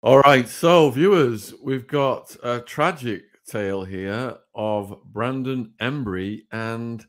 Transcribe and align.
All 0.00 0.20
right, 0.20 0.48
so 0.48 0.90
viewers, 0.90 1.52
we've 1.60 1.88
got 1.88 2.36
a 2.44 2.60
tragic 2.60 3.24
tale 3.44 3.82
here 3.82 4.36
of 4.54 4.96
Brandon 5.06 5.72
Embry, 5.80 6.42
and 6.52 7.04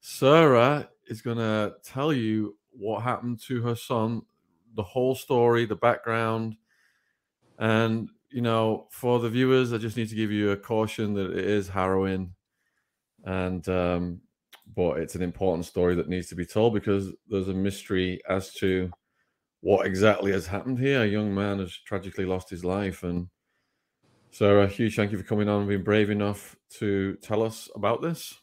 Sarah 0.00 0.88
is 1.08 1.20
going 1.20 1.36
to 1.36 1.74
tell 1.84 2.10
you 2.10 2.56
what 2.70 3.02
happened 3.02 3.38
to 3.48 3.60
her 3.60 3.74
son, 3.74 4.22
the 4.74 4.82
whole 4.82 5.14
story, 5.14 5.66
the 5.66 5.76
background. 5.76 6.56
And, 7.58 8.08
you 8.30 8.40
know, 8.40 8.86
for 8.90 9.18
the 9.18 9.28
viewers, 9.28 9.74
I 9.74 9.76
just 9.76 9.98
need 9.98 10.08
to 10.08 10.16
give 10.16 10.32
you 10.32 10.52
a 10.52 10.56
caution 10.56 11.12
that 11.12 11.32
it 11.32 11.44
is 11.44 11.68
harrowing. 11.68 12.32
And, 13.26 13.68
um, 13.68 14.22
but 14.74 15.00
it's 15.00 15.16
an 15.16 15.22
important 15.22 15.66
story 15.66 15.96
that 15.96 16.08
needs 16.08 16.28
to 16.28 16.34
be 16.34 16.46
told 16.46 16.72
because 16.72 17.12
there's 17.28 17.48
a 17.48 17.52
mystery 17.52 18.22
as 18.26 18.54
to 18.54 18.90
what 19.62 19.86
exactly 19.86 20.32
has 20.32 20.46
happened 20.46 20.78
here. 20.78 21.02
A 21.02 21.06
young 21.06 21.34
man 21.34 21.60
has 21.60 21.72
tragically 21.86 22.26
lost 22.26 22.50
his 22.50 22.64
life. 22.64 23.04
And 23.04 23.28
Sarah, 24.32 24.64
uh, 24.64 24.66
huge 24.66 24.96
thank 24.96 25.12
you 25.12 25.18
for 25.18 25.24
coming 25.24 25.48
on 25.48 25.60
and 25.60 25.68
being 25.68 25.84
brave 25.84 26.10
enough 26.10 26.56
to 26.78 27.16
tell 27.22 27.42
us 27.42 27.70
about 27.74 28.02
this. 28.02 28.34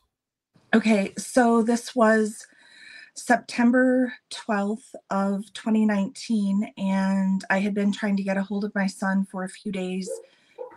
Okay, 0.74 1.14
so 1.18 1.62
this 1.62 1.96
was 1.96 2.48
September 3.16 4.14
12th 4.32 4.96
of 5.10 5.52
2019 5.54 6.72
and 6.78 7.44
I 7.50 7.60
had 7.60 7.74
been 7.74 7.92
trying 7.92 8.16
to 8.16 8.24
get 8.24 8.38
a 8.38 8.44
hold 8.44 8.64
of 8.64 8.74
my 8.74 8.88
son 8.88 9.26
for 9.30 9.44
a 9.44 9.50
few 9.50 9.72
days 9.72 10.10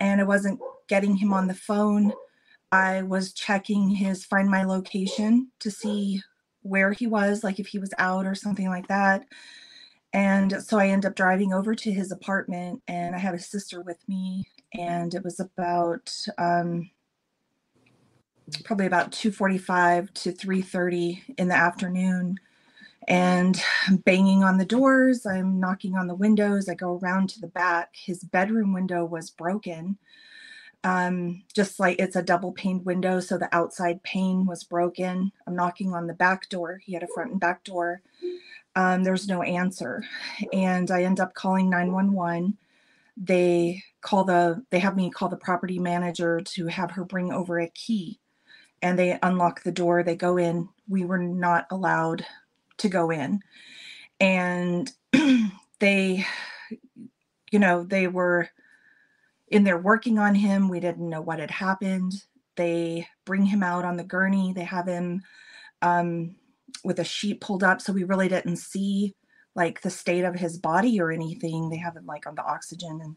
and 0.00 0.20
I 0.20 0.24
wasn't 0.24 0.58
getting 0.88 1.14
him 1.14 1.32
on 1.32 1.46
the 1.46 1.54
phone. 1.54 2.12
I 2.72 3.02
was 3.02 3.32
checking 3.32 3.90
his 3.90 4.24
find 4.24 4.50
my 4.50 4.64
location 4.64 5.52
to 5.60 5.70
see 5.70 6.22
where 6.62 6.92
he 6.92 7.06
was, 7.06 7.44
like 7.44 7.60
if 7.60 7.68
he 7.68 7.78
was 7.78 7.94
out 7.98 8.26
or 8.26 8.34
something 8.34 8.68
like 8.68 8.88
that. 8.88 9.24
And 10.12 10.62
so 10.62 10.78
I 10.78 10.88
ended 10.88 11.10
up 11.10 11.16
driving 11.16 11.52
over 11.52 11.74
to 11.74 11.92
his 11.92 12.12
apartment 12.12 12.82
and 12.88 13.14
I 13.14 13.18
had 13.18 13.34
a 13.34 13.38
sister 13.40 13.82
with 13.82 13.98
me 14.08 14.46
and 14.74 15.14
it 15.14 15.24
was 15.24 15.40
about 15.40 16.12
um, 16.38 16.90
probably 18.64 18.86
about 18.86 19.12
2:45 19.12 20.12
to 20.14 20.32
3:30 20.32 21.22
in 21.38 21.48
the 21.48 21.56
afternoon 21.56 22.38
and 23.08 23.60
I'm 23.88 23.96
banging 23.98 24.44
on 24.44 24.58
the 24.58 24.64
doors, 24.64 25.26
I'm 25.26 25.58
knocking 25.60 25.96
on 25.96 26.06
the 26.06 26.14
windows, 26.14 26.68
I 26.68 26.74
go 26.74 26.98
around 26.98 27.30
to 27.30 27.40
the 27.40 27.48
back. 27.48 27.90
His 27.94 28.24
bedroom 28.24 28.72
window 28.72 29.04
was 29.04 29.30
broken. 29.30 29.98
Um, 30.84 31.44
just 31.54 31.80
like 31.80 31.98
it's 32.00 32.16
a 32.16 32.22
double 32.22 32.52
paned 32.52 32.84
window, 32.84 33.20
so 33.20 33.38
the 33.38 33.54
outside 33.54 34.02
pane 34.02 34.46
was 34.46 34.64
broken. 34.64 35.32
I'm 35.46 35.56
knocking 35.56 35.94
on 35.94 36.06
the 36.08 36.14
back 36.14 36.48
door. 36.48 36.80
He 36.84 36.94
had 36.94 37.02
a 37.04 37.08
front 37.08 37.32
and 37.32 37.40
back 37.40 37.64
door. 37.64 38.02
Um, 38.74 39.04
there's 39.04 39.28
no 39.28 39.42
answer, 39.42 40.02
and 40.52 40.90
I 40.90 41.02
end 41.02 41.20
up 41.20 41.34
calling 41.34 41.68
911. 41.68 42.56
They 43.16 43.82
call 44.00 44.24
the 44.24 44.64
they 44.70 44.78
have 44.78 44.96
me 44.96 45.10
call 45.10 45.28
the 45.28 45.36
property 45.36 45.78
manager 45.78 46.40
to 46.40 46.66
have 46.68 46.92
her 46.92 47.04
bring 47.04 47.32
over 47.32 47.60
a 47.60 47.68
key 47.68 48.18
and 48.82 48.98
they 48.98 49.18
unlock 49.22 49.62
the 49.62 49.72
door. 49.72 50.02
They 50.02 50.16
go 50.16 50.36
in. 50.36 50.68
We 50.88 51.04
were 51.04 51.18
not 51.18 51.66
allowed 51.70 52.26
to 52.78 52.88
go 52.88 53.10
in. 53.10 53.40
And 54.20 54.90
they, 55.78 56.26
you 57.50 57.58
know, 57.58 57.84
they 57.84 58.08
were 58.08 58.48
in 59.48 59.64
there 59.64 59.78
working 59.78 60.18
on 60.18 60.34
him. 60.34 60.68
We 60.68 60.80
didn't 60.80 61.08
know 61.08 61.20
what 61.20 61.38
had 61.38 61.50
happened. 61.50 62.12
They 62.56 63.06
bring 63.24 63.46
him 63.46 63.62
out 63.62 63.84
on 63.84 63.96
the 63.96 64.04
gurney. 64.04 64.52
They 64.52 64.64
have 64.64 64.86
him 64.86 65.22
um, 65.80 66.34
with 66.84 66.98
a 66.98 67.04
sheet 67.04 67.40
pulled 67.40 67.64
up. 67.64 67.80
So 67.80 67.92
we 67.92 68.04
really 68.04 68.28
didn't 68.28 68.56
see 68.56 69.14
like 69.54 69.82
the 69.82 69.90
state 69.90 70.24
of 70.24 70.34
his 70.34 70.58
body 70.58 71.00
or 71.00 71.12
anything. 71.12 71.68
They 71.68 71.76
have 71.76 71.96
him 71.96 72.06
like 72.06 72.26
on 72.26 72.34
the 72.34 72.44
oxygen 72.44 73.00
and 73.02 73.16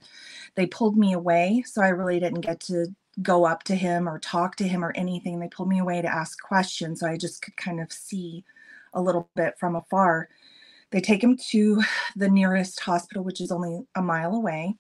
they 0.56 0.66
pulled 0.66 0.98
me 0.98 1.14
away. 1.14 1.64
So 1.66 1.82
I 1.82 1.90
really 1.90 2.20
didn't 2.20 2.42
get 2.42 2.60
to 2.62 2.88
go 3.22 3.46
up 3.46 3.64
to 3.64 3.76
him 3.76 4.10
or 4.10 4.20
talk 4.20 4.58
to 4.58 4.68
him 4.68 4.84
or 4.84 4.92
anything. 4.96 5.40
They 5.40 5.48
pulled 5.48 5.70
me 5.70 5.80
away 5.80 6.02
to 6.02 6.14
ask 6.14 6.42
questions. 6.42 7.00
So 7.00 7.08
I 7.08 7.18
just 7.18 7.42
could 7.42 7.56
kind 7.56 7.80
of 7.80 7.92
see 7.92 8.44
a 8.94 9.02
little 9.02 9.30
bit 9.36 9.58
from 9.58 9.76
afar. 9.76 10.28
They 10.92 11.02
take 11.02 11.24
him 11.24 11.38
to 11.52 11.82
the 12.16 12.30
nearest 12.30 12.80
hospital, 12.80 13.24
which 13.24 13.42
is 13.42 13.52
only 13.52 13.82
a 13.96 14.02
mile 14.02 14.34
away. 14.34 14.76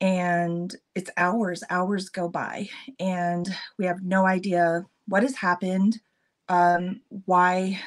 And 0.00 0.74
it's 0.94 1.10
hours, 1.18 1.62
hours 1.68 2.08
go 2.08 2.26
by, 2.26 2.70
and 2.98 3.46
we 3.78 3.84
have 3.84 4.02
no 4.02 4.24
idea 4.24 4.86
what 5.06 5.22
has 5.22 5.36
happened, 5.36 6.00
um, 6.48 7.02
why, 7.26 7.78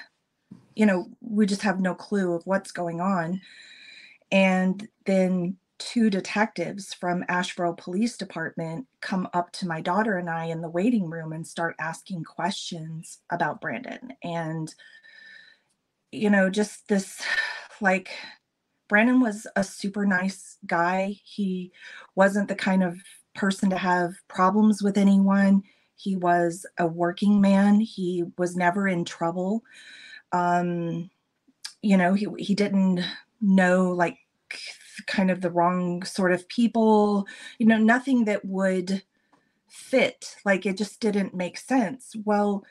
you 0.76 0.86
know, 0.86 1.08
we 1.22 1.46
just 1.46 1.62
have 1.62 1.80
no 1.80 1.96
clue 1.96 2.34
of 2.34 2.46
what's 2.46 2.72
going 2.72 3.02
on. 3.02 3.42
And 4.32 4.88
then 5.06 5.58
two 5.80 6.10
detectives 6.10 6.94
from 6.94 7.24
Asheboro 7.30 7.78
Police 7.78 8.18
Department 8.18 8.88
come 9.02 9.28
up 9.34 9.52
to 9.54 9.68
my 9.68 9.82
daughter 9.82 10.18
and 10.18 10.30
I 10.30 10.46
in 10.46 10.62
the 10.62 10.70
waiting 10.70 11.10
room 11.10 11.34
and 11.34 11.46
start 11.46 11.76
asking 11.80 12.24
questions 12.24 13.20
about 13.30 13.62
Brandon. 13.62 14.14
And, 14.24 14.74
you 16.12 16.30
know, 16.30 16.50
just 16.50 16.88
this 16.88 17.22
like, 17.82 18.12
Brandon 18.88 19.20
was 19.20 19.48
a 19.56 19.64
super 19.64 20.06
nice 20.06 20.58
guy. 20.66 21.16
He 21.24 21.72
wasn't 22.16 22.48
the 22.48 22.56
kind 22.56 22.84
of 22.84 22.98
person 23.34 23.70
to 23.72 23.78
have 23.78 24.14
problems 24.28 24.84
with 24.84 24.98
anyone. 24.98 25.64
He 25.96 26.16
was 26.16 26.66
a 26.78 26.86
working 26.86 27.42
man. 27.42 27.80
He 27.80 28.24
was 28.38 28.56
never 28.56 28.88
in 28.88 29.06
trouble. 29.06 29.64
Um, 30.34 31.10
you 31.82 31.98
know, 31.98 32.14
he 32.14 32.28
he 32.40 32.56
didn't 32.56 33.02
know 33.42 33.92
like 33.92 34.18
kind 35.08 35.32
of 35.32 35.42
the 35.42 35.52
wrong 35.52 36.04
sort 36.04 36.32
of 36.32 36.48
people, 36.50 37.28
you 37.60 37.66
know, 37.66 37.78
nothing 37.78 38.26
that 38.26 38.46
would 38.46 39.04
fit. 39.68 40.36
Like 40.46 40.66
it 40.66 40.78
just 40.78 41.00
didn't 41.00 41.34
make 41.36 41.58
sense. 41.58 42.16
Well, 42.26 42.64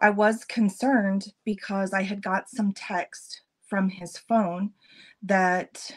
I 0.00 0.10
was 0.10 0.44
concerned 0.44 1.32
because 1.44 1.92
I 1.92 2.02
had 2.02 2.22
got 2.22 2.50
some 2.50 2.72
text 2.72 3.42
from 3.66 3.90
his 3.90 4.16
phone 4.18 4.72
that 5.22 5.90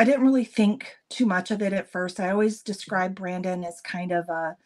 I 0.00 0.04
didn't 0.04 0.24
really 0.24 0.44
think 0.44 0.96
too 1.10 1.26
much 1.26 1.50
of 1.50 1.62
it 1.62 1.72
at 1.72 1.90
first. 1.90 2.20
I 2.20 2.30
always 2.30 2.62
describe 2.62 3.14
Brandon 3.14 3.64
as 3.64 3.80
kind 3.80 4.12
of 4.12 4.28
a 4.28 4.56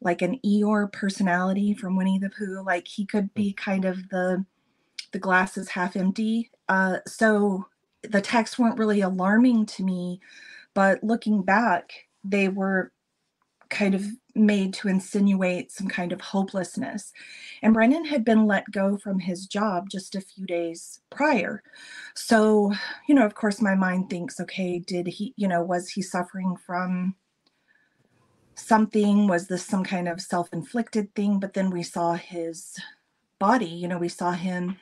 like 0.00 0.22
an 0.22 0.38
Eeyore 0.46 0.92
personality 0.92 1.74
from 1.74 1.96
Winnie 1.96 2.18
the 2.18 2.30
Pooh. 2.30 2.62
Like 2.64 2.88
he 2.88 3.04
could 3.06 3.34
be 3.34 3.52
kind 3.52 3.84
of 3.84 4.08
the 4.10 4.44
the 5.12 5.18
glass 5.18 5.56
is 5.56 5.68
half 5.68 5.96
empty. 5.96 6.50
Uh, 6.68 6.98
so 7.06 7.66
the 8.02 8.20
texts 8.20 8.58
weren't 8.58 8.78
really 8.78 9.00
alarming 9.00 9.66
to 9.66 9.82
me, 9.82 10.20
but 10.74 11.02
looking 11.02 11.42
back, 11.42 11.92
they 12.24 12.48
were 12.48 12.92
kind 13.70 13.94
of 13.94 14.04
made 14.34 14.72
to 14.72 14.88
insinuate 14.88 15.70
some 15.70 15.88
kind 15.88 16.12
of 16.12 16.20
hopelessness. 16.20 17.12
And 17.62 17.74
Brandon 17.74 18.04
had 18.04 18.24
been 18.24 18.46
let 18.46 18.70
go 18.70 18.96
from 18.96 19.18
his 19.18 19.46
job 19.46 19.90
just 19.90 20.14
a 20.14 20.20
few 20.20 20.46
days 20.46 21.00
prior. 21.10 21.62
So, 22.14 22.72
you 23.08 23.14
know, 23.14 23.26
of 23.26 23.34
course, 23.34 23.60
my 23.60 23.74
mind 23.74 24.08
thinks, 24.08 24.40
okay, 24.40 24.78
did 24.78 25.06
he, 25.06 25.34
you 25.36 25.48
know, 25.48 25.62
was 25.62 25.90
he 25.90 26.02
suffering 26.02 26.56
from 26.64 27.14
something? 28.54 29.26
Was 29.26 29.48
this 29.48 29.64
some 29.64 29.84
kind 29.84 30.08
of 30.08 30.20
self 30.20 30.48
inflicted 30.52 31.14
thing? 31.14 31.40
But 31.40 31.54
then 31.54 31.70
we 31.70 31.82
saw 31.82 32.14
his 32.14 32.76
body, 33.38 33.66
you 33.66 33.88
know, 33.88 33.98
we 33.98 34.08
saw 34.08 34.32
him 34.32 34.76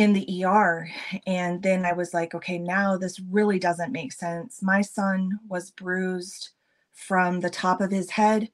in 0.00 0.14
the 0.14 0.44
ER. 0.46 0.88
And 1.26 1.62
then 1.62 1.84
I 1.84 1.92
was 1.92 2.14
like, 2.14 2.34
okay, 2.34 2.58
now 2.58 2.96
this 2.96 3.20
really 3.20 3.58
doesn't 3.58 3.92
make 3.92 4.12
sense. 4.12 4.62
My 4.62 4.80
son 4.80 5.38
was 5.46 5.70
bruised 5.70 6.50
from 6.94 7.40
the 7.40 7.50
top 7.50 7.82
of 7.82 7.90
his 7.90 8.08
head 8.08 8.48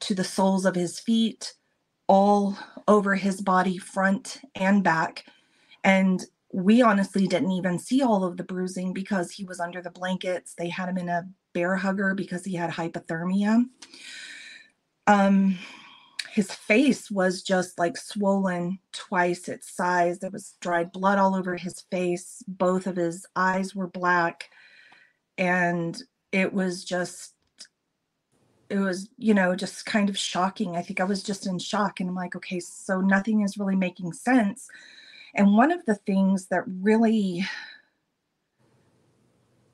to 0.00 0.16
the 0.16 0.24
soles 0.24 0.66
of 0.66 0.74
his 0.74 0.98
feet, 0.98 1.54
all 2.08 2.58
over 2.88 3.14
his 3.14 3.40
body, 3.40 3.78
front 3.78 4.40
and 4.56 4.82
back. 4.82 5.24
And 5.84 6.24
we 6.52 6.82
honestly 6.82 7.28
didn't 7.28 7.52
even 7.52 7.78
see 7.78 8.02
all 8.02 8.24
of 8.24 8.36
the 8.36 8.42
bruising 8.42 8.92
because 8.92 9.30
he 9.30 9.44
was 9.44 9.60
under 9.60 9.80
the 9.80 9.90
blankets. 9.90 10.54
They 10.58 10.70
had 10.70 10.88
him 10.88 10.98
in 10.98 11.08
a 11.08 11.28
Bair 11.52 11.76
Hugger 11.76 12.14
because 12.14 12.44
he 12.44 12.56
had 12.56 12.70
hypothermia. 12.70 13.64
Um, 15.06 15.56
his 16.34 16.50
face 16.50 17.12
was 17.12 17.44
just 17.44 17.78
like 17.78 17.96
swollen 17.96 18.80
twice 18.92 19.48
its 19.48 19.70
size. 19.70 20.18
There 20.18 20.30
was 20.30 20.56
dried 20.60 20.90
blood 20.90 21.16
all 21.16 21.36
over 21.36 21.54
his 21.54 21.82
face. 21.92 22.42
Both 22.48 22.88
of 22.88 22.96
his 22.96 23.24
eyes 23.36 23.72
were 23.72 23.86
black. 23.86 24.50
And 25.38 25.96
it 26.32 26.52
was 26.52 26.84
just, 26.84 27.34
it 28.68 28.78
was, 28.78 29.08
you 29.16 29.32
know, 29.32 29.54
just 29.54 29.86
kind 29.86 30.08
of 30.08 30.18
shocking. 30.18 30.76
I 30.76 30.82
think 30.82 31.00
I 31.00 31.04
was 31.04 31.22
just 31.22 31.46
in 31.46 31.60
shock. 31.60 32.00
And 32.00 32.08
I'm 32.08 32.16
like, 32.16 32.34
okay, 32.34 32.58
so 32.58 33.00
nothing 33.00 33.42
is 33.42 33.56
really 33.56 33.76
making 33.76 34.12
sense. 34.12 34.66
And 35.36 35.56
one 35.56 35.70
of 35.70 35.86
the 35.86 35.94
things 35.94 36.46
that 36.46 36.64
really, 36.66 37.44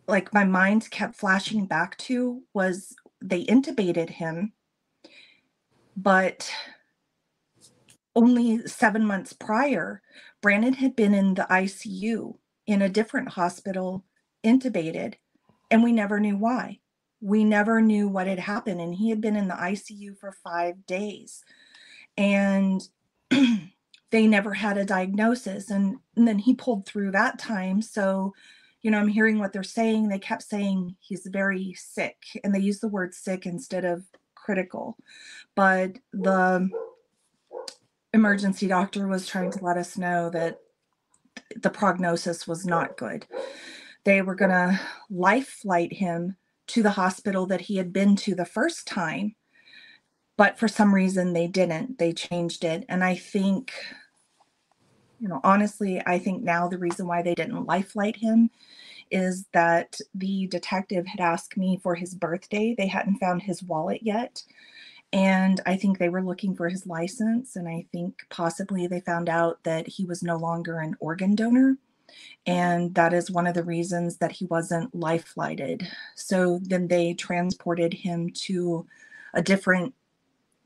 like, 0.06 0.34
my 0.34 0.44
mind 0.44 0.90
kept 0.90 1.14
flashing 1.16 1.64
back 1.64 1.96
to 1.98 2.42
was 2.52 2.94
they 3.22 3.46
intubated 3.46 4.10
him 4.10 4.52
but 6.02 6.50
only 8.16 8.66
seven 8.66 9.04
months 9.04 9.32
prior, 9.32 10.02
Brandon 10.40 10.74
had 10.74 10.96
been 10.96 11.14
in 11.14 11.34
the 11.34 11.46
ICU 11.50 12.36
in 12.66 12.82
a 12.82 12.88
different 12.88 13.30
hospital, 13.30 14.04
intubated, 14.44 15.14
and 15.70 15.82
we 15.82 15.92
never 15.92 16.18
knew 16.18 16.36
why. 16.36 16.78
We 17.20 17.44
never 17.44 17.80
knew 17.82 18.08
what 18.08 18.26
had 18.26 18.38
happened. 18.38 18.80
And 18.80 18.94
he 18.94 19.10
had 19.10 19.20
been 19.20 19.36
in 19.36 19.48
the 19.48 19.54
ICU 19.54 20.18
for 20.18 20.32
five 20.32 20.86
days. 20.86 21.44
And 22.16 22.80
they 24.10 24.26
never 24.26 24.54
had 24.54 24.78
a 24.78 24.84
diagnosis. 24.84 25.70
And, 25.70 25.98
and 26.16 26.26
then 26.26 26.38
he 26.38 26.54
pulled 26.54 26.86
through 26.86 27.12
that 27.12 27.38
time. 27.38 27.82
So, 27.82 28.32
you 28.82 28.90
know, 28.90 28.98
I'm 28.98 29.08
hearing 29.08 29.38
what 29.38 29.52
they're 29.52 29.62
saying. 29.62 30.08
They 30.08 30.18
kept 30.18 30.42
saying 30.42 30.96
he's 31.00 31.26
very 31.26 31.74
sick, 31.74 32.16
and 32.42 32.54
they 32.54 32.60
use 32.60 32.80
the 32.80 32.88
word 32.88 33.14
sick 33.14 33.44
instead 33.44 33.84
of 33.84 34.04
critical. 34.44 34.96
But 35.54 35.98
the 36.12 36.68
emergency 38.12 38.66
doctor 38.66 39.06
was 39.06 39.26
trying 39.26 39.50
to 39.52 39.64
let 39.64 39.76
us 39.76 39.96
know 39.96 40.30
that 40.30 40.58
the 41.56 41.70
prognosis 41.70 42.46
was 42.46 42.66
not 42.66 42.96
good. 42.96 43.26
They 44.04 44.22
were 44.22 44.34
going 44.34 44.50
to 44.50 44.80
life 45.10 45.48
flight 45.48 45.92
him 45.92 46.36
to 46.68 46.82
the 46.82 46.90
hospital 46.90 47.46
that 47.46 47.62
he 47.62 47.76
had 47.76 47.92
been 47.92 48.16
to 48.16 48.34
the 48.34 48.44
first 48.44 48.86
time, 48.86 49.34
but 50.36 50.58
for 50.58 50.68
some 50.68 50.94
reason 50.94 51.32
they 51.32 51.46
didn't. 51.46 51.98
They 51.98 52.12
changed 52.12 52.64
it. 52.64 52.84
And 52.88 53.04
I 53.04 53.16
think, 53.16 53.72
you 55.18 55.28
know, 55.28 55.40
honestly, 55.44 56.00
I 56.06 56.18
think 56.18 56.42
now 56.42 56.68
the 56.68 56.78
reason 56.78 57.06
why 57.06 57.22
they 57.22 57.34
didn't 57.34 57.66
life 57.66 57.90
flight 57.90 58.16
him 58.16 58.50
is 59.10 59.46
that 59.52 59.98
the 60.14 60.46
detective 60.48 61.06
had 61.06 61.20
asked 61.20 61.56
me 61.56 61.78
for 61.82 61.94
his 61.94 62.14
birthday. 62.14 62.74
They 62.76 62.86
hadn't 62.86 63.18
found 63.18 63.42
his 63.42 63.62
wallet 63.62 64.00
yet. 64.02 64.42
And 65.12 65.60
I 65.66 65.76
think 65.76 65.98
they 65.98 66.08
were 66.08 66.22
looking 66.22 66.54
for 66.54 66.68
his 66.68 66.86
license. 66.86 67.56
And 67.56 67.68
I 67.68 67.86
think 67.90 68.22
possibly 68.30 68.86
they 68.86 69.00
found 69.00 69.28
out 69.28 69.62
that 69.64 69.88
he 69.88 70.04
was 70.04 70.22
no 70.22 70.36
longer 70.36 70.78
an 70.78 70.96
organ 71.00 71.34
donor. 71.34 71.76
And 72.46 72.94
that 72.94 73.12
is 73.12 73.30
one 73.30 73.46
of 73.46 73.54
the 73.54 73.62
reasons 73.62 74.18
that 74.18 74.32
he 74.32 74.46
wasn't 74.46 74.94
life 74.94 75.26
flighted. 75.26 75.86
So 76.14 76.60
then 76.62 76.88
they 76.88 77.14
transported 77.14 77.92
him 77.92 78.30
to 78.46 78.86
a 79.34 79.42
different 79.42 79.94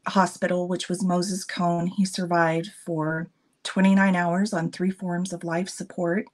hospital, 0.07 0.69
which 0.69 0.89
was 0.89 1.03
Moses 1.03 1.45
Cone. 1.45 1.87
He 1.87 2.05
survived 2.05 2.71
for 2.85 3.29
29 3.65 4.15
hours 4.15 4.53
on 4.53 4.71
three 4.71 4.91
forms 4.91 5.33
of 5.33 5.45
life 5.45 5.69
support. 5.69 6.27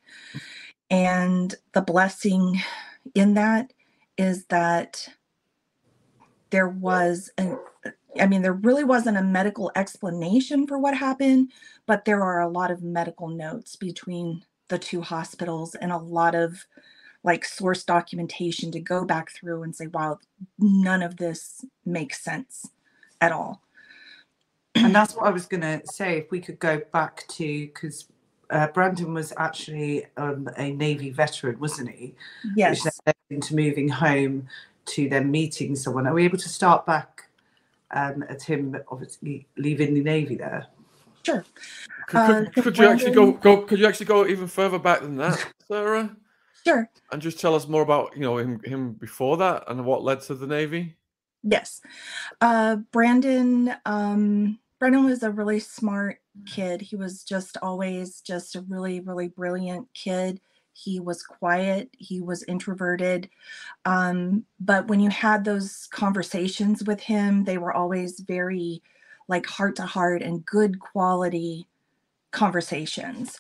And 0.91 1.55
the 1.73 1.83
blessing 1.83 2.61
in 3.15 3.35
that 3.35 3.73
is 4.19 4.47
that 4.47 5.09
there 6.51 6.69
was 6.69 7.31
an 7.39 7.59
I 8.21 8.27
mean, 8.27 8.43
there 8.43 8.53
really 8.53 8.85
wasn't 8.85 9.19
a 9.19 9.23
medical 9.23 9.71
explanation 9.77 10.67
for 10.67 10.79
what 10.79 10.97
happened, 10.97 11.53
but 11.87 12.05
there 12.05 12.23
are 12.23 12.41
a 12.41 12.49
lot 12.49 12.71
of 12.71 12.83
medical 12.83 13.29
notes 13.29 13.77
between 13.77 14.45
the 14.69 14.79
two 14.79 15.01
hospitals 15.01 15.75
and 15.77 15.93
a 15.93 15.97
lot 15.97 16.35
of 16.35 16.67
like 17.23 17.45
source 17.45 17.85
documentation 17.85 18.73
to 18.73 18.81
go 18.81 19.05
back 19.05 19.31
through 19.31 19.63
and 19.63 19.77
say, 19.77 19.87
wow, 19.89 20.19
none 20.59 21.03
of 21.03 21.19
this 21.19 21.65
makes 21.85 22.23
sense 22.23 22.69
at 23.21 23.31
all. 23.31 23.63
And 24.75 24.95
that's 24.95 25.15
what 25.15 25.27
I 25.27 25.31
was 25.31 25.47
going 25.47 25.61
to 25.61 25.83
say. 25.85 26.19
If 26.19 26.31
we 26.31 26.41
could 26.41 26.59
go 26.59 26.81
back 26.93 27.27
to, 27.29 27.67
because 27.67 28.07
uh, 28.50 28.69
Brandon 28.69 29.14
was 29.14 29.32
actually 29.37 30.06
um, 30.17 30.49
a 30.56 30.73
Navy 30.73 31.11
veteran, 31.11 31.58
wasn't 31.58 31.91
he? 31.91 32.14
Yes. 32.56 32.85
Which 32.85 32.94
led 33.06 33.14
into 33.31 33.55
moving 33.55 33.88
home 33.88 34.49
to 34.87 35.08
then 35.08 35.31
meeting 35.31 35.76
someone. 35.76 36.06
Are 36.06 36.14
we 36.14 36.25
able 36.25 36.38
to 36.38 36.49
start 36.49 36.87
back 36.87 37.31
um, 37.91 38.25
at 38.29 38.43
him 38.43 38.76
obviously 38.88 39.47
leaving 39.56 39.94
the 39.94 40.02
navy 40.02 40.37
there. 40.37 40.67
Sure. 41.23 41.44
Could, 42.06 42.19
uh, 42.19 42.50
could 42.50 42.79
you 42.79 42.88
actually 42.88 43.12
go, 43.12 43.32
go? 43.32 43.62
Could 43.62 43.79
you 43.79 43.87
actually 43.87 44.06
go 44.06 44.26
even 44.26 44.47
further 44.47 44.79
back 44.79 45.00
than 45.00 45.17
that, 45.17 45.44
Sarah? 45.69 46.17
Sure. 46.64 46.88
And 47.12 47.20
just 47.20 47.41
tell 47.41 47.55
us 47.55 47.69
more 47.69 47.82
about 47.82 48.14
you 48.14 48.23
know 48.23 48.38
him 48.38 48.61
him 48.64 48.93
before 48.93 49.37
that 49.38 49.64
and 49.69 49.85
what 49.85 50.03
led 50.03 50.23
to 50.23 50.35
the 50.35 50.46
navy. 50.46 50.96
Yes, 51.43 51.81
uh, 52.41 52.76
Brandon. 52.76 53.75
Um, 53.85 54.58
Brandon 54.81 55.05
was 55.05 55.23
a 55.23 55.31
really 55.31 55.61
smart 55.61 56.21
kid. 56.47 56.81
He 56.81 56.97
was 56.97 57.23
just 57.23 57.56
always 57.62 58.21
just 58.23 58.56
a 58.56 58.62
really 58.62 59.00
really 59.00 59.29
brilliant 59.29 59.87
kid. 59.94 60.41
He 60.73 60.99
was 60.99 61.23
quiet, 61.23 61.91
he 61.99 62.21
was 62.21 62.43
introverted. 62.44 63.29
Um, 63.85 64.44
but 64.59 64.88
when 64.88 64.99
you 65.00 65.11
had 65.11 65.44
those 65.44 65.87
conversations 65.93 66.82
with 66.85 67.00
him, 67.00 67.44
they 67.44 67.59
were 67.59 67.75
always 67.75 68.21
very 68.21 68.82
like 69.29 69.47
heart 69.47 69.77
to 69.77 69.82
heart 69.82 70.23
and 70.23 70.44
good 70.44 70.81
quality 70.81 71.69
conversations. 72.31 73.38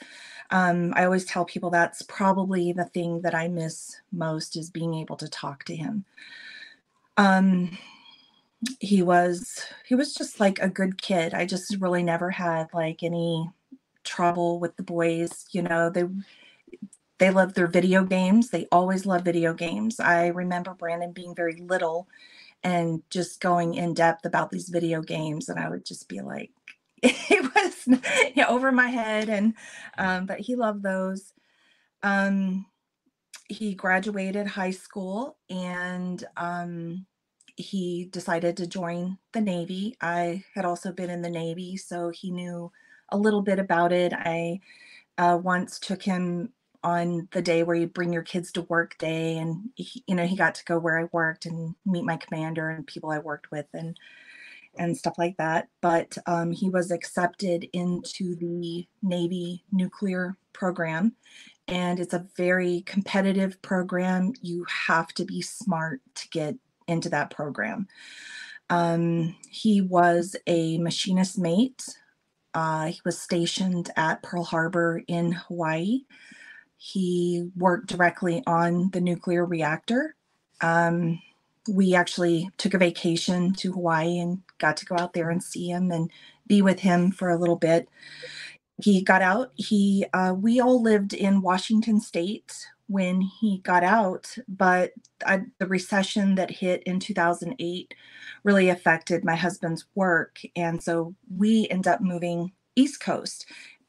Um, 0.50 0.92
I 0.96 1.04
always 1.04 1.24
tell 1.24 1.44
people 1.44 1.70
that's 1.70 2.02
probably 2.02 2.72
the 2.72 2.84
thing 2.84 3.22
that 3.22 3.34
I 3.34 3.48
miss 3.48 3.96
most 4.12 4.56
is 4.56 4.70
being 4.70 4.94
able 4.94 5.16
to 5.16 5.28
talk 5.28 5.64
to 5.64 5.76
him. 5.76 6.04
Um, 7.16 7.78
he 8.80 9.02
was 9.02 9.64
he 9.86 9.94
was 9.94 10.14
just 10.14 10.40
like 10.40 10.58
a 10.60 10.68
good 10.68 11.00
kid. 11.00 11.34
I 11.34 11.46
just 11.46 11.76
really 11.80 12.02
never 12.02 12.30
had 12.30 12.68
like 12.74 13.02
any 13.02 13.50
trouble 14.04 14.60
with 14.60 14.76
the 14.76 14.82
boys. 14.82 15.46
You 15.52 15.62
know, 15.62 15.90
they 15.90 16.04
they 17.18 17.30
love 17.30 17.54
their 17.54 17.66
video 17.66 18.04
games. 18.04 18.50
They 18.50 18.66
always 18.72 19.06
love 19.06 19.22
video 19.22 19.52
games. 19.54 20.00
I 20.00 20.28
remember 20.28 20.74
Brandon 20.74 21.12
being 21.12 21.34
very 21.34 21.56
little 21.56 22.08
and 22.62 23.02
just 23.10 23.40
going 23.40 23.74
in 23.74 23.94
depth 23.94 24.24
about 24.24 24.50
these 24.50 24.68
video 24.70 25.02
games. 25.02 25.48
And 25.48 25.58
I 25.58 25.68
would 25.68 25.84
just 25.84 26.08
be 26.08 26.20
like, 26.20 26.50
it 27.02 27.54
was 27.54 27.86
you 28.36 28.42
know, 28.42 28.48
over 28.48 28.72
my 28.72 28.88
head. 28.88 29.28
And, 29.28 29.54
um, 29.98 30.26
but 30.26 30.40
he 30.40 30.56
loved 30.56 30.82
those. 30.82 31.32
Um, 32.02 32.66
he 33.48 33.74
graduated 33.74 34.46
high 34.46 34.70
school 34.70 35.36
and, 35.50 36.24
um, 36.36 37.06
he 37.60 38.08
decided 38.10 38.56
to 38.56 38.66
join 38.66 39.18
the 39.32 39.40
Navy. 39.40 39.96
I 40.00 40.44
had 40.54 40.64
also 40.64 40.92
been 40.92 41.10
in 41.10 41.22
the 41.22 41.30
Navy, 41.30 41.76
so 41.76 42.10
he 42.10 42.30
knew 42.30 42.72
a 43.10 43.18
little 43.18 43.42
bit 43.42 43.58
about 43.58 43.92
it. 43.92 44.12
I 44.12 44.60
uh, 45.18 45.38
once 45.42 45.78
took 45.78 46.02
him 46.02 46.52
on 46.82 47.28
the 47.32 47.42
day 47.42 47.62
where 47.62 47.76
you 47.76 47.86
bring 47.86 48.12
your 48.12 48.22
kids 48.22 48.52
to 48.52 48.62
work 48.62 48.96
day 48.98 49.36
and 49.36 49.68
he, 49.74 50.02
you 50.06 50.14
know 50.14 50.26
he 50.26 50.36
got 50.36 50.54
to 50.54 50.64
go 50.64 50.78
where 50.78 50.98
i 50.98 51.04
worked 51.12 51.44
and 51.44 51.74
meet 51.84 52.04
my 52.04 52.16
commander 52.16 52.70
and 52.70 52.86
people 52.86 53.10
i 53.10 53.18
worked 53.18 53.50
with 53.50 53.66
and 53.74 53.98
and 54.78 54.96
stuff 54.96 55.14
like 55.18 55.36
that 55.36 55.68
but 55.82 56.16
um, 56.26 56.52
he 56.52 56.70
was 56.70 56.90
accepted 56.90 57.68
into 57.72 58.34
the 58.36 58.86
navy 59.02 59.62
nuclear 59.72 60.36
program 60.52 61.12
and 61.68 62.00
it's 62.00 62.14
a 62.14 62.26
very 62.36 62.82
competitive 62.86 63.60
program 63.60 64.32
you 64.40 64.64
have 64.86 65.08
to 65.08 65.24
be 65.24 65.42
smart 65.42 66.00
to 66.14 66.28
get 66.30 66.56
into 66.90 67.08
that 67.08 67.30
program 67.30 67.88
um, 68.70 69.36
he 69.48 69.80
was 69.80 70.36
a 70.46 70.78
machinist 70.78 71.38
mate 71.38 71.84
uh, 72.54 72.86
he 72.86 73.00
was 73.04 73.18
stationed 73.18 73.90
at 73.96 74.22
pearl 74.22 74.44
harbor 74.44 75.02
in 75.08 75.32
hawaii 75.32 76.00
he 76.82 77.50
worked 77.56 77.88
directly 77.88 78.42
on 78.46 78.90
the 78.92 79.02
nuclear 79.02 79.44
reactor. 79.44 80.16
Um, 80.62 81.20
we 81.68 81.94
actually 81.94 82.50
took 82.56 82.72
a 82.72 82.78
vacation 82.78 83.52
to 83.54 83.72
Hawaii 83.72 84.18
and 84.18 84.40
got 84.58 84.78
to 84.78 84.86
go 84.86 84.96
out 84.98 85.12
there 85.12 85.28
and 85.28 85.42
see 85.42 85.68
him 85.68 85.90
and 85.90 86.10
be 86.46 86.62
with 86.62 86.80
him 86.80 87.10
for 87.12 87.28
a 87.28 87.36
little 87.38 87.56
bit. 87.56 87.88
He 88.82 89.02
got 89.02 89.20
out. 89.20 89.52
He 89.56 90.06
uh, 90.14 90.34
we 90.34 90.58
all 90.58 90.82
lived 90.82 91.12
in 91.12 91.42
Washington 91.42 92.00
State 92.00 92.66
when 92.90 93.20
he 93.20 93.58
got 93.58 93.84
out, 93.84 94.36
but 94.48 94.90
I, 95.24 95.42
the 95.58 95.68
recession 95.68 96.34
that 96.34 96.50
hit 96.50 96.82
in 96.82 96.98
2008 96.98 97.94
really 98.42 98.68
affected 98.68 99.24
my 99.24 99.36
husband's 99.36 99.86
work, 99.94 100.40
and 100.56 100.82
so 100.82 101.14
we 101.36 101.68
ended 101.70 101.86
up 101.92 102.00
moving 102.00 102.50
East 102.74 103.00
Coast. 103.00 103.46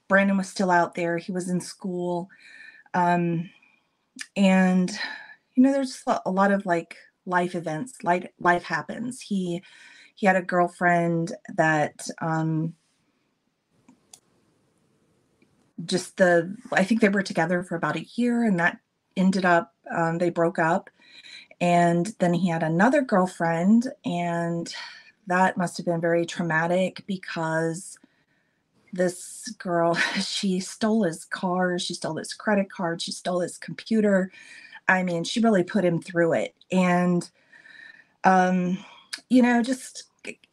Brandon 0.08 0.38
was 0.38 0.50
still 0.50 0.70
out 0.70 0.94
there. 0.94 1.18
He 1.18 1.32
was 1.32 1.50
in 1.50 1.62
school. 1.62 2.30
Um, 2.94 3.50
and 4.36 4.92
you 5.56 5.64
know, 5.64 5.72
there's 5.72 6.04
a 6.26 6.30
lot 6.30 6.52
of 6.52 6.68
like 6.68 6.96
life 7.26 7.56
events, 7.56 8.04
life 8.04 8.28
life 8.40 8.64
happens. 8.64 9.20
He 9.22 9.64
he 10.14 10.28
had 10.28 10.36
a 10.36 10.44
girlfriend 10.44 11.34
that 11.56 12.08
um 12.22 12.76
just 15.86 16.18
the 16.18 16.56
I 16.72 16.84
think 16.84 17.02
they 17.02 17.10
were 17.10 17.24
together 17.24 17.64
for 17.64 17.76
about 17.76 17.96
a 17.96 18.06
year 18.16 18.44
and 18.44 18.60
that 18.60 18.78
ended 19.18 19.46
up 19.46 19.74
um, 19.96 20.18
they 20.18 20.30
broke 20.30 20.60
up 20.60 20.90
and 21.60 22.14
then 22.20 22.34
he 22.34 22.50
had 22.50 22.64
another 22.64 23.02
girlfriend 23.02 23.88
and 24.06 24.74
that 25.28 25.58
must 25.58 25.78
have 25.78 25.86
been 25.86 26.02
very 26.02 26.26
traumatic 26.26 27.04
because 27.08 27.98
this 28.94 29.54
girl, 29.58 29.94
she 30.22 30.60
stole 30.60 31.04
his 31.04 31.26
car, 31.26 31.80
she 31.80 31.94
stole 31.94 32.18
his 32.18 32.34
credit 32.34 32.72
card, 32.72 33.02
she 33.02 33.12
stole 33.12 33.40
his 33.40 33.58
computer. 33.58 34.32
I 34.88 35.04
mean, 35.04 35.24
she 35.24 35.40
really 35.40 35.64
put 35.64 35.86
him 35.86 36.02
through 36.02 36.34
it. 36.34 36.56
And, 36.72 37.30
um, 38.24 38.78
you 39.30 39.42
know, 39.42 39.62
just 39.62 40.04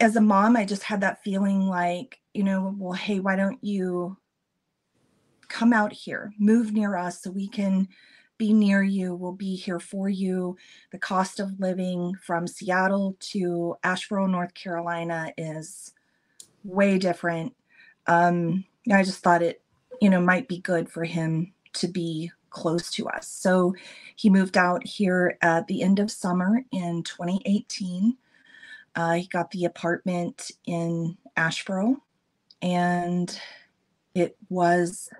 as 0.00 0.16
a 0.16 0.20
mom, 0.20 0.56
I 0.56 0.64
just 0.64 0.82
had 0.82 1.00
that 1.00 1.22
feeling 1.22 1.60
like, 1.60 2.20
you 2.34 2.44
know, 2.44 2.74
well, 2.78 2.92
hey, 2.92 3.20
why 3.20 3.36
don't 3.36 3.62
you 3.62 4.16
come 5.48 5.72
out 5.72 5.92
here, 5.92 6.32
move 6.38 6.72
near 6.72 6.96
us 6.96 7.22
so 7.22 7.30
we 7.30 7.48
can 7.48 7.88
be 8.38 8.52
near 8.52 8.82
you. 8.82 9.14
We'll 9.14 9.32
be 9.32 9.56
here 9.56 9.80
for 9.80 10.08
you. 10.08 10.56
The 10.92 10.98
cost 10.98 11.40
of 11.40 11.58
living 11.58 12.14
from 12.22 12.46
Seattle 12.46 13.16
to 13.32 13.76
Asheboro, 13.84 14.30
North 14.30 14.54
Carolina 14.54 15.32
is 15.36 15.92
way 16.64 16.98
different. 16.98 17.54
Um, 18.06 18.64
I 18.90 19.02
just 19.02 19.22
thought 19.22 19.42
it, 19.42 19.60
you 20.00 20.08
know, 20.08 20.20
might 20.20 20.48
be 20.48 20.58
good 20.58 20.88
for 20.88 21.04
him 21.04 21.52
to 21.74 21.88
be 21.88 22.30
close 22.50 22.90
to 22.92 23.08
us. 23.08 23.28
So 23.28 23.74
he 24.16 24.30
moved 24.30 24.56
out 24.56 24.86
here 24.86 25.36
at 25.42 25.66
the 25.66 25.82
end 25.82 25.98
of 25.98 26.10
summer 26.10 26.64
in 26.72 27.02
2018. 27.02 28.16
Uh, 28.94 29.12
he 29.14 29.26
got 29.26 29.50
the 29.50 29.64
apartment 29.64 30.50
in 30.64 31.16
Asheboro, 31.36 31.96
and 32.62 33.38
it 34.14 34.36
was 34.48 35.10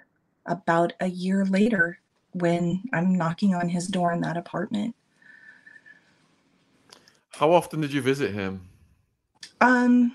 about 0.46 0.94
a 1.00 1.08
year 1.08 1.44
later 1.44 2.00
when 2.32 2.82
I'm 2.92 3.14
knocking 3.14 3.54
on 3.54 3.68
his 3.68 3.87
door 3.87 4.12
in 4.12 4.20
that 4.23 4.37
apartment. 4.37 4.94
How 7.30 7.52
often 7.52 7.80
did 7.80 7.92
you 7.92 8.02
visit 8.02 8.32
him? 8.32 8.68
Um, 9.61 10.14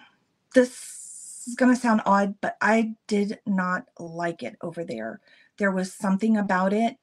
this 0.53 1.46
is 1.48 1.55
going 1.55 1.74
to 1.74 1.79
sound 1.79 2.01
odd, 2.05 2.36
but 2.41 2.58
I 2.62 2.96
did 3.08 3.39
not 3.46 3.86
like 4.00 4.43
it 4.43 4.58
over 4.62 4.84
there. 4.84 5.22
There 5.58 5.72
was 5.72 5.93
something 5.93 6.38
about 6.38 6.74
it. 6.74 6.98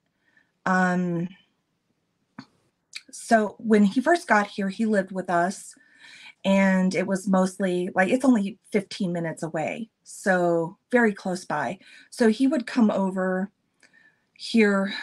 Um, 0.66 1.28
so 3.10 3.56
when 3.58 3.84
he 3.84 4.00
first 4.00 4.28
got 4.28 4.46
here, 4.46 4.68
he 4.68 4.86
lived 4.86 5.12
with 5.12 5.30
us 5.30 5.74
and 6.44 6.94
it 6.94 7.06
was 7.06 7.28
mostly 7.28 7.90
like 7.94 8.08
it's 8.08 8.24
only 8.24 8.58
15 8.72 9.12
minutes 9.12 9.42
away 9.42 9.90
so 10.02 10.76
very 10.90 11.12
close 11.12 11.44
by 11.44 11.78
so 12.10 12.28
he 12.28 12.46
would 12.46 12.66
come 12.66 12.90
over 12.90 13.50
here 14.40 14.94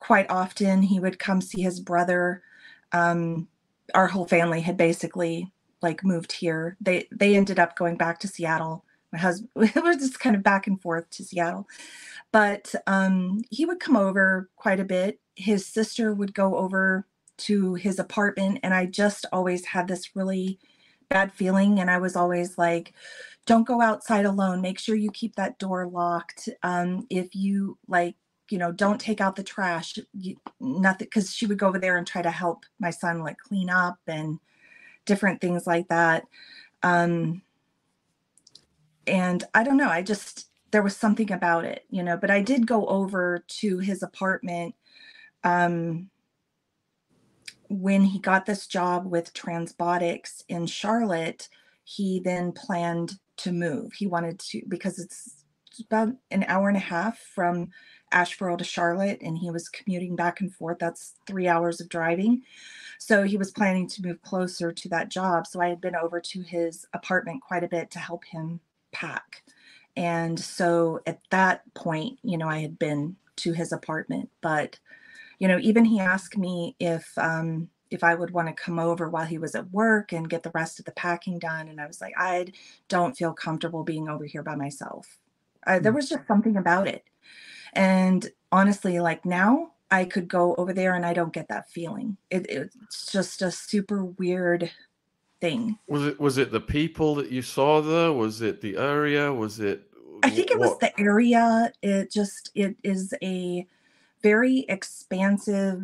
quite 0.00 0.30
often. 0.30 0.80
He 0.80 0.98
would 0.98 1.18
come 1.18 1.42
see 1.42 1.60
his 1.60 1.78
brother. 1.78 2.42
Um, 2.92 3.48
our 3.94 4.06
whole 4.06 4.26
family 4.26 4.62
had 4.62 4.78
basically 4.78 5.52
like 5.82 6.04
moved 6.04 6.32
here. 6.32 6.76
They 6.80 7.06
they 7.12 7.36
ended 7.36 7.58
up 7.58 7.76
going 7.76 7.96
back 7.96 8.18
to 8.20 8.28
seattle. 8.28 8.84
My 9.12 9.18
husband 9.18 9.50
was 9.54 9.96
just 9.98 10.20
kind 10.20 10.34
of 10.34 10.42
back 10.42 10.66
and 10.66 10.80
forth 10.80 11.08
to 11.10 11.24
seattle. 11.24 11.68
But 12.32 12.74
um, 12.86 13.42
he 13.50 13.66
would 13.66 13.80
come 13.80 13.96
over 13.96 14.48
quite 14.56 14.80
a 14.80 14.84
bit. 14.84 15.20
His 15.36 15.66
sister 15.66 16.14
would 16.14 16.34
go 16.34 16.56
over 16.56 17.06
to 17.38 17.74
his 17.74 18.00
apartment 18.00 18.58
and 18.64 18.74
i 18.74 18.84
just 18.84 19.24
always 19.32 19.64
had 19.64 19.86
this 19.86 20.16
really 20.16 20.58
bad 21.08 21.30
feeling 21.32 21.78
and 21.78 21.88
i 21.88 21.96
was 21.96 22.16
always 22.16 22.58
like 22.58 22.92
don't 23.48 23.66
go 23.66 23.80
outside 23.80 24.26
alone. 24.26 24.60
Make 24.60 24.78
sure 24.78 24.94
you 24.94 25.10
keep 25.10 25.34
that 25.36 25.58
door 25.58 25.86
locked. 25.86 26.50
Um, 26.62 27.06
if 27.08 27.34
you 27.34 27.78
like 27.88 28.14
you 28.50 28.58
know 28.58 28.72
don't 28.72 29.00
take 29.00 29.20
out 29.20 29.36
the 29.36 29.42
trash 29.42 29.98
you, 30.12 30.36
nothing 30.60 31.06
because 31.06 31.34
she 31.34 31.46
would 31.46 31.58
go 31.58 31.68
over 31.68 31.78
there 31.78 31.96
and 31.96 32.06
try 32.06 32.22
to 32.22 32.30
help 32.30 32.64
my 32.78 32.90
son 32.90 33.20
like 33.20 33.38
clean 33.38 33.70
up 33.70 33.98
and 34.06 34.38
different 35.04 35.40
things 35.40 35.66
like 35.66 35.88
that 35.88 36.24
um, 36.82 37.42
and 39.06 39.44
i 39.54 39.62
don't 39.62 39.76
know 39.76 39.88
i 39.88 40.02
just 40.02 40.48
there 40.70 40.82
was 40.82 40.96
something 40.96 41.32
about 41.32 41.64
it 41.64 41.84
you 41.90 42.02
know 42.02 42.16
but 42.16 42.30
i 42.30 42.40
did 42.40 42.66
go 42.66 42.86
over 42.86 43.44
to 43.48 43.78
his 43.78 44.02
apartment 44.02 44.74
um, 45.44 46.10
when 47.68 48.02
he 48.02 48.18
got 48.18 48.46
this 48.46 48.66
job 48.66 49.06
with 49.06 49.34
Transbotics 49.34 50.42
in 50.48 50.66
Charlotte, 50.66 51.48
he 51.84 52.20
then 52.20 52.52
planned 52.52 53.14
to 53.38 53.52
move. 53.52 53.92
He 53.92 54.06
wanted 54.06 54.38
to 54.40 54.62
because 54.68 54.98
it's 54.98 55.44
about 55.80 56.08
an 56.30 56.44
hour 56.48 56.68
and 56.68 56.76
a 56.76 56.80
half 56.80 57.18
from 57.18 57.68
Asheboro 58.12 58.58
to 58.58 58.64
Charlotte, 58.64 59.20
and 59.22 59.38
he 59.38 59.50
was 59.50 59.68
commuting 59.68 60.16
back 60.16 60.40
and 60.40 60.54
forth. 60.54 60.78
That's 60.78 61.14
three 61.26 61.48
hours 61.48 61.80
of 61.80 61.88
driving. 61.88 62.42
So 62.98 63.22
he 63.22 63.36
was 63.36 63.50
planning 63.50 63.88
to 63.88 64.02
move 64.02 64.22
closer 64.22 64.72
to 64.72 64.88
that 64.88 65.08
job. 65.08 65.46
So 65.46 65.60
I 65.60 65.68
had 65.68 65.80
been 65.80 65.96
over 65.96 66.20
to 66.20 66.42
his 66.42 66.86
apartment 66.92 67.42
quite 67.42 67.64
a 67.64 67.68
bit 67.68 67.90
to 67.92 67.98
help 67.98 68.24
him 68.24 68.60
pack. 68.92 69.42
And 69.96 70.38
so 70.38 71.00
at 71.06 71.20
that 71.30 71.62
point, 71.74 72.18
you 72.22 72.38
know, 72.38 72.48
I 72.48 72.58
had 72.58 72.78
been 72.78 73.16
to 73.36 73.52
his 73.52 73.72
apartment, 73.72 74.30
but 74.40 74.78
you 75.38 75.46
know, 75.46 75.58
even 75.60 75.84
he 75.84 76.00
asked 76.00 76.36
me 76.36 76.74
if 76.80 77.16
um, 77.16 77.68
if 77.90 78.04
I 78.04 78.14
would 78.14 78.30
want 78.32 78.48
to 78.48 78.54
come 78.54 78.78
over 78.78 79.08
while 79.08 79.24
he 79.24 79.38
was 79.38 79.54
at 79.54 79.70
work 79.70 80.12
and 80.12 80.28
get 80.28 80.42
the 80.42 80.50
rest 80.50 80.78
of 80.78 80.84
the 80.84 80.92
packing 80.92 81.38
done. 81.38 81.68
And 81.68 81.80
I 81.80 81.86
was 81.86 82.00
like, 82.00 82.12
I 82.16 82.52
don't 82.88 83.16
feel 83.16 83.32
comfortable 83.32 83.84
being 83.84 84.08
over 84.08 84.24
here 84.24 84.42
by 84.42 84.56
myself. 84.56 85.18
I, 85.64 85.78
there 85.78 85.92
mm. 85.92 85.96
was 85.96 86.08
just 86.08 86.26
something 86.26 86.56
about 86.56 86.88
it. 86.88 87.04
And 87.72 88.30
honestly, 88.52 89.00
like 89.00 89.24
now 89.24 89.72
I 89.90 90.04
could 90.04 90.28
go 90.28 90.54
over 90.56 90.72
there 90.72 90.94
and 90.94 91.04
I 91.04 91.14
don't 91.14 91.32
get 91.32 91.48
that 91.48 91.70
feeling. 91.70 92.16
It, 92.30 92.46
it's 92.48 93.10
just 93.10 93.42
a 93.42 93.50
super 93.50 94.04
weird 94.04 94.70
thing. 95.40 95.78
Was 95.88 96.06
it 96.06 96.20
was 96.20 96.38
it 96.38 96.50
the 96.52 96.60
people 96.60 97.14
that 97.16 97.30
you 97.30 97.42
saw 97.42 97.80
there? 97.80 98.12
Was 98.12 98.42
it 98.42 98.60
the 98.60 98.76
area? 98.76 99.32
Was 99.32 99.60
it 99.60 99.88
I 100.22 100.30
think 100.30 100.50
it 100.50 100.58
was 100.58 100.76
the 100.78 100.98
area. 100.98 101.72
It 101.82 102.10
just 102.10 102.50
it 102.54 102.76
is 102.82 103.14
a 103.22 103.66
very 104.22 104.60
expansive 104.68 105.82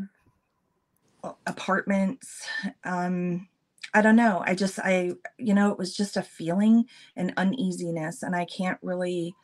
apartments. 1.47 2.47
Um, 2.85 3.49
I 3.93 4.03
don't 4.03 4.17
know. 4.17 4.43
I 4.45 4.57
just, 4.57 4.81
I, 4.81 5.13
you 5.39 5.55
know, 5.55 5.71
it 5.71 5.79
was 5.79 5.95
just 5.97 6.17
a 6.17 6.23
feeling 6.23 6.87
and 7.17 7.33
uneasiness, 7.37 8.23
and 8.23 8.35
I 8.35 8.45
can't 8.45 8.79
really 8.83 9.35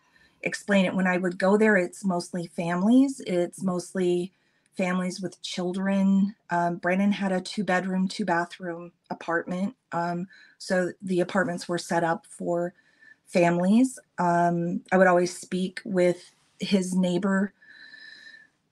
explain 0.43 0.87
it. 0.87 0.95
When 0.95 1.07
I 1.07 1.19
would 1.19 1.39
go 1.39 1.57
there, 1.57 1.77
it's 1.77 2.05
mostly 2.05 2.49
families. 2.49 3.21
It's 3.27 3.63
mostly 3.63 4.33
families 4.77 5.21
with 5.21 5.43
children. 5.43 6.35
Um, 6.51 6.77
Brandon 6.77 7.13
had 7.13 7.33
a 7.33 7.41
two 7.41 7.65
bedroom, 7.65 8.09
two 8.09 8.25
bathroom 8.25 8.93
apartment. 9.11 9.77
Um, 9.93 10.29
so 10.59 10.93
the 11.03 11.21
apartments 11.21 11.69
were 11.69 11.79
set 11.79 12.05
up 12.05 12.27
for 12.29 12.75
families. 13.27 13.99
Um, 14.19 14.83
I 14.93 14.99
would 14.99 15.07
always 15.09 15.37
speak 15.37 15.81
with 15.85 16.33
his 16.61 16.95
neighbor 16.95 17.53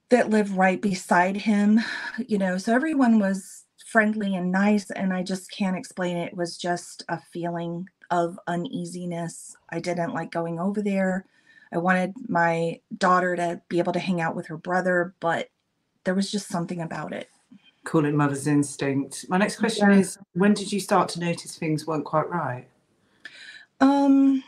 that 0.09 0.31
lived 0.31 0.51
right 0.51 0.81
beside 0.81 1.37
him, 1.37 1.81
you 2.27 2.37
know, 2.39 2.57
so 2.59 2.73
everyone 2.73 3.19
was 3.19 3.65
friendly 3.87 4.35
and 4.35 4.51
nice. 4.51 4.91
And 4.91 5.13
I 5.13 5.23
just 5.23 5.51
can't 5.51 5.77
explain 5.77 6.17
it. 6.17 6.29
It 6.33 6.37
was 6.37 6.57
just 6.57 7.03
a 7.09 7.19
feeling 7.19 7.87
of 8.11 8.39
uneasiness. 8.47 9.57
I 9.69 9.79
didn't 9.79 10.13
like 10.15 10.31
going 10.31 10.59
over 10.59 10.81
there. 10.81 11.25
I 11.71 11.77
wanted 11.77 12.13
my 12.27 12.79
daughter 12.97 13.35
to 13.35 13.61
be 13.69 13.79
able 13.79 13.93
to 13.93 13.99
hang 13.99 14.21
out 14.21 14.35
with 14.35 14.47
her 14.47 14.57
brother, 14.57 15.13
but 15.19 15.49
there 16.03 16.15
was 16.15 16.31
just 16.31 16.47
something 16.47 16.81
about 16.81 17.13
it. 17.13 17.29
Call 17.83 18.05
it 18.05 18.13
mother's 18.13 18.47
instinct. 18.47 19.25
My 19.29 19.37
next 19.37 19.57
question 19.57 19.91
yeah. 19.91 19.99
is 19.99 20.17
when 20.33 20.53
did 20.53 20.71
you 20.71 20.79
start 20.79 21.09
to 21.09 21.19
notice 21.19 21.57
things 21.57 21.85
weren't 21.85 22.05
quite 22.05 22.29
right? 22.29 22.67
Um 23.79 24.43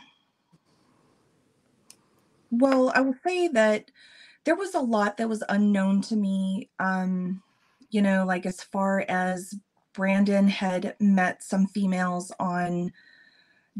well, 2.50 2.92
I 2.94 3.00
would 3.00 3.16
say 3.26 3.48
that 3.48 3.90
there 4.44 4.56
was 4.56 4.74
a 4.74 4.80
lot 4.80 5.16
that 5.16 5.28
was 5.28 5.42
unknown 5.48 6.02
to 6.02 6.16
me. 6.16 6.68
Um, 6.78 7.42
you 7.90 8.02
know, 8.02 8.24
like 8.26 8.44
as 8.44 8.62
far 8.62 9.04
as 9.08 9.54
Brandon 9.94 10.48
had 10.48 10.96
met 11.00 11.42
some 11.42 11.66
females 11.66 12.32
on 12.38 12.92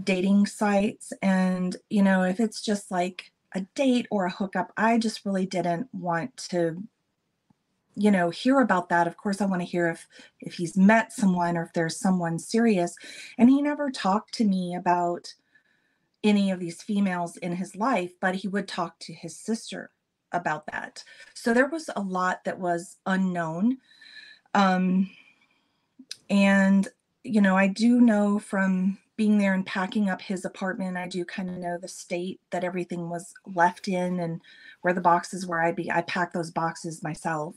dating 0.03 0.47
sites. 0.47 1.13
And, 1.23 1.77
you 1.91 2.03
know, 2.03 2.23
if 2.23 2.41
it's 2.41 2.63
just 2.63 2.91
like 2.91 3.32
a 3.55 3.63
date 3.75 4.07
or 4.11 4.27
a 4.27 4.31
hookup, 4.31 4.73
I 4.77 4.99
just 4.99 5.25
really 5.25 5.47
didn't 5.47 5.89
want 5.93 6.37
to 6.51 6.83
you 7.95 8.11
know 8.11 8.31
hear 8.31 8.59
about 8.61 8.89
that 8.89 9.07
of 9.07 9.19
course 9.19 9.43
i 9.43 9.45
want 9.45 9.61
to 9.61 9.67
hear 9.67 9.87
if 9.87 10.09
if 10.41 10.55
he's 10.55 10.79
met 10.79 11.13
someone 11.13 11.59
or 11.59 11.65
if 11.65 11.75
there's 11.75 12.01
someone 12.01 12.39
serious 12.39 12.97
and 13.37 13.51
he 13.51 13.61
never 13.61 13.91
talked 13.91 14.33
to 14.33 14.47
me 14.47 14.75
about 14.75 15.35
any 16.25 16.51
of 16.51 16.59
these 16.59 16.81
females 16.81 17.37
in 17.37 17.55
his 17.55 17.77
life 17.77 18.13
but 18.19 18.37
he 18.37 18.49
would 18.49 18.67
talk 18.67 18.99
to 18.99 19.13
his 19.13 19.37
sister 19.37 19.91
about 20.33 20.67
that. 20.67 21.05
So 21.35 21.55
there 21.55 21.69
was 21.69 21.89
a 21.95 22.01
lot 22.01 22.45
that 22.45 22.59
was 22.59 22.97
unknown. 23.07 23.79
Um, 24.55 25.11
and, 26.29 26.89
you 27.23 27.41
know, 27.41 27.57
I 27.57 27.69
do 27.69 28.01
know 28.01 28.39
from 28.39 28.99
being 29.23 29.39
there 29.39 29.55
and 29.55 29.65
packing 29.65 30.11
up 30.11 30.21
his 30.21 30.45
apartment, 30.45 30.97
I 30.97 31.07
do 31.07 31.25
kind 31.25 31.49
of 31.49 31.57
know 31.57 31.79
the 31.79 31.87
state 31.87 32.41
that 32.51 32.65
everything 32.65 33.09
was 33.09 33.33
left 33.47 33.87
in 33.87 34.19
and 34.19 34.41
where 34.81 34.93
the 34.93 35.01
boxes 35.01 35.47
were. 35.47 35.63
I 35.63 35.71
be 35.71 35.89
I 35.93 36.03
packed 36.03 36.35
those 36.35 36.51
boxes 36.51 37.05
myself. 37.05 37.55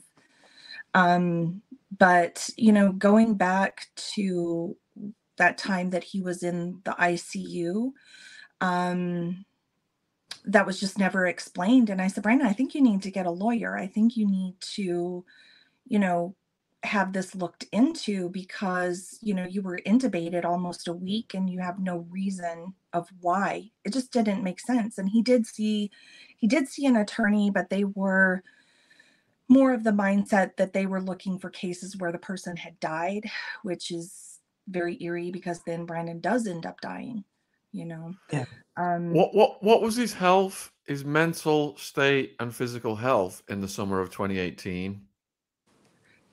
Um, 0.94 1.62
but 1.98 2.48
you 2.56 2.70
know, 2.70 2.92
going 2.92 3.34
back 3.34 3.88
to 4.14 4.76
that 5.38 5.58
time 5.58 5.90
that 5.90 6.04
he 6.04 6.22
was 6.22 6.44
in 6.44 6.82
the 6.84 6.92
ICU, 6.92 7.90
um, 8.60 9.44
that 10.44 10.66
was 10.66 10.78
just 10.78 11.00
never 11.00 11.26
explained. 11.26 11.90
And 11.90 12.00
I 12.00 12.06
said, 12.06 12.22
Brandon, 12.22 12.46
I 12.46 12.52
think 12.52 12.76
you 12.76 12.80
need 12.80 13.02
to 13.02 13.10
get 13.10 13.26
a 13.26 13.30
lawyer. 13.32 13.76
I 13.76 13.88
think 13.88 14.16
you 14.16 14.30
need 14.30 14.54
to, 14.76 15.24
you 15.88 15.98
know, 15.98 16.36
have 16.82 17.12
this 17.12 17.34
looked 17.34 17.64
into 17.72 18.28
because, 18.30 19.18
you 19.20 19.34
know, 19.34 19.44
you 19.44 19.62
were 19.62 19.80
intubated 19.86 20.44
almost 20.44 20.88
a 20.88 20.92
week 20.92 21.34
and 21.34 21.50
you 21.50 21.58
have 21.58 21.78
no 21.78 22.06
reason 22.10 22.74
of 22.92 23.08
why. 23.20 23.70
It 23.84 23.92
just 23.92 24.12
didn't 24.12 24.44
make 24.44 24.60
sense. 24.60 24.98
And 24.98 25.08
he 25.08 25.22
did 25.22 25.46
see, 25.46 25.90
he 26.36 26.46
did 26.46 26.68
see 26.68 26.86
an 26.86 26.96
attorney, 26.96 27.50
but 27.50 27.70
they 27.70 27.84
were, 27.84 28.42
more 29.48 29.72
of 29.72 29.84
the 29.84 29.92
mindset 29.92 30.56
that 30.56 30.72
they 30.72 30.86
were 30.86 31.00
looking 31.00 31.38
for 31.38 31.50
cases 31.50 31.96
where 31.96 32.12
the 32.12 32.18
person 32.18 32.56
had 32.56 32.78
died, 32.80 33.30
which 33.62 33.90
is 33.90 34.40
very 34.68 35.00
eerie 35.00 35.30
because 35.30 35.62
then 35.64 35.86
Brandon 35.86 36.20
does 36.20 36.46
end 36.46 36.66
up 36.66 36.80
dying, 36.80 37.24
you 37.72 37.84
know. 37.84 38.12
Yeah. 38.32 38.46
Um, 38.76 39.12
What 39.12 39.34
what 39.34 39.62
what 39.62 39.82
was 39.82 39.96
his 39.96 40.12
health, 40.12 40.72
his 40.86 41.04
mental 41.04 41.76
state 41.76 42.34
and 42.40 42.54
physical 42.54 42.96
health 42.96 43.42
in 43.48 43.60
the 43.60 43.68
summer 43.68 44.00
of 44.00 44.10
2018? 44.10 45.00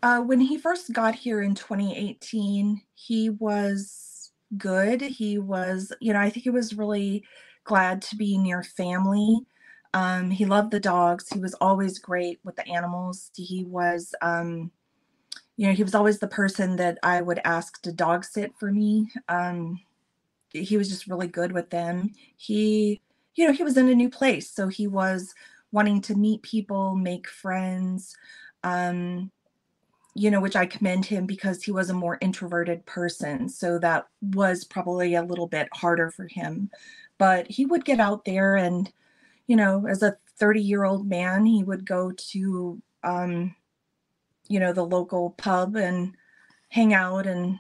Uh, 0.04 0.20
when 0.20 0.42
he 0.42 0.58
first 0.58 0.92
got 0.92 1.16
here 1.16 1.42
in 1.42 1.56
2018, 1.56 2.82
he 2.94 3.30
was 3.30 4.32
good. 4.58 5.02
He 5.02 5.38
was, 5.38 5.94
you 6.02 6.12
know, 6.12 6.20
I 6.20 6.30
think 6.30 6.44
he 6.44 6.50
was 6.50 6.78
really 6.78 7.24
glad 7.64 8.02
to 8.02 8.18
be 8.18 8.38
near 8.38 8.64
family. 8.64 9.40
Um, 9.94 10.30
he 10.30 10.44
loved 10.44 10.72
the 10.72 10.80
dogs. 10.82 11.30
He 11.30 11.40
was 11.40 11.54
always 11.54 12.00
great 12.00 12.42
with 12.44 12.58
the 12.58 12.68
animals. 12.68 13.32
He 13.34 13.64
was, 13.64 14.14
um, 14.22 14.72
you 15.56 15.68
know, 15.68 15.74
he 15.74 15.84
was 15.84 15.96
always 15.96 16.20
the 16.20 16.28
person 16.28 16.76
that 16.76 16.98
I 17.02 17.22
would 17.22 17.40
ask 17.46 17.82
to 17.84 17.94
dog 17.94 18.26
sit 18.26 18.52
for 18.60 18.74
me. 18.74 19.10
Um, 19.30 19.80
he 20.52 20.76
was 20.76 20.90
just 20.90 21.08
really 21.08 21.28
good 21.28 21.54
with 21.54 21.70
them. 21.70 22.12
He, 22.36 23.00
you 23.36 23.48
know, 23.48 23.54
he 23.54 23.64
was 23.64 23.78
in 23.78 23.88
a 23.88 23.96
new 23.96 24.10
place, 24.10 24.52
so 24.52 24.68
he 24.68 24.86
was 24.86 25.34
wanting 25.72 26.02
to 26.02 26.16
meet 26.16 26.42
people, 26.42 26.94
make 26.94 27.30
friends. 27.30 28.18
Um, 28.66 29.32
you 30.16 30.30
know, 30.30 30.40
which 30.40 30.56
I 30.56 30.66
commend 30.66 31.06
him 31.06 31.26
because 31.26 31.64
he 31.64 31.72
was 31.72 31.90
a 31.90 31.94
more 31.94 32.18
introverted 32.22 32.86
person. 32.86 33.50
So 33.50 33.80
that 33.80 34.08
was 34.22 34.64
probably 34.64 35.16
a 35.16 35.24
little 35.24 35.48
bit 35.48 35.68
harder 35.74 36.12
for 36.12 36.28
him. 36.28 36.70
But 37.18 37.50
he 37.50 37.66
would 37.66 37.86
get 37.86 38.00
out 38.00 38.26
there 38.26 38.56
and, 38.56 38.92
you 39.48 39.56
know, 39.56 39.88
as 39.88 40.04
a 40.04 40.18
30 40.38 40.62
year 40.62 40.84
old 40.84 41.08
man, 41.08 41.46
he 41.46 41.64
would 41.64 41.86
go 41.86 42.12
to, 42.12 42.82
um, 43.04 43.56
you 44.48 44.60
know, 44.60 44.74
the 44.74 44.86
local 44.86 45.32
pub 45.32 45.76
and 45.76 46.16
hang 46.70 46.94
out 46.94 47.26
and, 47.26 47.58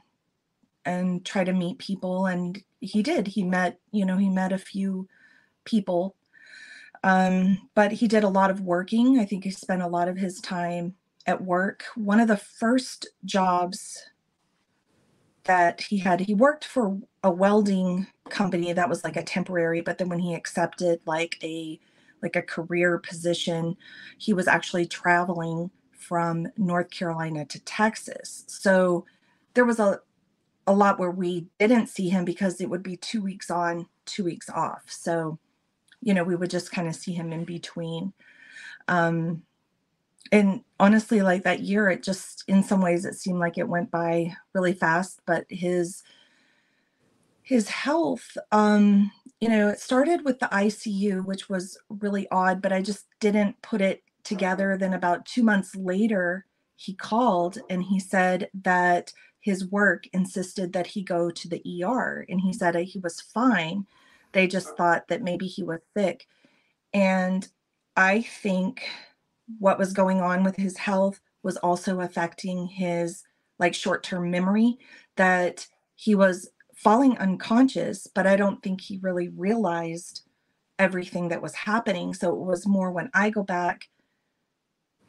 and 0.85 1.25
try 1.25 1.43
to 1.43 1.53
meet 1.53 1.79
people. 1.79 2.27
And 2.27 2.61
he 2.81 3.01
did. 3.01 3.27
He 3.27 3.43
met, 3.43 3.79
you 3.91 4.05
know, 4.05 4.17
he 4.17 4.29
met 4.29 4.51
a 4.51 4.57
few 4.57 5.07
people. 5.65 6.15
Um, 7.03 7.69
but 7.73 7.91
he 7.91 8.07
did 8.07 8.23
a 8.23 8.29
lot 8.29 8.51
of 8.51 8.61
working. 8.61 9.19
I 9.19 9.25
think 9.25 9.43
he 9.43 9.51
spent 9.51 9.81
a 9.81 9.87
lot 9.87 10.07
of 10.07 10.17
his 10.17 10.39
time 10.39 10.95
at 11.25 11.41
work. 11.43 11.85
One 11.95 12.19
of 12.19 12.27
the 12.27 12.37
first 12.37 13.07
jobs 13.25 13.97
that 15.45 15.81
he 15.81 15.97
had, 15.97 16.21
he 16.21 16.33
worked 16.33 16.65
for 16.65 16.97
a 17.23 17.31
welding 17.31 18.07
company 18.29 18.73
that 18.73 18.89
was 18.89 19.03
like 19.03 19.17
a 19.17 19.23
temporary, 19.23 19.81
but 19.81 19.97
then 19.97 20.09
when 20.09 20.19
he 20.19 20.33
accepted 20.33 21.01
like 21.05 21.37
a 21.43 21.79
like 22.21 22.35
a 22.37 22.41
career 22.41 22.97
position, 22.99 23.75
he 24.17 24.33
was 24.33 24.47
actually 24.47 24.85
traveling 24.85 25.69
from 25.91 26.47
North 26.57 26.89
Carolina 26.89 27.45
to 27.45 27.59
Texas. 27.65 28.45
So 28.47 29.05
there 29.53 29.65
was 29.65 29.79
a 29.79 29.99
a 30.67 30.73
lot 30.73 30.99
where 30.99 31.11
we 31.11 31.47
didn't 31.59 31.87
see 31.87 32.09
him 32.09 32.23
because 32.25 32.61
it 32.61 32.69
would 32.69 32.83
be 32.83 32.95
2 32.97 33.21
weeks 33.21 33.51
on, 33.51 33.87
2 34.05 34.23
weeks 34.23 34.49
off. 34.49 34.83
So 34.87 35.39
you 36.01 36.13
know, 36.13 36.23
we 36.23 36.35
would 36.35 36.49
just 36.49 36.71
kind 36.71 36.87
of 36.87 36.95
see 36.95 37.13
him 37.13 37.33
in 37.33 37.45
between. 37.45 38.13
Um 38.87 39.43
and 40.33 40.61
honestly 40.79 41.21
like 41.21 41.43
that 41.43 41.61
year 41.61 41.89
it 41.89 42.03
just 42.03 42.43
in 42.47 42.63
some 42.63 42.81
ways 42.81 43.05
it 43.05 43.13
seemed 43.13 43.39
like 43.39 43.57
it 43.57 43.69
went 43.69 43.91
by 43.91 44.33
really 44.53 44.73
fast 44.73 45.21
but 45.27 45.45
his 45.49 46.03
his 47.43 47.69
health 47.69 48.35
um 48.51 49.11
you 49.39 49.47
know 49.47 49.69
it 49.69 49.79
started 49.79 50.25
with 50.25 50.39
the 50.39 50.47
ICU 50.47 51.23
which 51.25 51.49
was 51.49 51.77
really 51.89 52.27
odd 52.31 52.61
but 52.61 52.73
I 52.73 52.81
just 52.81 53.05
didn't 53.19 53.61
put 53.61 53.81
it 53.81 54.01
together. 54.23 54.77
Then 54.77 54.93
about 54.93 55.25
2 55.25 55.43
months 55.43 55.75
later 55.75 56.45
he 56.77 56.95
called 56.95 57.59
and 57.69 57.83
he 57.83 57.99
said 57.99 58.49
that 58.63 59.13
his 59.39 59.69
work 59.69 60.05
insisted 60.13 60.73
that 60.73 60.87
he 60.87 61.03
go 61.03 61.29
to 61.29 61.47
the 61.47 61.61
ER 61.83 62.25
and 62.27 62.41
he 62.41 62.53
said 62.53 62.75
he 62.75 62.99
was 62.99 63.21
fine. 63.21 63.85
They 64.31 64.47
just 64.47 64.75
thought 64.77 65.09
that 65.09 65.21
maybe 65.21 65.45
he 65.45 65.63
was 65.63 65.81
sick. 65.95 66.25
And 66.93 67.47
I 67.95 68.21
think 68.21 68.83
what 69.59 69.79
was 69.79 69.93
going 69.93 70.21
on 70.21 70.43
with 70.43 70.55
his 70.55 70.77
health 70.77 71.19
was 71.43 71.57
also 71.57 71.99
affecting 71.99 72.67
his 72.67 73.23
like 73.59 73.73
short-term 73.73 74.31
memory 74.31 74.77
that 75.15 75.67
he 75.95 76.15
was 76.15 76.49
falling 76.75 77.17
unconscious 77.17 78.07
but 78.07 78.25
i 78.25 78.35
don't 78.35 78.63
think 78.63 78.81
he 78.81 78.99
really 79.01 79.29
realized 79.29 80.23
everything 80.79 81.29
that 81.29 81.41
was 81.41 81.53
happening. 81.53 82.15
So 82.15 82.29
it 82.29 82.39
was 82.39 82.65
more 82.65 82.91
when 82.91 83.09
i 83.13 83.29
go 83.29 83.43
back 83.43 83.89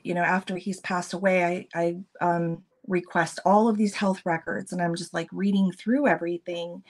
you 0.02 0.14
know 0.14 0.22
after 0.22 0.56
he's 0.56 0.80
passed 0.80 1.14
away 1.14 1.66
i 1.74 1.80
i 1.80 1.96
um, 2.20 2.62
request 2.86 3.40
all 3.46 3.68
of 3.68 3.78
these 3.78 3.94
health 3.94 4.20
records 4.26 4.72
and 4.72 4.82
i'm 4.82 4.94
just 4.94 5.14
like 5.14 5.28
reading 5.32 5.72
through 5.72 6.06
everything 6.06 6.82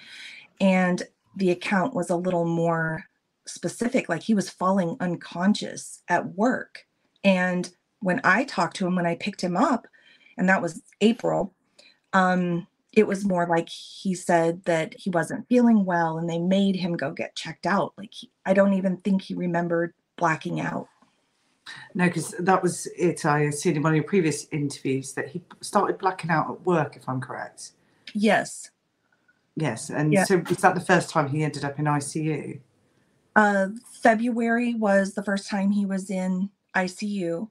and 0.60 1.04
the 1.36 1.50
account 1.50 1.94
was 1.94 2.10
a 2.10 2.16
little 2.16 2.44
more 2.44 3.04
specific. 3.46 4.08
Like 4.08 4.22
he 4.22 4.34
was 4.34 4.50
falling 4.50 4.96
unconscious 5.00 6.02
at 6.08 6.34
work 6.34 6.86
and 7.24 7.68
when 8.00 8.20
I 8.22 8.44
talked 8.44 8.76
to 8.76 8.86
him, 8.86 8.94
when 8.94 9.06
I 9.06 9.16
picked 9.16 9.42
him 9.42 9.56
up, 9.56 9.88
and 10.36 10.48
that 10.48 10.60
was 10.62 10.82
April, 11.00 11.54
um, 12.12 12.66
it 12.92 13.06
was 13.06 13.24
more 13.24 13.46
like 13.46 13.68
he 13.68 14.14
said 14.14 14.64
that 14.66 14.94
he 14.94 15.10
wasn't 15.10 15.48
feeling 15.48 15.84
well 15.84 16.18
and 16.18 16.28
they 16.28 16.38
made 16.38 16.76
him 16.76 16.96
go 16.96 17.10
get 17.10 17.34
checked 17.34 17.66
out. 17.66 17.92
Like, 17.98 18.12
he, 18.12 18.30
I 18.46 18.54
don't 18.54 18.74
even 18.74 18.98
think 18.98 19.22
he 19.22 19.34
remembered 19.34 19.94
blacking 20.16 20.60
out. 20.60 20.88
No, 21.94 22.06
because 22.06 22.34
that 22.38 22.62
was 22.62 22.86
it. 22.96 23.24
I 23.24 23.50
seen 23.50 23.76
in 23.76 23.82
one 23.82 23.92
of 23.92 23.96
your 23.96 24.04
previous 24.04 24.46
interviews 24.52 25.12
that 25.14 25.28
he 25.28 25.42
started 25.60 25.98
blacking 25.98 26.30
out 26.30 26.50
at 26.50 26.66
work, 26.66 26.96
if 26.96 27.08
I'm 27.08 27.20
correct. 27.20 27.72
Yes. 28.12 28.70
Yes. 29.56 29.90
And 29.90 30.12
Yeah. 30.12 30.24
so 30.24 30.38
was 30.48 30.58
that 30.58 30.74
the 30.74 30.80
first 30.80 31.10
time 31.10 31.28
he 31.28 31.42
ended 31.42 31.64
up 31.64 31.78
in 31.78 31.86
ICU? 31.86 32.60
Uh, 33.34 33.68
February 34.02 34.74
was 34.74 35.14
the 35.14 35.22
first 35.22 35.48
time 35.48 35.70
he 35.70 35.86
was 35.86 36.10
in 36.10 36.50
ICU, 36.76 37.48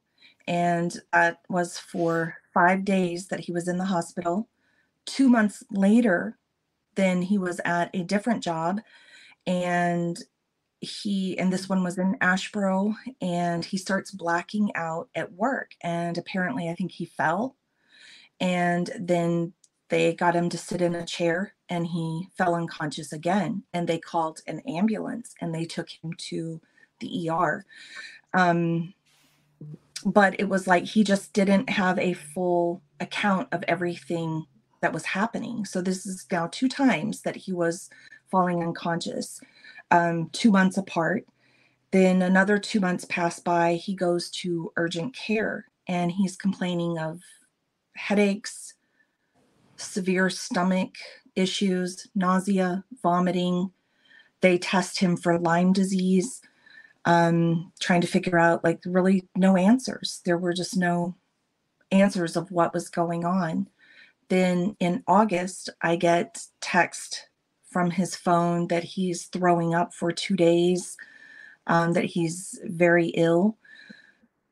and 0.48 0.98
that 1.12 1.40
was 1.50 1.78
for 1.78 2.38
five 2.54 2.86
days 2.86 3.28
that 3.28 3.42
he 3.42 3.52
was 3.52 3.68
in 3.68 3.78
the 3.78 3.86
hospital. 3.86 4.50
Two 5.06 5.30
months 5.30 5.64
later, 5.72 6.38
then 6.96 7.24
he 7.24 7.38
was 7.38 7.60
at 7.66 7.90
a 7.94 8.04
different 8.04 8.44
job, 8.44 8.82
and 9.48 10.20
he 10.82 11.38
and 11.40 11.52
this 11.52 11.70
one 11.70 11.84
was 11.84 11.98
in 11.98 12.18
Asheboro, 12.22 12.96
and 13.22 13.66
he 13.66 13.78
starts 13.78 14.12
blacking 14.12 14.72
out 14.76 15.10
at 15.16 15.34
work, 15.34 15.72
and 15.82 16.18
apparently, 16.18 16.70
I 16.70 16.76
think 16.76 16.92
he 16.92 17.06
fell, 17.06 17.56
and 18.40 18.90
then 19.00 19.54
they 19.90 20.14
got 20.14 20.36
him 20.36 20.50
to 20.50 20.58
sit 20.58 20.82
in 20.82 20.96
a 20.96 21.06
chair 21.06 21.54
and 21.70 21.86
he 21.86 22.28
fell 22.36 22.56
unconscious 22.56 23.14
again 23.14 23.64
and 23.74 23.88
they 23.88 24.00
called 24.00 24.42
an 24.48 24.60
ambulance 24.62 25.36
and 25.40 25.54
they 25.54 25.66
took 25.66 25.88
him 25.90 26.14
to 26.18 26.60
the 27.00 27.30
ER 27.30 27.64
um 28.34 28.94
but 30.06 30.40
it 30.40 30.50
was 30.50 30.68
like 30.68 30.86
he 30.86 31.04
just 31.04 31.34
didn't 31.34 31.70
have 31.70 31.98
a 32.00 32.14
full 32.14 32.82
account 33.00 33.48
of 33.52 33.64
everything 33.68 34.46
that 34.82 34.94
was 34.94 35.06
happening. 35.06 35.66
So 35.66 35.82
this 35.82 36.06
is 36.06 36.26
now 36.32 36.48
two 36.52 36.68
times 36.68 37.22
that 37.22 37.36
he 37.36 37.54
was 37.54 37.90
falling 38.32 38.64
unconscious 38.64 39.40
um 39.92 40.30
2 40.34 40.52
months 40.52 40.78
apart. 40.78 41.26
Then 41.92 42.22
another 42.22 42.58
2 42.58 42.80
months 42.80 43.06
pass 43.06 43.40
by 43.40 43.76
he 43.76 43.96
goes 43.96 44.30
to 44.42 44.72
urgent 44.78 45.16
care 45.16 45.68
and 45.88 46.12
he's 46.12 46.36
complaining 46.36 46.98
of 46.98 47.20
headaches 47.96 48.74
severe 49.78 50.30
stomach 50.30 50.96
issues, 51.36 52.08
nausea, 52.16 52.84
vomiting. 53.02 53.72
They 54.42 54.58
test 54.58 55.00
him 55.00 55.18
for 55.18 55.40
Lyme 55.40 55.74
disease, 55.74 56.42
um, 57.06 57.72
trying 57.80 58.02
to 58.02 58.08
figure 58.08 58.38
out 58.40 58.64
like 58.64 58.80
really 58.86 59.28
no 59.36 59.58
answers. 59.58 60.22
There 60.26 60.38
were 60.38 60.54
just 60.54 60.78
no 60.78 61.16
answers 61.92 62.36
of 62.36 62.52
what 62.52 62.74
was 62.74 62.90
going 62.90 63.26
on. 63.26 63.70
Then 64.30 64.76
in 64.80 65.04
August, 65.08 65.70
I 65.82 65.96
get 65.96 66.42
text 66.62 67.30
from 67.70 67.92
his 67.92 68.16
phone 68.16 68.68
that 68.68 68.84
he's 68.84 69.26
throwing 69.26 69.74
up 69.74 69.94
for 69.94 70.12
two 70.12 70.36
days, 70.36 70.96
um, 71.68 71.94
that 71.94 72.06
he's 72.06 72.60
very 72.64 73.08
ill. 73.10 73.58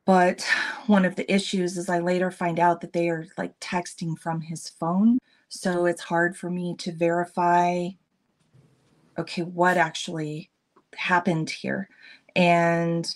But 0.04 0.44
one 0.86 1.04
of 1.04 1.14
the 1.16 1.32
issues 1.32 1.76
is 1.78 1.88
I 1.88 2.00
later 2.00 2.30
find 2.30 2.58
out 2.58 2.80
that 2.80 2.92
they 2.92 3.08
are 3.08 3.26
like 3.38 3.58
texting 3.60 4.18
from 4.18 4.40
his 4.40 4.68
phone. 4.68 5.18
So 5.48 5.86
it's 5.86 6.02
hard 6.02 6.36
for 6.36 6.50
me 6.50 6.74
to 6.78 6.92
verify 6.92 7.88
okay, 9.18 9.42
what 9.42 9.76
actually 9.76 10.50
happened 10.96 11.50
here. 11.50 11.88
And 12.34 13.08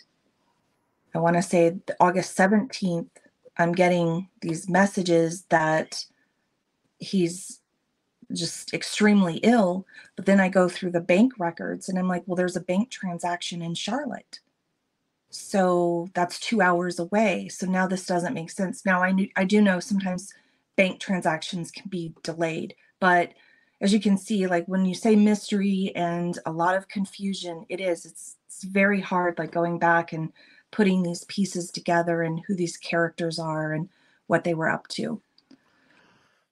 I 1.15 1.19
want 1.19 1.37
to 1.37 1.43
say 1.43 1.77
August 2.01 2.37
17th, 2.37 3.09
I'm 3.59 3.73
getting 3.73 4.29
these 4.43 4.69
messages 4.69 5.45
that 5.49 6.05
he's 6.99 7.61
just 8.33 8.75
extremely 8.75 9.37
ill. 9.39 9.87
But 10.17 10.27
then 10.27 10.41
I 10.41 10.49
go 10.49 10.69
through 10.69 10.91
the 10.91 11.01
bank 11.01 11.33
records 11.39 11.89
and 11.89 11.99
I'm 11.99 12.09
like, 12.09 12.25
well, 12.27 12.37
there's 12.37 12.57
a 12.57 12.61
bank 12.61 12.91
transaction 12.91 13.63
in 13.63 13.75
Charlotte. 13.75 14.41
So 15.31 16.09
that's 16.15 16.41
two 16.41 16.61
hours 16.61 16.99
away. 16.99 17.49
So 17.49 17.67
now 17.67 17.87
this 17.87 18.07
doesn't 18.07 18.35
make 18.35 18.51
sense. 18.51 18.85
Now 18.85 19.03
I 19.03 19.13
knew 19.13 19.29
I 19.37 19.45
do 19.45 19.61
know 19.61 19.81
sometimes 19.81 20.33
bank 20.77 21.01
transactions 21.01 21.71
can 21.71 21.89
be 21.89 22.15
delayed, 22.23 22.75
but 23.01 23.33
as 23.81 23.93
you 23.93 24.01
can 24.01 24.17
see, 24.17 24.47
like 24.47 24.67
when 24.67 24.85
you 24.85 24.95
say 24.95 25.17
mystery 25.17 25.93
and 25.95 26.39
a 26.47 26.53
lot 26.53 26.77
of 26.77 26.89
confusion, 26.89 27.67
it 27.69 27.81
is. 27.81 28.05
It's 28.07 28.37
it's 28.47 28.65
very 28.65 29.01
hard, 29.01 29.39
like 29.39 29.51
going 29.51 29.79
back 29.79 30.13
and 30.13 30.33
putting 30.71 31.03
these 31.03 31.25
pieces 31.25 31.71
together 31.71 32.23
and 32.23 32.41
who 32.47 32.55
these 32.55 32.77
characters 32.77 33.39
are 33.39 33.73
and 33.73 33.89
what 34.29 34.45
they 34.45 34.55
were 34.55 34.71
up 34.71 34.89
to. 34.89 35.21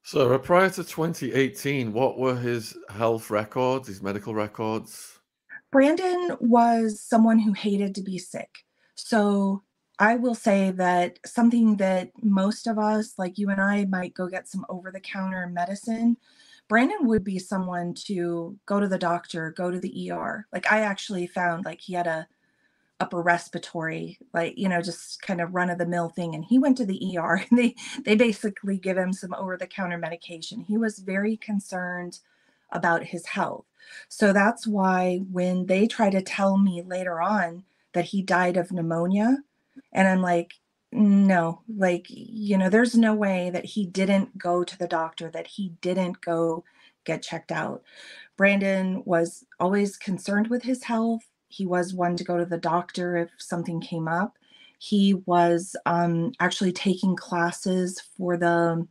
So 0.02 0.34
uh, 0.34 0.38
prior 0.38 0.68
to 0.68 0.84
2018, 0.84 1.94
what 1.94 2.18
were 2.18 2.36
his 2.36 2.76
health 2.90 3.30
records, 3.30 3.88
his 3.88 4.02
medical 4.02 4.34
records? 4.34 5.18
Brandon 5.72 6.36
was 6.40 7.00
someone 7.00 7.38
who 7.38 7.54
hated 7.54 7.94
to 7.94 8.02
be 8.02 8.18
sick. 8.18 8.64
So 8.96 9.62
I 9.98 10.16
will 10.16 10.34
say 10.34 10.70
that 10.72 11.18
something 11.24 11.76
that 11.76 12.10
most 12.22 12.66
of 12.66 12.78
us, 12.78 13.14
like 13.16 13.38
you 13.38 13.48
and 13.48 13.60
I, 13.60 13.86
might 13.86 14.12
go 14.12 14.28
get 14.28 14.46
some 14.46 14.66
over 14.68 14.90
the 14.90 15.00
counter 15.00 15.46
medicine. 15.46 16.18
Brandon 16.68 17.06
would 17.06 17.24
be 17.24 17.38
someone 17.38 17.94
to 18.06 18.58
go 18.66 18.80
to 18.80 18.88
the 18.88 18.98
doctor, 18.98 19.52
go 19.56 19.70
to 19.70 19.78
the 19.78 20.10
ER. 20.10 20.46
Like 20.52 20.70
I 20.72 20.80
actually 20.80 21.26
found 21.26 21.64
like 21.64 21.80
he 21.80 21.94
had 21.94 22.06
a 22.06 22.26
upper 23.00 23.20
respiratory, 23.20 24.18
like, 24.32 24.56
you 24.56 24.68
know, 24.68 24.80
just 24.80 25.20
kind 25.20 25.40
of 25.40 25.54
run 25.54 25.68
of 25.68 25.78
the 25.78 25.86
mill 25.86 26.08
thing. 26.08 26.34
And 26.34 26.44
he 26.44 26.58
went 26.58 26.76
to 26.78 26.86
the 26.86 27.18
ER 27.18 27.42
and 27.50 27.58
they, 27.58 27.74
they 28.04 28.14
basically 28.16 28.78
give 28.78 28.96
him 28.96 29.12
some 29.12 29.34
over 29.34 29.56
the 29.56 29.66
counter 29.66 29.98
medication. 29.98 30.60
He 30.60 30.78
was 30.78 31.00
very 31.00 31.36
concerned 31.36 32.20
about 32.72 33.04
his 33.04 33.26
health. 33.26 33.66
So 34.08 34.32
that's 34.32 34.66
why 34.66 35.20
when 35.30 35.66
they 35.66 35.86
try 35.86 36.10
to 36.10 36.22
tell 36.22 36.56
me 36.56 36.82
later 36.82 37.20
on 37.20 37.64
that 37.92 38.06
he 38.06 38.22
died 38.22 38.56
of 38.56 38.72
pneumonia, 38.72 39.38
and 39.92 40.08
I'm 40.08 40.22
like, 40.22 40.54
no, 40.94 41.60
like, 41.76 42.06
you 42.08 42.56
know, 42.56 42.70
there's 42.70 42.94
no 42.94 43.14
way 43.14 43.50
that 43.50 43.64
he 43.64 43.84
didn't 43.84 44.38
go 44.38 44.62
to 44.62 44.78
the 44.78 44.86
doctor, 44.86 45.28
that 45.32 45.48
he 45.48 45.70
didn't 45.80 46.20
go 46.20 46.62
get 47.04 47.20
checked 47.20 47.50
out. 47.50 47.82
Brandon 48.36 49.02
was 49.04 49.44
always 49.58 49.96
concerned 49.96 50.46
with 50.46 50.62
his 50.62 50.84
health. 50.84 51.22
He 51.48 51.66
was 51.66 51.92
one 51.92 52.16
to 52.16 52.22
go 52.22 52.36
to 52.36 52.46
the 52.46 52.58
doctor 52.58 53.16
if 53.16 53.30
something 53.38 53.80
came 53.80 54.06
up. 54.06 54.38
He 54.78 55.14
was 55.26 55.74
um, 55.84 56.30
actually 56.38 56.72
taking 56.72 57.16
classes 57.16 58.00
for 58.16 58.36
the, 58.36 58.86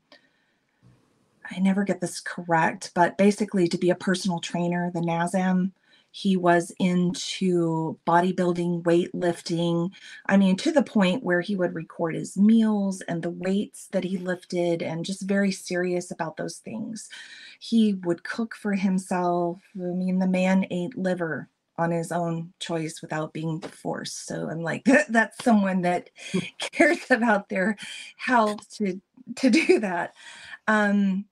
I 1.49 1.59
never 1.59 1.85
get 1.85 2.01
this 2.01 2.19
correct, 2.19 2.91
but 2.93 3.17
basically 3.17 3.69
to 3.69 3.77
be 3.77 3.91
a 3.91 3.95
personal 3.95 4.39
trainer, 4.39 4.91
the 4.93 4.99
NASM. 4.99 5.71
He 6.15 6.37
was 6.37 6.71
into 6.77 7.97
bodybuilding, 8.05 8.83
weightlifting. 8.83 9.89
I 10.27 10.37
mean, 10.37 10.55
to 10.57 10.71
the 10.71 10.83
point 10.83 11.23
where 11.23 11.41
he 11.41 11.55
would 11.55 11.73
record 11.73 12.13
his 12.13 12.37
meals 12.37 13.01
and 13.07 13.23
the 13.23 13.31
weights 13.31 13.87
that 13.93 14.03
he 14.03 14.19
lifted 14.19 14.83
and 14.83 15.03
just 15.03 15.23
very 15.23 15.51
serious 15.51 16.11
about 16.11 16.37
those 16.37 16.57
things. 16.57 17.09
He 17.59 17.95
would 18.05 18.23
cook 18.23 18.53
for 18.53 18.75
himself. 18.75 19.59
I 19.75 19.85
mean, 19.85 20.19
the 20.19 20.27
man 20.27 20.67
ate 20.69 20.95
liver 20.95 21.49
on 21.79 21.89
his 21.89 22.11
own 22.11 22.53
choice 22.59 23.01
without 23.01 23.33
being 23.33 23.59
forced. 23.59 24.27
So 24.27 24.47
I'm 24.51 24.61
like, 24.61 24.83
that's 25.09 25.43
someone 25.43 25.81
that 25.81 26.11
cares 26.59 27.09
about 27.09 27.49
their 27.49 27.75
health 28.17 28.69
to 28.77 29.01
to 29.37 29.49
do 29.49 29.79
that. 29.79 30.13
Um, 30.67 31.25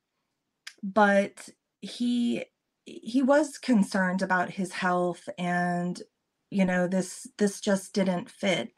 but 0.81 1.49
he 1.81 2.45
he 2.85 3.21
was 3.21 3.57
concerned 3.57 4.21
about 4.21 4.49
his 4.49 4.71
health 4.71 5.27
and 5.37 6.01
you 6.49 6.65
know 6.65 6.87
this 6.87 7.27
this 7.37 7.61
just 7.61 7.93
didn't 7.93 8.29
fit. 8.29 8.71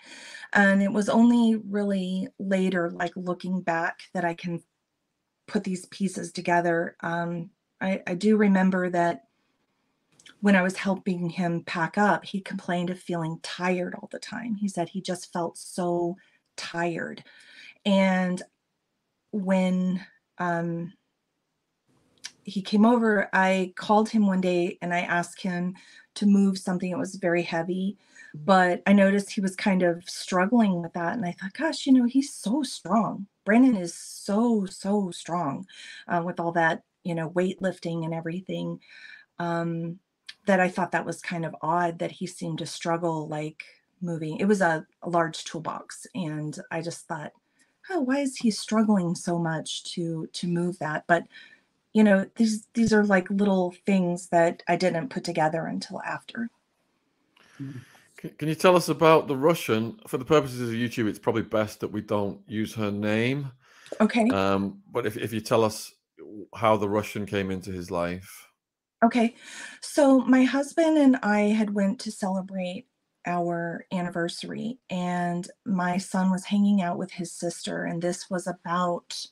And 0.54 0.82
it 0.84 0.92
was 0.92 1.10
only 1.10 1.56
really 1.68 2.28
later 2.39 2.92
like 2.92 3.13
looking 3.16 3.62
back 3.62 4.02
that 4.13 4.26
i 4.26 4.34
can 4.34 4.62
put 5.48 5.63
these 5.63 5.86
pieces 5.88 6.32
together. 6.32 6.96
Um 7.02 7.50
i 7.82 8.02
i 8.08 8.13
do 8.16 8.38
remember 8.38 8.89
that 8.89 9.24
when 10.42 10.56
i 10.56 10.62
was 10.62 10.78
helping 10.78 11.30
him 11.30 11.63
pack 11.66 11.98
up 11.98 12.26
he 12.26 12.42
complained 12.42 12.89
of 12.89 13.00
feeling 13.00 13.39
tired 13.44 13.96
all 13.96 14.10
the 14.12 14.20
time. 14.20 14.56
He 14.56 14.68
said 14.68 14.89
he 14.89 15.02
just 15.02 15.34
felt 15.34 15.58
so 15.58 16.18
tired. 16.58 17.24
And 17.86 18.42
when 19.32 20.06
um 20.38 20.94
he 22.43 22.62
came 22.62 22.86
over, 22.86 23.29
I 23.34 23.73
called 23.75 24.10
him 24.10 24.27
one 24.27 24.41
day 24.41 24.77
and 24.82 24.93
I 24.93 25.01
asked 25.01 25.41
him 25.41 25.75
to 26.15 26.25
move 26.25 26.58
something 26.58 26.91
that 26.91 26.99
was 26.99 27.15
very 27.15 27.41
heavy. 27.41 27.97
But 28.36 28.82
I 28.88 28.93
noticed 28.93 29.32
he 29.32 29.41
was 29.41 29.56
kind 29.56 29.84
of 29.84 30.03
struggling 30.10 30.82
with 30.82 30.93
that. 30.93 31.13
And 31.13 31.25
I 31.25 31.34
thought, 31.34 31.53
gosh, 31.53 31.86
you 31.86 31.93
know, 31.93 32.06
he's 32.06 32.34
so 32.34 32.63
strong. 32.63 33.27
Brandon 33.45 33.75
is 33.75 33.93
so, 33.93 34.65
so 34.65 35.12
strong 35.12 35.67
uh, 36.08 36.23
with 36.25 36.39
all 36.39 36.51
that, 36.53 36.84
you 37.03 37.13
know, 37.13 37.29
weightlifting 37.29 38.06
and 38.06 38.13
everything. 38.13 38.79
Um, 39.39 39.99
that 40.45 40.60
I 40.60 40.67
thought 40.67 40.91
that 40.91 41.06
was 41.06 41.21
kind 41.21 41.45
of 41.45 41.56
odd 41.62 41.99
that 41.99 42.12
he 42.12 42.27
seemed 42.27 42.58
to 42.60 42.65
struggle 42.65 43.27
like 43.27 43.63
moving. 44.01 44.38
It 44.38 44.45
was 44.45 44.62
a, 44.62 44.86
a 45.01 45.10
large 45.10 45.43
toolbox. 45.45 46.06
And 46.15 46.58
I 46.71 46.82
just 46.82 47.08
thought, 47.08 47.32
oh, 47.89 48.01
why 48.01 48.19
is 48.19 48.36
he 48.36 48.51
struggling 48.51 49.15
so 49.15 49.38
much 49.39 49.84
to 49.93 50.27
to 50.34 50.47
move 50.47 50.79
that? 50.79 51.06
But 51.08 51.23
you 51.93 52.03
know 52.03 52.25
these 52.36 52.67
these 52.73 52.91
are 52.91 53.06
like 53.06 53.29
little 53.29 53.73
things 53.86 54.27
that 54.29 54.63
i 54.67 54.75
didn't 54.75 55.10
put 55.10 55.23
together 55.23 55.65
until 55.65 56.01
after. 56.01 56.49
Can 58.38 58.47
you 58.47 58.56
tell 58.56 58.75
us 58.75 58.89
about 58.89 59.27
the 59.27 59.38
russian? 59.38 59.99
For 60.08 60.17
the 60.17 60.25
purposes 60.25 60.69
of 60.69 60.75
youtube 60.75 61.08
it's 61.08 61.19
probably 61.19 61.43
best 61.43 61.79
that 61.82 61.91
we 61.91 62.01
don't 62.01 62.41
use 62.47 62.73
her 62.73 62.91
name. 62.91 63.51
Okay. 64.01 64.29
Um 64.29 64.82
but 64.91 65.06
if, 65.06 65.17
if 65.17 65.32
you 65.32 65.39
tell 65.39 65.63
us 65.63 65.93
how 66.56 66.77
the 66.77 66.89
russian 66.89 67.25
came 67.25 67.51
into 67.51 67.71
his 67.71 67.91
life. 67.91 68.49
Okay. 69.03 69.36
So 69.82 70.19
my 70.21 70.43
husband 70.43 70.97
and 70.97 71.17
i 71.17 71.41
had 71.41 71.73
went 71.73 71.99
to 71.99 72.12
celebrate 72.12 72.88
our 73.25 73.86
anniversary 73.93 74.79
and 74.89 75.47
my 75.65 75.97
son 75.97 76.29
was 76.29 76.45
hanging 76.45 76.82
out 76.82 76.97
with 76.97 77.12
his 77.12 77.32
sister 77.32 77.86
and 77.86 78.01
this 78.01 78.29
was 78.29 78.47
about 78.47 79.27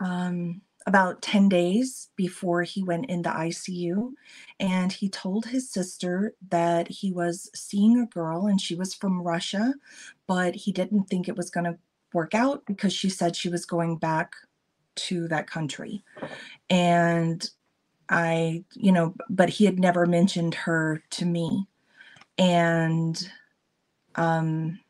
um 0.00 0.60
about 0.86 1.22
10 1.22 1.48
days 1.48 2.08
before 2.16 2.62
he 2.62 2.82
went 2.82 3.06
in 3.06 3.22
the 3.22 3.30
ICU. 3.30 4.12
And 4.58 4.92
he 4.92 5.08
told 5.08 5.46
his 5.46 5.70
sister 5.70 6.34
that 6.48 6.88
he 6.88 7.12
was 7.12 7.50
seeing 7.54 7.98
a 7.98 8.06
girl 8.06 8.46
and 8.46 8.60
she 8.60 8.74
was 8.74 8.94
from 8.94 9.22
Russia, 9.22 9.74
but 10.26 10.54
he 10.54 10.72
didn't 10.72 11.04
think 11.04 11.28
it 11.28 11.36
was 11.36 11.50
going 11.50 11.64
to 11.64 11.78
work 12.12 12.34
out 12.34 12.64
because 12.66 12.92
she 12.92 13.08
said 13.08 13.36
she 13.36 13.48
was 13.48 13.64
going 13.66 13.96
back 13.96 14.32
to 14.96 15.28
that 15.28 15.48
country. 15.48 16.02
And 16.68 17.48
I, 18.08 18.64
you 18.74 18.90
know, 18.90 19.14
but 19.28 19.50
he 19.50 19.66
had 19.66 19.78
never 19.78 20.06
mentioned 20.06 20.54
her 20.54 21.02
to 21.10 21.24
me. 21.24 21.66
And, 22.38 23.30
um, 24.16 24.80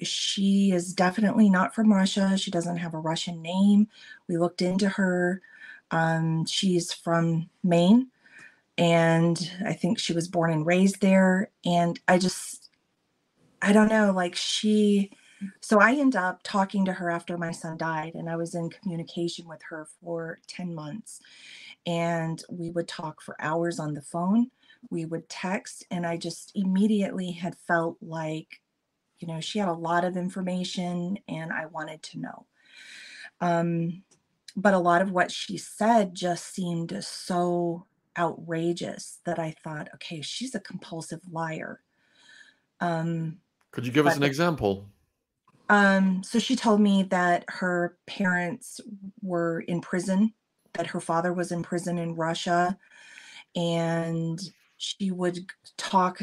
she 0.00 0.70
is 0.70 0.94
definitely 0.94 1.50
not 1.50 1.74
from 1.74 1.92
Russia. 1.92 2.36
She 2.36 2.50
doesn't 2.50 2.76
have 2.78 2.94
a 2.94 3.00
Russian 3.00 3.42
name. 3.42 3.88
We 4.28 4.38
looked 4.38 4.62
into 4.62 4.88
her. 4.88 5.40
Um, 5.90 6.44
she's 6.46 6.92
from 6.92 7.48
Maine, 7.62 8.08
and 8.76 9.50
I 9.64 9.72
think 9.72 9.98
she 9.98 10.12
was 10.12 10.28
born 10.28 10.52
and 10.52 10.66
raised 10.66 11.00
there. 11.00 11.50
And 11.64 11.98
I 12.06 12.18
just, 12.18 12.70
I 13.62 13.72
don't 13.72 13.88
know, 13.88 14.12
like 14.12 14.36
she, 14.36 15.12
so 15.60 15.80
I 15.80 15.92
end 15.94 16.16
up 16.16 16.40
talking 16.42 16.84
to 16.84 16.92
her 16.92 17.10
after 17.10 17.38
my 17.38 17.52
son 17.52 17.76
died, 17.78 18.14
and 18.14 18.28
I 18.28 18.36
was 18.36 18.54
in 18.54 18.70
communication 18.70 19.48
with 19.48 19.62
her 19.70 19.86
for 20.02 20.38
10 20.46 20.74
months. 20.74 21.20
And 21.86 22.42
we 22.50 22.70
would 22.70 22.88
talk 22.88 23.22
for 23.22 23.36
hours 23.40 23.78
on 23.78 23.94
the 23.94 24.02
phone. 24.02 24.50
We 24.90 25.06
would 25.06 25.28
text, 25.28 25.86
and 25.90 26.06
I 26.06 26.18
just 26.18 26.52
immediately 26.54 27.30
had 27.32 27.56
felt 27.56 27.96
like 28.02 28.60
you 29.18 29.28
know, 29.28 29.40
she 29.40 29.58
had 29.58 29.68
a 29.68 29.72
lot 29.72 30.04
of 30.04 30.16
information 30.16 31.18
and 31.28 31.52
I 31.52 31.66
wanted 31.66 32.02
to 32.04 32.20
know. 32.20 32.46
Um, 33.40 34.02
but 34.58 34.74
a 34.74 34.78
lot 34.78 35.00
of 35.00 35.12
what 35.12 35.30
she 35.30 35.56
said 35.56 36.14
just 36.16 36.52
seemed 36.52 36.98
so 37.00 37.86
outrageous 38.18 39.20
that 39.24 39.38
I 39.38 39.54
thought, 39.62 39.88
okay, 39.94 40.20
she's 40.20 40.54
a 40.56 40.60
compulsive 40.60 41.20
liar. 41.30 41.80
Um, 42.80 43.38
Could 43.70 43.86
you 43.86 43.92
give 43.92 44.06
us 44.06 44.16
an 44.16 44.24
example? 44.24 44.88
Um, 45.68 46.24
so 46.24 46.40
she 46.40 46.56
told 46.56 46.80
me 46.80 47.04
that 47.04 47.44
her 47.48 47.98
parents 48.06 48.80
were 49.22 49.60
in 49.60 49.80
prison, 49.80 50.34
that 50.72 50.88
her 50.88 51.00
father 51.00 51.32
was 51.32 51.52
in 51.52 51.62
prison 51.62 51.96
in 51.96 52.16
Russia, 52.16 52.76
and 53.54 54.40
she 54.76 55.12
would 55.12 55.38
talk 55.76 56.20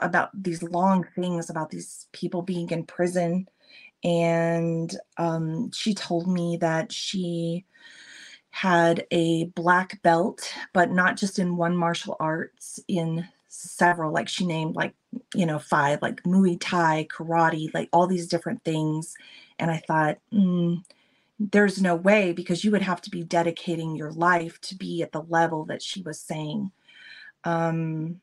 about 0.00 0.30
these 0.42 0.62
long 0.62 1.06
things 1.14 1.50
about 1.50 1.70
these 1.70 2.06
people 2.12 2.40
being 2.40 2.70
in 2.70 2.84
prison 2.84 3.46
and 4.04 4.96
um, 5.16 5.70
she 5.72 5.94
told 5.94 6.28
me 6.28 6.58
that 6.58 6.92
she 6.92 7.64
had 8.50 9.04
a 9.10 9.46
black 9.46 10.00
belt 10.02 10.52
but 10.72 10.90
not 10.90 11.16
just 11.16 11.38
in 11.40 11.56
one 11.56 11.76
martial 11.76 12.16
arts 12.20 12.78
in 12.86 13.26
several, 13.48 14.12
like 14.12 14.28
she 14.28 14.44
named 14.46 14.74
like, 14.74 14.94
you 15.34 15.46
know, 15.46 15.58
five, 15.58 16.02
like 16.02 16.22
Muay 16.24 16.58
Thai, 16.60 17.06
karate, 17.10 17.72
like 17.72 17.88
all 17.92 18.06
these 18.06 18.28
different 18.28 18.64
things. 18.64 19.14
And 19.58 19.70
I 19.70 19.78
thought, 19.86 20.18
mm, 20.32 20.82
there's 21.38 21.80
no 21.80 21.94
way 21.94 22.32
because 22.32 22.64
you 22.64 22.70
would 22.72 22.82
have 22.82 23.00
to 23.02 23.10
be 23.10 23.22
dedicating 23.22 23.96
your 23.96 24.12
life 24.12 24.60
to 24.62 24.74
be 24.76 25.02
at 25.02 25.12
the 25.12 25.22
level 25.22 25.64
that 25.66 25.82
she 25.82 26.02
was 26.02 26.18
saying. 26.18 26.72
Um, 27.44 28.20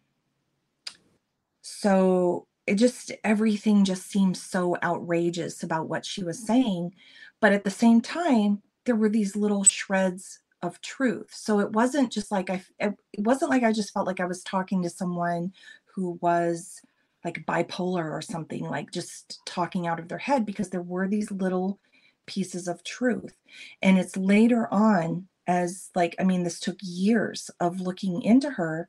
so 1.61 2.47
it 2.71 2.77
just 2.77 3.11
everything 3.23 3.83
just 3.83 4.09
seemed 4.09 4.37
so 4.37 4.77
outrageous 4.83 5.63
about 5.63 5.89
what 5.89 6.05
she 6.05 6.23
was 6.23 6.45
saying 6.45 6.93
but 7.39 7.53
at 7.53 7.63
the 7.63 7.69
same 7.69 8.01
time 8.01 8.61
there 8.85 8.95
were 8.95 9.09
these 9.09 9.35
little 9.35 9.63
shreds 9.63 10.39
of 10.61 10.79
truth. 10.81 11.29
So 11.33 11.59
it 11.59 11.71
wasn't 11.71 12.11
just 12.11 12.31
like 12.31 12.49
i 12.49 12.63
it 12.79 12.93
wasn't 13.17 13.51
like 13.51 13.63
i 13.63 13.71
just 13.71 13.93
felt 13.93 14.07
like 14.07 14.19
i 14.19 14.25
was 14.25 14.43
talking 14.43 14.81
to 14.83 14.89
someone 14.89 15.53
who 15.85 16.17
was 16.21 16.81
like 17.25 17.45
bipolar 17.45 18.11
or 18.11 18.21
something 18.21 18.63
like 18.63 18.91
just 18.91 19.39
talking 19.45 19.85
out 19.87 19.99
of 19.99 20.07
their 20.07 20.17
head 20.17 20.45
because 20.45 20.69
there 20.69 20.81
were 20.81 21.07
these 21.07 21.31
little 21.31 21.79
pieces 22.25 22.67
of 22.67 22.83
truth. 22.83 23.35
And 23.81 23.97
it's 23.97 24.17
later 24.17 24.67
on 24.71 25.27
as 25.47 25.89
like 25.95 26.15
i 26.19 26.23
mean 26.23 26.43
this 26.43 26.59
took 26.59 26.77
years 26.81 27.49
of 27.59 27.81
looking 27.81 28.21
into 28.21 28.51
her 28.51 28.87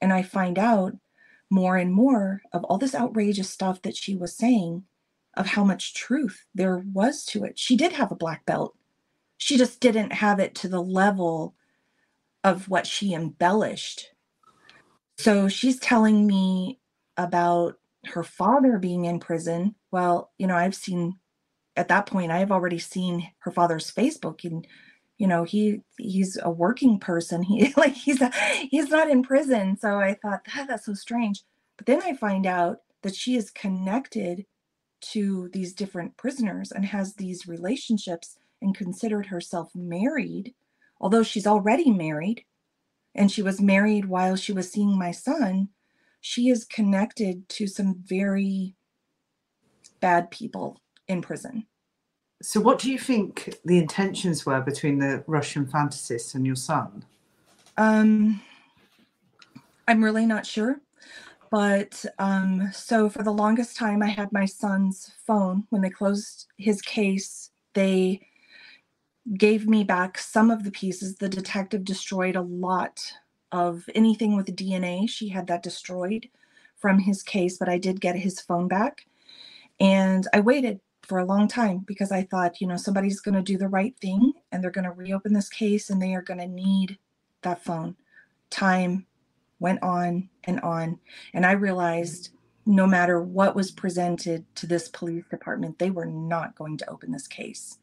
and 0.00 0.12
i 0.12 0.20
find 0.20 0.58
out 0.58 0.94
more 1.52 1.76
and 1.76 1.92
more 1.92 2.40
of 2.54 2.64
all 2.64 2.78
this 2.78 2.94
outrageous 2.94 3.50
stuff 3.50 3.82
that 3.82 3.94
she 3.94 4.16
was 4.16 4.34
saying 4.34 4.84
of 5.36 5.46
how 5.48 5.62
much 5.62 5.92
truth 5.92 6.46
there 6.54 6.78
was 6.78 7.26
to 7.26 7.44
it. 7.44 7.58
She 7.58 7.76
did 7.76 7.92
have 7.92 8.10
a 8.10 8.16
black 8.16 8.46
belt. 8.46 8.74
She 9.36 9.58
just 9.58 9.78
didn't 9.78 10.14
have 10.14 10.40
it 10.40 10.54
to 10.56 10.68
the 10.68 10.82
level 10.82 11.54
of 12.42 12.70
what 12.70 12.86
she 12.86 13.12
embellished. 13.12 14.12
So 15.18 15.46
she's 15.46 15.78
telling 15.78 16.26
me 16.26 16.80
about 17.18 17.78
her 18.06 18.24
father 18.24 18.78
being 18.78 19.04
in 19.04 19.20
prison. 19.20 19.74
Well, 19.90 20.32
you 20.38 20.46
know, 20.46 20.56
I've 20.56 20.74
seen 20.74 21.18
at 21.76 21.88
that 21.88 22.06
point, 22.06 22.32
I've 22.32 22.50
already 22.50 22.78
seen 22.78 23.30
her 23.40 23.50
father's 23.50 23.90
Facebook 23.90 24.44
and 24.44 24.66
you 25.22 25.28
know 25.28 25.44
he 25.44 25.80
he's 25.98 26.36
a 26.42 26.50
working 26.50 26.98
person. 26.98 27.44
He 27.44 27.72
like 27.76 27.94
he's 27.94 28.20
a, 28.20 28.32
he's 28.72 28.88
not 28.88 29.08
in 29.08 29.22
prison. 29.22 29.78
So 29.78 30.00
i 30.00 30.14
thought 30.20 30.40
that, 30.46 30.66
that's 30.66 30.86
so 30.86 30.94
strange. 30.94 31.44
But 31.76 31.86
then 31.86 32.02
i 32.02 32.12
find 32.14 32.44
out 32.44 32.78
that 33.02 33.14
she 33.14 33.36
is 33.36 33.50
connected 33.52 34.44
to 35.12 35.48
these 35.52 35.74
different 35.74 36.16
prisoners 36.16 36.72
and 36.72 36.84
has 36.84 37.14
these 37.14 37.46
relationships 37.46 38.36
and 38.60 38.74
considered 38.76 39.26
herself 39.26 39.70
married 39.74 40.54
although 41.00 41.24
she's 41.24 41.46
already 41.46 41.90
married 41.90 42.44
and 43.14 43.30
she 43.30 43.42
was 43.42 43.60
married 43.60 44.06
while 44.06 44.36
she 44.36 44.52
was 44.52 44.70
seeing 44.70 44.96
my 44.96 45.10
son. 45.10 45.68
She 46.20 46.48
is 46.48 46.64
connected 46.64 47.48
to 47.50 47.66
some 47.66 47.96
very 48.06 48.76
bad 50.00 50.30
people 50.30 50.80
in 51.08 51.20
prison 51.20 51.66
so, 52.42 52.60
what 52.60 52.78
do 52.78 52.90
you 52.90 52.98
think 52.98 53.58
the 53.64 53.78
intentions 53.78 54.44
were 54.44 54.60
between 54.60 54.98
the 54.98 55.24
Russian 55.26 55.66
fantasists 55.66 56.34
and 56.34 56.44
your 56.44 56.56
son? 56.56 57.04
Um, 57.76 58.42
I'm 59.88 60.02
really 60.02 60.26
not 60.26 60.46
sure. 60.46 60.80
But 61.52 62.04
um, 62.18 62.70
so 62.72 63.10
for 63.10 63.22
the 63.22 63.30
longest 63.30 63.76
time, 63.76 64.02
I 64.02 64.08
had 64.08 64.32
my 64.32 64.46
son's 64.46 65.12
phone. 65.26 65.64
When 65.68 65.82
they 65.82 65.90
closed 65.90 66.46
his 66.56 66.80
case, 66.80 67.50
they 67.74 68.22
gave 69.36 69.68
me 69.68 69.84
back 69.84 70.16
some 70.18 70.50
of 70.50 70.64
the 70.64 70.70
pieces. 70.70 71.16
The 71.16 71.28
detective 71.28 71.84
destroyed 71.84 72.36
a 72.36 72.40
lot 72.40 73.12
of 73.52 73.84
anything 73.94 74.34
with 74.34 74.56
DNA. 74.56 75.08
She 75.08 75.28
had 75.28 75.46
that 75.48 75.62
destroyed 75.62 76.26
from 76.76 76.98
his 76.98 77.22
case, 77.22 77.58
but 77.58 77.68
I 77.68 77.76
did 77.76 78.00
get 78.00 78.16
his 78.16 78.40
phone 78.40 78.66
back. 78.66 79.06
And 79.78 80.26
I 80.32 80.40
waited 80.40 80.80
for 81.02 81.18
a 81.18 81.24
long 81.24 81.48
time 81.48 81.78
because 81.86 82.12
I 82.12 82.22
thought, 82.22 82.60
you 82.60 82.66
know, 82.66 82.76
somebody's 82.76 83.20
going 83.20 83.34
to 83.34 83.42
do 83.42 83.58
the 83.58 83.68
right 83.68 83.94
thing 84.00 84.32
and 84.50 84.62
they're 84.62 84.70
going 84.70 84.84
to 84.84 84.92
reopen 84.92 85.32
this 85.32 85.48
case 85.48 85.90
and 85.90 86.00
they 86.00 86.14
are 86.14 86.22
going 86.22 86.40
to 86.40 86.46
need 86.46 86.98
that 87.42 87.64
phone. 87.64 87.96
Time 88.50 89.06
went 89.58 89.82
on 89.82 90.28
and 90.44 90.60
on. 90.60 90.98
And 91.34 91.44
I 91.46 91.52
realized 91.52 92.30
no 92.66 92.86
matter 92.86 93.20
what 93.20 93.56
was 93.56 93.70
presented 93.70 94.44
to 94.56 94.66
this 94.66 94.88
police 94.88 95.24
department, 95.30 95.78
they 95.78 95.90
were 95.90 96.06
not 96.06 96.56
going 96.56 96.76
to 96.78 96.90
open 96.90 97.12
this 97.12 97.26
case. 97.26 97.78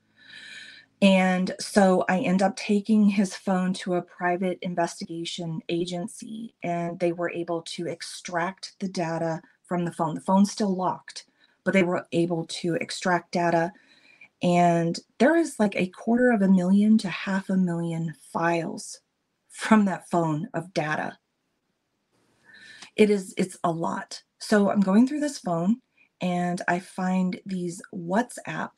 And 1.01 1.53
so 1.60 2.03
I 2.10 2.19
end 2.19 2.41
up 2.41 2.58
taking 2.58 3.10
his 3.10 3.34
phone 3.34 3.73
to 3.75 3.95
a 3.95 4.01
private 4.01 4.60
investigation 4.62 5.62
agency, 5.69 6.55
and 6.62 6.99
they 6.99 7.13
were 7.13 7.32
able 7.32 7.62
to 7.62 7.88
extract 7.88 8.75
the 8.79 8.89
data 8.89 9.41
from 9.65 9.86
the 9.86 9.93
phone. 9.93 10.15
The 10.15 10.21
phone's 10.21 10.51
still 10.51 10.75
locked 10.75 11.25
but 11.63 11.74
they 11.74 11.84
were 11.84 12.06
able 12.12 12.45
to 12.45 12.76
extract 12.76 13.32
data. 13.32 13.72
And 14.41 14.98
there 15.17 15.36
is 15.36 15.60
like 15.60 15.76
a 15.76 15.88
quarter 15.88 16.32
of 16.32 16.41
a 16.41 16.48
million 16.48 16.98
to 17.00 17.10
half 17.10 17.50
a 17.50 17.58
million 17.58 18.13
files 18.32 19.00
from 19.50 19.86
that 19.86 20.10
phone 20.10 20.48
of 20.54 20.74
data. 20.74 21.17
It 22.95 23.10
is, 23.10 23.34
it's 23.38 23.58
a 23.63 23.72
lot. 23.72 24.24
So 24.39 24.72
I'm 24.72 24.80
going 24.80 25.08
through 25.08 25.19
this 25.19 25.39
phone 25.39 25.78
and 26.22 26.62
I 26.67 26.80
find 26.80 27.39
these 27.45 27.82
WhatsApp, 27.93 28.72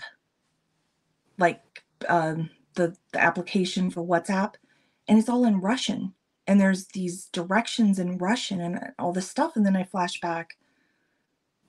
like 1.38 1.62
um, 2.08 2.50
the, 2.76 2.96
the 3.14 3.22
application 3.22 3.90
for 3.90 4.04
WhatsApp, 4.04 4.56
and 5.08 5.18
it's 5.20 5.30
all 5.30 5.46
in 5.46 5.62
Russian. 5.62 6.14
And 6.48 6.60
there's 6.60 6.88
these 6.88 7.26
directions 7.28 8.00
in 8.00 8.18
Russian 8.18 8.62
and 8.62 8.80
all 8.98 9.14
this 9.14 9.30
stuff. 9.30 9.56
And 9.56 9.66
then 9.66 9.76
I 9.76 9.84
flash 9.84 10.20
back 10.20 10.58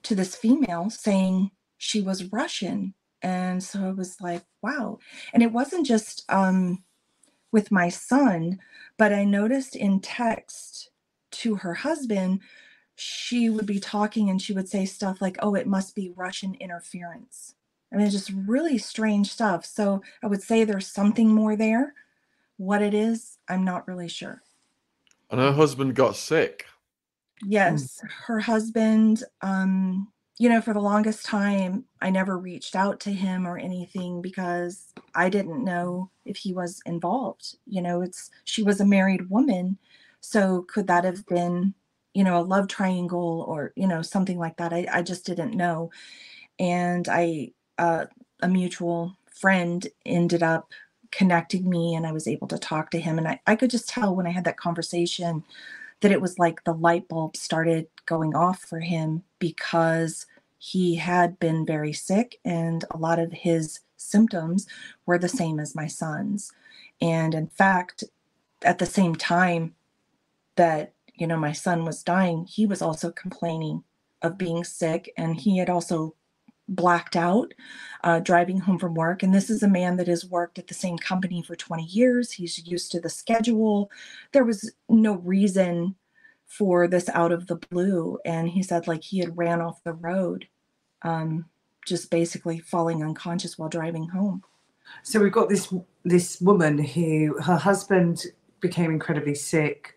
to 0.03 0.15
this 0.15 0.35
female 0.35 0.89
saying 0.89 1.51
she 1.77 2.01
was 2.01 2.31
Russian. 2.31 2.93
And 3.21 3.63
so 3.63 3.87
I 3.87 3.91
was 3.91 4.19
like, 4.19 4.43
wow. 4.61 4.99
And 5.33 5.41
it 5.41 5.51
wasn't 5.51 5.85
just 5.85 6.25
um, 6.29 6.83
with 7.51 7.71
my 7.71 7.89
son, 7.89 8.59
but 8.97 9.13
I 9.13 9.23
noticed 9.23 9.75
in 9.75 10.01
text 10.01 10.89
to 11.31 11.55
her 11.55 11.73
husband, 11.73 12.41
she 12.95 13.49
would 13.49 13.65
be 13.65 13.79
talking 13.79 14.29
and 14.29 14.41
she 14.41 14.53
would 14.53 14.69
say 14.69 14.85
stuff 14.85 15.21
like, 15.21 15.37
oh, 15.41 15.55
it 15.55 15.67
must 15.67 15.95
be 15.95 16.13
Russian 16.15 16.55
interference. 16.55 17.55
I 17.91 17.97
mean, 17.97 18.09
just 18.09 18.31
really 18.47 18.77
strange 18.77 19.31
stuff. 19.31 19.65
So 19.65 20.01
I 20.23 20.27
would 20.27 20.41
say 20.41 20.63
there's 20.63 20.87
something 20.87 21.29
more 21.29 21.55
there. 21.55 21.93
What 22.57 22.81
it 22.81 22.93
is, 22.93 23.37
I'm 23.47 23.63
not 23.63 23.87
really 23.87 24.07
sure. 24.07 24.41
And 25.29 25.39
her 25.39 25.51
husband 25.53 25.95
got 25.95 26.15
sick. 26.15 26.65
Mm. 27.43 27.51
Yes, 27.51 28.01
her 28.25 28.39
husband, 28.39 29.23
um, 29.41 30.11
you 30.39 30.49
know, 30.49 30.61
for 30.61 30.73
the 30.73 30.79
longest 30.79 31.25
time, 31.25 31.85
I 32.01 32.09
never 32.09 32.37
reached 32.37 32.75
out 32.75 32.99
to 33.01 33.11
him 33.11 33.47
or 33.47 33.57
anything 33.57 34.21
because 34.21 34.93
I 35.13 35.29
didn't 35.29 35.63
know 35.63 36.09
if 36.25 36.37
he 36.37 36.53
was 36.53 36.81
involved. 36.85 37.57
You 37.65 37.81
know, 37.81 38.01
it's 38.01 38.31
she 38.45 38.63
was 38.63 38.81
a 38.81 38.85
married 38.85 39.29
woman. 39.29 39.77
So 40.21 40.63
could 40.67 40.87
that 40.87 41.03
have 41.03 41.25
been, 41.27 41.73
you 42.13 42.23
know, 42.23 42.39
a 42.39 42.41
love 42.41 42.67
triangle 42.67 43.45
or, 43.47 43.73
you 43.75 43.87
know, 43.87 44.01
something 44.01 44.39
like 44.39 44.57
that? 44.57 44.73
I, 44.73 44.87
I 44.91 45.01
just 45.01 45.25
didn't 45.25 45.55
know. 45.55 45.91
And 46.59 47.07
I, 47.09 47.51
uh, 47.77 48.05
a 48.41 48.47
mutual 48.47 49.17
friend 49.29 49.85
ended 50.05 50.43
up 50.43 50.71
connecting 51.11 51.69
me 51.69 51.95
and 51.95 52.07
I 52.07 52.11
was 52.11 52.27
able 52.27 52.47
to 52.47 52.57
talk 52.57 52.89
to 52.91 52.99
him. 52.99 53.17
And 53.17 53.27
I, 53.27 53.39
I 53.45 53.55
could 53.55 53.69
just 53.69 53.89
tell 53.89 54.15
when 54.15 54.27
I 54.27 54.31
had 54.31 54.45
that 54.45 54.57
conversation 54.57 55.43
that 56.01 56.11
it 56.11 56.21
was 56.21 56.39
like 56.39 56.63
the 56.63 56.73
light 56.73 57.07
bulb 57.07 57.35
started 57.35 57.87
going 58.05 58.35
off 58.35 58.59
for 58.59 58.79
him 58.79 59.23
because 59.39 60.25
he 60.57 60.95
had 60.95 61.39
been 61.39 61.65
very 61.65 61.93
sick 61.93 62.39
and 62.45 62.85
a 62.91 62.97
lot 62.97 63.19
of 63.19 63.31
his 63.31 63.81
symptoms 63.97 64.67
were 65.05 65.17
the 65.17 65.29
same 65.29 65.59
as 65.59 65.75
my 65.75 65.87
son's. 65.87 66.51
And 67.01 67.35
in 67.35 67.47
fact, 67.47 68.03
at 68.61 68.79
the 68.79 68.85
same 68.85 69.15
time 69.15 69.75
that, 70.55 70.93
you 71.15 71.27
know, 71.27 71.37
my 71.37 71.51
son 71.51 71.83
was 71.83 72.03
dying, 72.03 72.45
he 72.45 72.65
was 72.65 72.81
also 72.81 73.11
complaining 73.11 73.83
of 74.21 74.37
being 74.37 74.63
sick 74.63 75.11
and 75.17 75.35
he 75.35 75.57
had 75.57 75.69
also 75.69 76.15
blacked 76.67 77.15
out 77.15 77.53
uh, 78.03 78.19
driving 78.19 78.59
home 78.59 78.79
from 78.79 78.93
work. 78.93 79.23
And 79.23 79.33
this 79.33 79.49
is 79.49 79.63
a 79.63 79.67
man 79.67 79.97
that 79.97 80.07
has 80.07 80.25
worked 80.25 80.59
at 80.59 80.67
the 80.67 80.73
same 80.73 80.97
company 80.97 81.41
for 81.41 81.55
20 81.55 81.83
years. 81.83 82.31
He's 82.31 82.65
used 82.65 82.91
to 82.91 82.99
the 82.99 83.09
schedule. 83.09 83.91
There 84.31 84.43
was 84.43 84.73
no 84.89 85.15
reason 85.15 85.95
for 86.45 86.87
this 86.87 87.09
out 87.09 87.31
of 87.31 87.47
the 87.47 87.55
blue. 87.55 88.19
And 88.25 88.49
he 88.49 88.61
said, 88.61 88.87
like, 88.87 89.03
he 89.03 89.19
had 89.19 89.37
ran 89.37 89.61
off 89.61 89.83
the 89.83 89.93
road, 89.93 90.47
um, 91.01 91.45
just 91.85 92.11
basically 92.11 92.59
falling 92.59 93.03
unconscious 93.03 93.57
while 93.57 93.69
driving 93.69 94.07
home. 94.09 94.43
So 95.01 95.19
we've 95.19 95.31
got 95.31 95.49
this 95.49 95.73
this 96.03 96.41
woman 96.41 96.77
who 96.77 97.39
her 97.41 97.55
husband 97.55 98.25
became 98.59 98.91
incredibly 98.91 99.35
sick. 99.35 99.95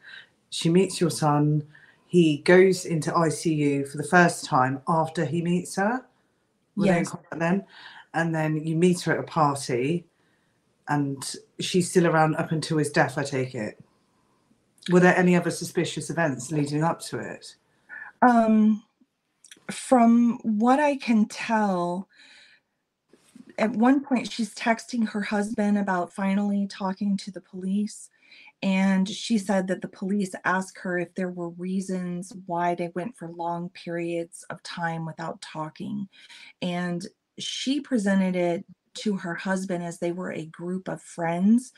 She 0.51 0.69
meets 0.69 1.01
your 1.01 1.11
son. 1.11 1.65
He 2.07 2.39
goes 2.39 2.85
into 2.85 3.11
ICU 3.11 3.89
for 3.89 3.97
the 3.97 4.05
first 4.05 4.45
time 4.45 4.81
after 4.89 5.25
he 5.25 5.43
meets 5.43 5.75
her. 5.77 6.07
Yes. 6.77 7.15
then? 7.33 7.65
And 8.15 8.35
then 8.35 8.57
you 8.65 8.77
meet 8.77 9.01
her 9.03 9.13
at 9.13 9.21
a 9.21 9.23
party, 9.23 10.07
and 10.89 11.23
she's 11.61 11.91
still 11.91 12.07
around 12.07 12.37
up 12.37 12.53
until 12.53 12.79
his 12.79 12.91
death. 12.91 13.19
I 13.19 13.25
take 13.25 13.55
it. 13.55 13.79
Were 14.91 15.01
there 15.01 15.17
any 15.17 15.35
other 15.35 15.51
suspicious 15.51 16.11
events 16.11 16.53
leading 16.53 16.85
up 16.85 17.01
to 17.03 17.19
it? 17.19 17.57
Um, 18.23 18.83
from 19.71 20.39
what 20.43 20.79
I 20.79 20.97
can 20.97 21.27
tell, 21.27 22.09
at 23.59 23.73
one 23.73 24.03
point 24.03 24.31
she's 24.31 24.55
texting 24.55 25.09
her 25.09 25.23
husband 25.23 25.79
about 25.79 26.13
finally 26.13 26.67
talking 26.67 27.17
to 27.19 27.31
the 27.31 27.41
police. 27.41 28.11
And 28.67 29.09
she 29.09 29.39
said 29.39 29.69
that 29.69 29.81
the 29.81 29.87
police 29.87 30.35
asked 30.45 30.79
her 30.79 30.99
if 30.99 31.15
there 31.15 31.31
were 31.31 31.51
reasons 31.51 32.33
why 32.47 32.75
they 32.75 32.91
went 32.97 33.17
for 33.17 33.29
long 33.29 33.69
periods 33.69 34.45
of 34.51 34.61
time 34.65 35.07
without 35.07 35.41
talking. 35.41 36.09
And 36.61 37.07
she 37.39 37.81
presented 37.81 38.35
it 38.35 38.65
to 38.95 39.17
her 39.19 39.37
husband 39.37 39.85
as 39.85 40.01
they 40.01 40.11
were 40.11 40.33
a 40.33 40.47
group 40.47 40.89
of 40.89 41.01
friends. 41.01 41.73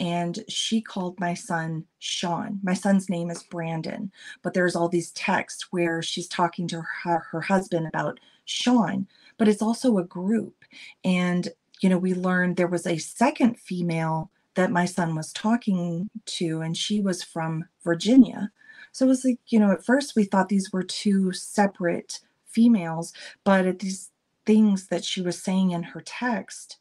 And 0.00 0.42
she 0.48 0.80
called 0.80 1.20
my 1.20 1.34
son 1.34 1.84
Sean. 2.00 2.58
My 2.64 2.74
son's 2.74 3.08
name 3.08 3.30
is 3.30 3.44
Brandon, 3.44 4.10
but 4.42 4.52
there's 4.52 4.74
all 4.74 4.88
these 4.88 5.12
texts 5.12 5.68
where 5.70 6.02
she's 6.02 6.26
talking 6.26 6.66
to 6.68 6.82
her, 7.04 7.20
her 7.30 7.40
husband 7.40 7.86
about 7.86 8.18
Sean, 8.46 9.06
but 9.38 9.46
it's 9.46 9.62
also 9.62 9.98
a 9.98 10.04
group. 10.04 10.64
And, 11.04 11.50
you 11.82 11.88
know, 11.88 11.98
we 11.98 12.14
learned 12.14 12.56
there 12.56 12.66
was 12.66 12.88
a 12.88 12.98
second 12.98 13.60
female 13.60 14.32
that 14.54 14.70
my 14.70 14.84
son 14.84 15.14
was 15.14 15.32
talking 15.32 16.10
to, 16.26 16.60
and 16.60 16.76
she 16.76 17.00
was 17.00 17.22
from 17.22 17.64
Virginia. 17.84 18.50
So 18.92 19.06
it 19.06 19.08
was 19.08 19.24
like, 19.24 19.38
you 19.46 19.58
know, 19.58 19.72
at 19.72 19.84
first 19.84 20.14
we 20.14 20.24
thought 20.24 20.48
these 20.48 20.72
were 20.72 20.82
two 20.82 21.32
separate 21.32 22.20
females, 22.46 23.12
but 23.44 23.66
at 23.66 23.78
these 23.78 24.10
things 24.44 24.88
that 24.88 25.04
she 25.04 25.22
was 25.22 25.42
saying 25.42 25.70
in 25.70 25.82
her 25.82 26.02
text, 26.04 26.78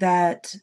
that 0.00 0.56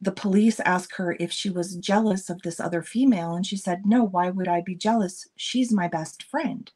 the 0.00 0.12
police 0.12 0.60
asked 0.60 0.96
her 0.96 1.16
if 1.18 1.32
she 1.32 1.48
was 1.48 1.76
jealous 1.76 2.28
of 2.28 2.42
this 2.42 2.60
other 2.60 2.82
female, 2.82 3.34
and 3.34 3.46
she 3.46 3.56
said, 3.56 3.86
No, 3.86 4.04
why 4.04 4.30
would 4.30 4.48
I 4.48 4.60
be 4.60 4.74
jealous? 4.74 5.28
She's 5.36 5.72
my 5.72 5.88
best 5.88 6.22
friend. 6.24 6.70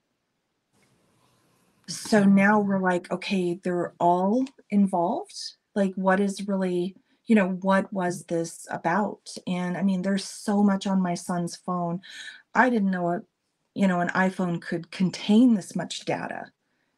So 1.90 2.22
now 2.22 2.60
we're 2.60 2.78
like, 2.78 3.10
okay, 3.10 3.58
they're 3.64 3.94
all 3.98 4.44
involved. 4.70 5.34
Like, 5.74 5.92
what 5.96 6.20
is 6.20 6.46
really 6.46 6.94
you 7.30 7.36
know, 7.36 7.50
what 7.62 7.92
was 7.92 8.24
this 8.24 8.66
about? 8.72 9.32
And 9.46 9.76
I 9.76 9.82
mean, 9.82 10.02
there's 10.02 10.24
so 10.24 10.64
much 10.64 10.88
on 10.88 11.00
my 11.00 11.14
son's 11.14 11.54
phone. 11.54 12.00
I 12.56 12.68
didn't 12.70 12.90
know 12.90 13.12
it, 13.12 13.22
you 13.72 13.86
know, 13.86 14.00
an 14.00 14.08
iPhone 14.08 14.60
could 14.60 14.90
contain 14.90 15.54
this 15.54 15.76
much 15.76 16.04
data. 16.06 16.46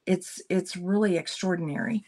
It's 0.06 0.40
it's 0.48 0.74
really 0.74 1.18
extraordinary. 1.18 2.06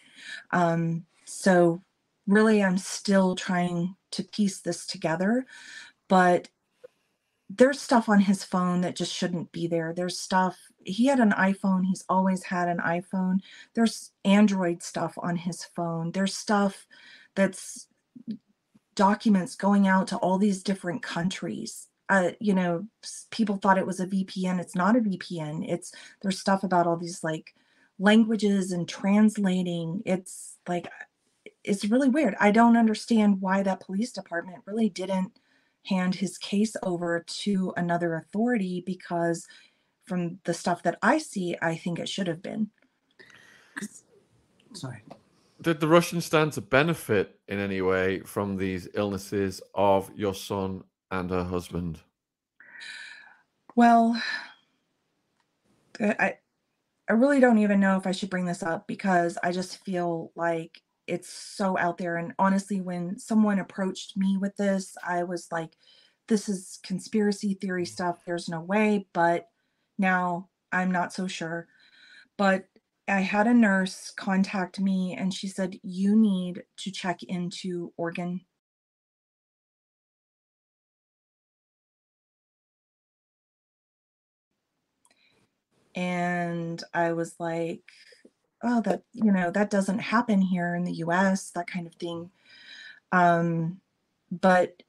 Um, 0.53 1.05
so 1.27 1.83
really 2.27 2.63
I'm 2.65 2.79
still 2.79 3.35
trying 3.37 3.95
to 4.13 4.25
piece 4.25 4.63
this 4.63 4.87
together, 4.87 5.45
but 6.09 6.49
there's 7.51 7.79
stuff 7.79 8.09
on 8.09 8.21
his 8.21 8.43
phone 8.43 8.81
that 8.81 8.97
just 8.97 9.13
shouldn't 9.15 9.53
be 9.53 9.67
there. 9.67 9.93
There's 9.95 10.19
stuff 10.19 10.57
he 10.83 11.09
had 11.09 11.21
an 11.21 11.33
iPhone, 11.33 11.85
he's 11.85 12.05
always 12.09 12.43
had 12.45 12.69
an 12.69 12.79
iPhone. 12.79 13.41
There's 13.75 14.13
Android 14.25 14.83
stuff 14.83 15.13
on 15.19 15.37
his 15.37 15.63
phone. 15.77 16.11
There's 16.13 16.35
stuff 16.35 16.87
that's 17.37 17.87
documents 18.95 19.57
going 19.57 19.87
out 19.87 20.09
to 20.09 20.17
all 20.19 20.39
these 20.39 20.63
different 20.63 21.03
countries. 21.03 21.89
Uh, 22.09 22.33
you 22.41 22.55
know, 22.55 22.87
people 23.31 23.57
thought 23.57 23.79
it 23.79 23.87
was 23.87 24.01
a 24.01 24.07
VPN. 24.07 24.61
It's 24.61 24.75
not 24.75 24.97
a 24.97 25.01
VPN. 25.01 25.65
It's 25.69 25.93
there's 26.21 26.39
stuff 26.39 26.63
about 26.63 26.87
all 26.87 26.97
these 26.97 27.25
like 27.25 27.55
languages 27.99 28.73
and 28.73 28.89
translating. 28.89 30.03
It's 30.05 30.57
like 30.69 30.87
it's 31.63 31.87
really 31.87 32.09
weird. 32.09 32.37
I 32.41 32.51
don't 32.51 32.77
understand 32.77 33.41
why 33.41 33.63
that 33.63 33.81
police 33.81 34.13
department 34.13 34.63
really 34.67 34.91
didn't 34.91 35.33
hand 35.87 36.15
his 36.15 36.39
case 36.39 36.77
over 36.83 37.25
to 37.27 37.73
another 37.77 38.15
authority 38.15 38.83
because 38.85 39.47
from 40.05 40.39
the 40.45 40.55
stuff 40.55 40.83
that 40.83 40.99
I 41.03 41.19
see, 41.19 41.57
I 41.63 41.77
think 41.77 41.99
it 41.99 42.09
should 42.09 42.27
have 42.27 42.43
been. 42.43 42.71
Sorry 44.75 45.03
did 45.65 45.81
the 45.81 45.89
Russians 45.89 46.27
stand 46.27 46.53
to 46.53 46.61
benefit 46.61 47.41
in 47.49 47.59
any 47.59 47.81
way 47.81 48.21
from 48.21 48.57
these 48.57 48.87
illnesses 48.95 49.63
of 49.75 50.11
your 50.15 50.35
son 50.35 50.85
and 51.11 51.31
her 51.31 51.43
husband? 51.43 52.01
Well, 53.75 54.21
uh, 55.99 56.15
I 56.19 56.39
I 57.09 57.13
really 57.15 57.41
don't 57.41 57.59
even 57.59 57.81
know 57.81 57.97
if 57.97 58.07
I 58.07 58.13
should 58.13 58.31
bring 58.31 58.45
this 58.45 58.63
up 58.63 58.87
because 58.87 59.37
I 59.43 59.53
just 59.53 59.85
feel 59.85 60.33
like 60.37 60.81
it's 61.07 61.29
so 61.29 61.77
out 61.77 61.99
there 61.99 62.17
and 62.17 62.33
honestly 62.39 62.81
when 62.81 63.19
someone 63.19 63.59
approached 63.59 64.17
me 64.17 64.39
with 64.39 64.57
this, 64.57 64.97
I 65.07 65.25
was 65.25 65.49
like 65.51 65.77
this 66.29 66.49
is 66.49 66.79
conspiracy 66.83 67.55
theory 67.55 67.85
mm. 67.85 67.89
stuff. 67.89 68.25
There's 68.25 68.49
no 68.49 68.61
way, 68.61 69.07
but 69.13 69.49
now 69.99 70.49
I'm 70.73 70.91
not 70.91 71.13
so 71.13 71.27
sure. 71.27 71.69
But 72.37 72.67
I 73.07 73.21
had 73.21 73.47
a 73.47 73.55
nurse 73.55 74.13
contact 74.17 74.81
me 74.81 75.15
and 75.19 75.33
she 75.33 75.49
said, 75.49 75.79
You 75.83 76.17
need 76.17 76.63
to 76.79 76.91
check 76.91 77.23
into 77.23 77.93
organ. 77.97 78.41
And 85.95 86.83
I 86.95 87.13
was 87.13 87.35
like, 87.39 87.83
Oh, 88.63 88.81
that, 88.83 89.03
you 89.13 89.31
know, 89.31 89.51
that 89.51 89.71
doesn't 89.71 89.99
happen 89.99 90.41
here 90.41 90.75
in 90.75 90.85
the 90.85 90.95
US, 91.05 91.51
that 91.51 91.67
kind 91.67 91.87
of 91.87 91.95
thing. 91.97 92.31
Um, 93.13 93.81
but 94.31 94.83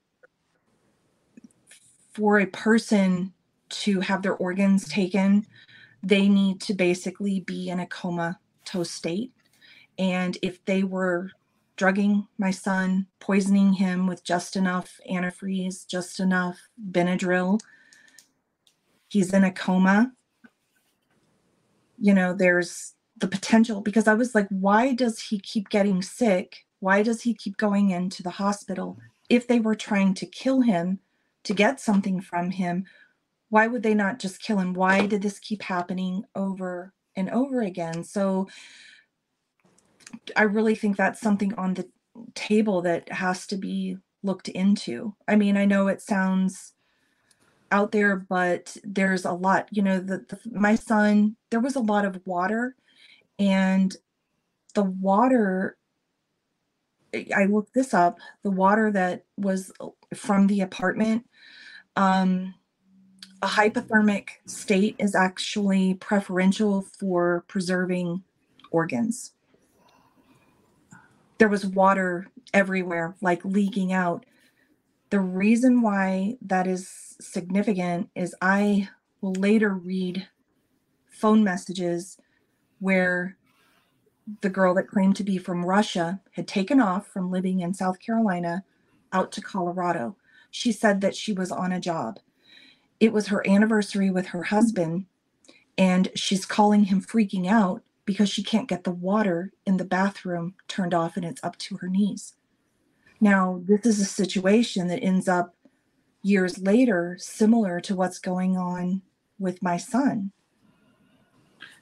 for 2.13 2.39
a 2.39 2.47
person 2.47 3.33
to 3.69 3.99
have 3.99 4.21
their 4.21 4.35
organs 4.35 4.87
taken, 4.87 5.45
they 6.05 6.29
need 6.29 6.61
to 6.61 6.73
basically 6.75 7.39
be 7.39 7.69
in 7.69 7.79
a 7.79 7.87
comatose 7.87 8.91
state. 8.91 9.31
And 9.97 10.37
if 10.43 10.63
they 10.65 10.83
were 10.83 11.31
drugging 11.77 12.27
my 12.37 12.51
son, 12.51 13.07
poisoning 13.19 13.73
him 13.73 14.05
with 14.05 14.23
just 14.23 14.55
enough 14.55 14.99
antifreeze, 15.11 15.87
just 15.87 16.19
enough 16.19 16.59
Benadryl, 16.91 17.59
he's 19.09 19.33
in 19.33 19.43
a 19.43 19.51
coma. 19.51 20.11
You 21.97 22.13
know, 22.13 22.33
there's 22.33 22.93
the 23.17 23.27
potential 23.27 23.81
because 23.81 24.07
I 24.07 24.13
was 24.13 24.35
like, 24.35 24.47
why 24.49 24.93
does 24.93 25.19
he 25.19 25.39
keep 25.39 25.69
getting 25.69 26.03
sick? 26.03 26.65
Why 26.81 27.01
does 27.01 27.23
he 27.23 27.33
keep 27.33 27.57
going 27.57 27.89
into 27.89 28.21
the 28.21 28.29
hospital? 28.29 28.99
If 29.27 29.47
they 29.47 29.59
were 29.59 29.75
trying 29.75 30.13
to 30.15 30.27
kill 30.27 30.61
him 30.61 30.99
to 31.45 31.53
get 31.55 31.79
something 31.79 32.21
from 32.21 32.51
him, 32.51 32.85
why 33.49 33.67
would 33.67 33.83
they 33.83 33.93
not 33.93 34.19
just 34.19 34.41
kill 34.41 34.59
him? 34.59 34.73
Why 34.73 35.05
did 35.05 35.21
this 35.21 35.39
keep 35.39 35.61
happening 35.61 36.23
over 36.35 36.93
and 37.15 37.29
over 37.29 37.61
again? 37.61 38.03
So 38.03 38.47
I 40.35 40.43
really 40.43 40.75
think 40.75 40.97
that's 40.97 41.21
something 41.21 41.53
on 41.55 41.73
the 41.73 41.87
table 42.33 42.81
that 42.83 43.11
has 43.11 43.47
to 43.47 43.57
be 43.57 43.97
looked 44.23 44.47
into. 44.49 45.15
I 45.27 45.35
mean, 45.35 45.57
I 45.57 45.65
know 45.65 45.87
it 45.87 46.01
sounds 46.01 46.73
out 47.71 47.91
there, 47.91 48.15
but 48.15 48.75
there's 48.83 49.25
a 49.25 49.31
lot. 49.31 49.67
You 49.71 49.83
know, 49.83 49.99
the, 49.99 50.25
the 50.29 50.39
my 50.51 50.75
son, 50.75 51.35
there 51.51 51.59
was 51.59 51.75
a 51.75 51.81
lot 51.81 52.05
of 52.05 52.19
water, 52.25 52.75
and 53.39 53.95
the 54.73 54.83
water. 54.83 55.77
I 57.35 57.45
looked 57.45 57.73
this 57.73 57.93
up. 57.93 58.17
The 58.43 58.51
water 58.51 58.91
that 58.91 59.23
was 59.37 59.71
from 60.13 60.47
the 60.47 60.61
apartment, 60.61 61.25
um, 61.95 62.53
a 63.41 63.47
hypothermic 63.47 64.29
state 64.45 64.95
is 64.99 65.15
actually 65.15 65.95
preferential 65.95 66.81
for 66.81 67.43
preserving 67.47 68.23
organs. 68.71 69.33
There 71.37 71.49
was 71.49 71.65
water 71.65 72.27
everywhere, 72.53 73.15
like 73.21 73.43
leaking 73.43 73.91
out. 73.91 74.25
The 75.09 75.19
reason 75.19 75.81
why 75.81 76.37
that 76.41 76.65
is 76.65 77.15
significant 77.19 78.09
is 78.15 78.35
I 78.41 78.89
will 79.21 79.33
later 79.33 79.73
read 79.73 80.27
phone 81.07 81.43
messages 81.43 82.17
where 82.79 83.37
the 84.41 84.49
girl 84.49 84.73
that 84.73 84.87
claimed 84.87 85.15
to 85.17 85.23
be 85.23 85.37
from 85.37 85.65
Russia 85.65 86.19
had 86.31 86.47
taken 86.47 86.79
off 86.79 87.07
from 87.07 87.31
living 87.31 87.59
in 87.59 87.73
South 87.73 87.99
Carolina 87.99 88.63
out 89.13 89.31
to 89.33 89.41
Colorado. 89.41 90.15
She 90.49 90.71
said 90.71 91.01
that 91.01 91.15
she 91.15 91.33
was 91.33 91.51
on 91.51 91.71
a 91.71 91.79
job 91.79 92.19
it 92.99 93.13
was 93.13 93.27
her 93.27 93.47
anniversary 93.47 94.09
with 94.09 94.27
her 94.27 94.43
husband 94.43 95.05
and 95.77 96.09
she's 96.15 96.45
calling 96.45 96.85
him 96.85 97.01
freaking 97.01 97.47
out 97.47 97.81
because 98.05 98.29
she 98.29 98.43
can't 98.43 98.69
get 98.69 98.83
the 98.83 98.91
water 98.91 99.51
in 99.65 99.77
the 99.77 99.85
bathroom 99.85 100.55
turned 100.67 100.93
off 100.93 101.17
and 101.17 101.25
it's 101.25 101.43
up 101.43 101.57
to 101.57 101.77
her 101.77 101.89
knees. 101.89 102.33
Now, 103.19 103.61
this 103.65 103.85
is 103.85 103.99
a 103.99 104.05
situation 104.05 104.87
that 104.87 105.03
ends 105.03 105.27
up 105.27 105.55
years 106.21 106.59
later 106.59 107.17
similar 107.19 107.79
to 107.81 107.95
what's 107.95 108.19
going 108.19 108.57
on 108.57 109.01
with 109.39 109.61
my 109.61 109.77
son. 109.77 110.31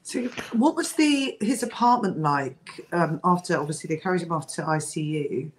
So, 0.01 0.23
what 0.51 0.75
was 0.75 0.93
the 0.93 1.37
his 1.39 1.63
apartment 1.63 2.19
like 2.19 2.85
um, 2.91 3.21
after? 3.23 3.57
Obviously, 3.57 3.87
they 3.87 4.01
carried 4.01 4.21
him 4.21 4.33
off 4.33 4.47
to 4.55 4.61
ICU. 4.61 5.51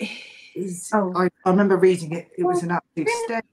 Is, 0.54 0.90
oh. 0.92 1.14
I, 1.16 1.30
I 1.46 1.50
remember 1.50 1.78
reading 1.78 2.12
it. 2.12 2.28
It 2.36 2.44
was 2.44 2.62
an 2.62 2.72
absolute 2.72 3.08
state 3.24 3.44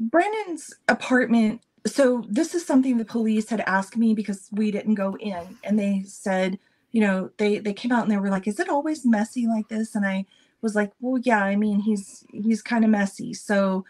Brandon's 0.00 0.74
apartment. 0.88 1.62
So 1.86 2.24
this 2.28 2.54
is 2.54 2.66
something 2.66 2.98
the 2.98 3.04
police 3.04 3.48
had 3.50 3.60
asked 3.62 3.96
me 3.96 4.14
because 4.14 4.48
we 4.52 4.70
didn't 4.70 4.94
go 4.94 5.16
in, 5.18 5.58
and 5.64 5.78
they 5.78 6.02
said, 6.06 6.58
you 6.92 7.00
know, 7.00 7.30
they 7.38 7.58
they 7.58 7.72
came 7.72 7.92
out 7.92 8.02
and 8.02 8.10
they 8.10 8.18
were 8.18 8.30
like, 8.30 8.46
"Is 8.46 8.60
it 8.60 8.68
always 8.68 9.06
messy 9.06 9.46
like 9.46 9.68
this?" 9.68 9.94
And 9.94 10.06
I 10.06 10.26
was 10.62 10.74
like, 10.74 10.92
"Well, 11.00 11.20
yeah. 11.22 11.42
I 11.44 11.56
mean, 11.56 11.80
he's 11.80 12.24
he's 12.32 12.62
kind 12.62 12.84
of 12.84 12.90
messy." 12.90 13.34
So, 13.34 13.84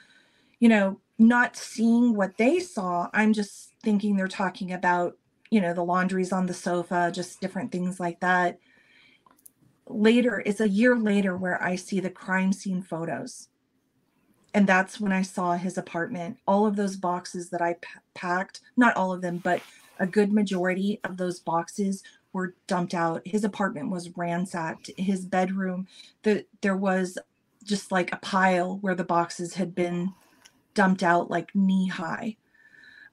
you 0.61 0.69
know, 0.69 1.01
not 1.19 1.57
seeing 1.57 2.15
what 2.17 2.37
they 2.39 2.61
saw, 2.61 3.09
I'm 3.13 3.33
just 3.33 3.73
thinking 3.83 4.17
they're 4.17 4.29
talking 4.29 4.73
about, 4.73 5.17
you 5.51 5.61
know, 5.61 5.75
the 5.75 5.85
laundries 5.85 6.33
on 6.33 6.47
the 6.47 6.55
sofa, 6.55 7.11
just 7.15 7.41
different 7.41 7.73
things 7.73 8.01
like 8.01 8.21
that. 8.21 8.59
Later, 9.89 10.43
it's 10.47 10.61
a 10.61 10.69
year 10.69 10.97
later 10.97 11.37
where 11.37 11.63
I 11.63 11.77
see 11.77 12.01
the 12.01 12.11
crime 12.11 12.53
scene 12.53 12.83
photos 12.83 13.49
and 14.55 14.67
that's 14.67 15.01
when 15.01 15.13
I 15.13 15.23
saw 15.23 15.55
his 15.55 15.79
apartment. 15.79 16.39
All 16.47 16.67
of 16.67 16.77
those 16.77 16.97
boxes 16.97 17.51
that 17.51 17.63
I 17.63 17.75
p- 17.75 17.89
packed, 18.15 18.61
not 18.77 18.97
all 18.97 19.13
of 19.13 19.21
them, 19.21 19.39
but 19.39 19.61
a 19.99 20.07
good 20.07 20.33
majority 20.33 21.01
of 21.05 21.17
those 21.17 21.41
boxes 21.41 22.03
were 22.33 22.55
dumped 22.67 22.95
out. 22.95 23.23
His 23.27 23.45
apartment 23.45 23.91
was 23.91 24.17
ransacked. 24.17 24.91
His 24.97 25.25
bedroom, 25.25 25.87
the, 26.23 26.45
there 26.61 26.77
was 26.77 27.19
just 27.65 27.93
like 27.93 28.13
a 28.13 28.19
pile 28.19 28.79
where 28.79 28.95
the 28.95 29.05
boxes 29.05 29.55
had 29.55 29.75
been 29.75 30.13
dumped 30.75 31.03
out 31.03 31.31
like 31.31 31.55
knee 31.55 31.89
high. 31.89 32.37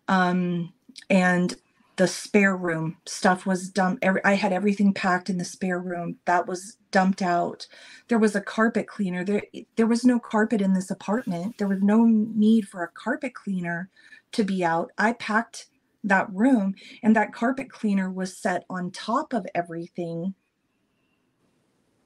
Um, 0.08 0.74
and 1.10 1.56
the 1.98 2.08
spare 2.08 2.56
room 2.58 2.98
stuff 3.06 3.46
was 3.46 3.70
dumped 3.70 4.04
every, 4.04 4.24
i 4.26 4.34
had 4.34 4.52
everything 4.52 4.94
packed 4.94 5.30
in 5.30 5.38
the 5.38 5.46
spare 5.46 5.80
room 5.80 6.18
that 6.26 6.48
was 6.48 6.78
dumped 6.92 7.22
out. 7.22 7.68
There 8.08 8.20
was 8.20 8.36
a 8.38 8.42
carpet 8.42 8.88
cleaner. 8.88 9.26
There 9.26 9.44
there 9.76 9.86
was 9.86 10.06
no 10.06 10.18
carpet 10.18 10.62
in 10.62 10.74
this 10.74 10.90
apartment. 10.90 11.58
There 11.58 11.68
was 11.68 11.82
no 11.82 12.06
need 12.06 12.70
for 12.70 12.84
a 12.84 12.88
carpet 12.88 13.34
cleaner 13.34 13.90
to 14.32 14.46
be 14.46 14.64
out. 14.64 14.92
I 14.98 15.12
packed 15.14 15.68
that 16.06 16.32
room 16.34 16.76
and 17.04 17.14
that 17.16 17.34
carpet 17.34 17.70
cleaner 17.70 18.10
was 18.10 18.38
set 18.38 18.64
on 18.70 18.92
top 18.92 19.34
of 19.34 19.46
everything 19.54 20.36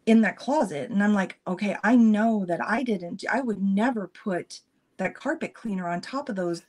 in 0.08 0.22
that 0.22 0.38
closet. 0.38 0.90
And 0.90 1.04
i'm 1.04 1.14
like 1.14 1.40
okay 1.48 1.76
i 1.84 1.96
know 1.96 2.46
that 2.48 2.62
i 2.66 2.82
didn't 2.82 3.24
i 3.32 3.42
would 3.42 3.62
never 3.62 4.08
put 4.08 4.62
that 4.98 5.14
carpet 5.14 5.54
cleaner 5.54 5.88
on 5.88 6.02
top 6.02 6.30
of 6.30 6.36
those 6.36 6.64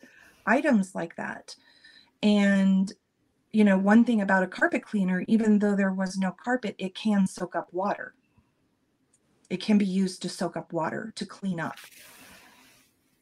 items 0.47 0.95
like 0.95 1.17
that. 1.17 1.57
And 2.23 2.93
you 3.53 3.65
know, 3.65 3.77
one 3.77 4.05
thing 4.05 4.21
about 4.21 4.43
a 4.43 4.49
carpet 4.49 4.83
cleaner, 4.83 5.25
even 5.27 5.59
though 5.59 5.75
there 5.75 5.93
was 5.93 6.17
no 6.17 6.31
carpet, 6.31 6.77
it 6.79 6.95
can 6.95 7.27
soak 7.27 7.57
up 7.57 7.73
water. 7.73 8.15
It 9.49 9.61
can 9.61 9.79
be 9.79 9.87
used 9.87 10.23
to 10.23 10.29
soak 10.29 10.57
up 10.57 10.73
water 10.73 11.13
to 11.17 11.27
clean 11.27 11.59
up. 11.59 11.77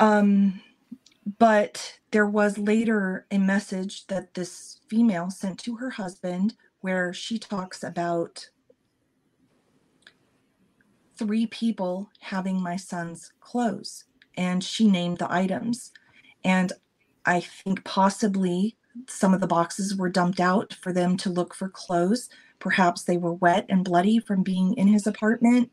Um, 0.00 0.60
but 1.38 1.98
there 2.10 2.26
was 2.26 2.58
later 2.58 3.26
a 3.30 3.38
message 3.38 4.06
that 4.06 4.34
this 4.34 4.80
female 4.88 5.30
sent 5.30 5.58
to 5.60 5.76
her 5.76 5.90
husband 5.90 6.54
where 6.80 7.12
she 7.12 7.38
talks 7.38 7.82
about 7.82 8.48
three 11.16 11.46
people 11.46 12.10
having 12.20 12.62
my 12.62 12.76
son's 12.76 13.32
clothes 13.40 14.04
and 14.36 14.62
she 14.62 14.88
named 14.88 15.18
the 15.18 15.32
items. 15.32 15.90
And 16.44 16.72
I 17.26 17.40
think 17.40 17.84
possibly 17.84 18.76
some 19.06 19.34
of 19.34 19.40
the 19.40 19.46
boxes 19.46 19.96
were 19.96 20.08
dumped 20.08 20.40
out 20.40 20.74
for 20.74 20.92
them 20.92 21.16
to 21.18 21.30
look 21.30 21.54
for 21.54 21.68
clothes. 21.68 22.28
Perhaps 22.58 23.04
they 23.04 23.16
were 23.16 23.34
wet 23.34 23.66
and 23.68 23.84
bloody 23.84 24.18
from 24.18 24.42
being 24.42 24.74
in 24.74 24.88
his 24.88 25.06
apartment. 25.06 25.70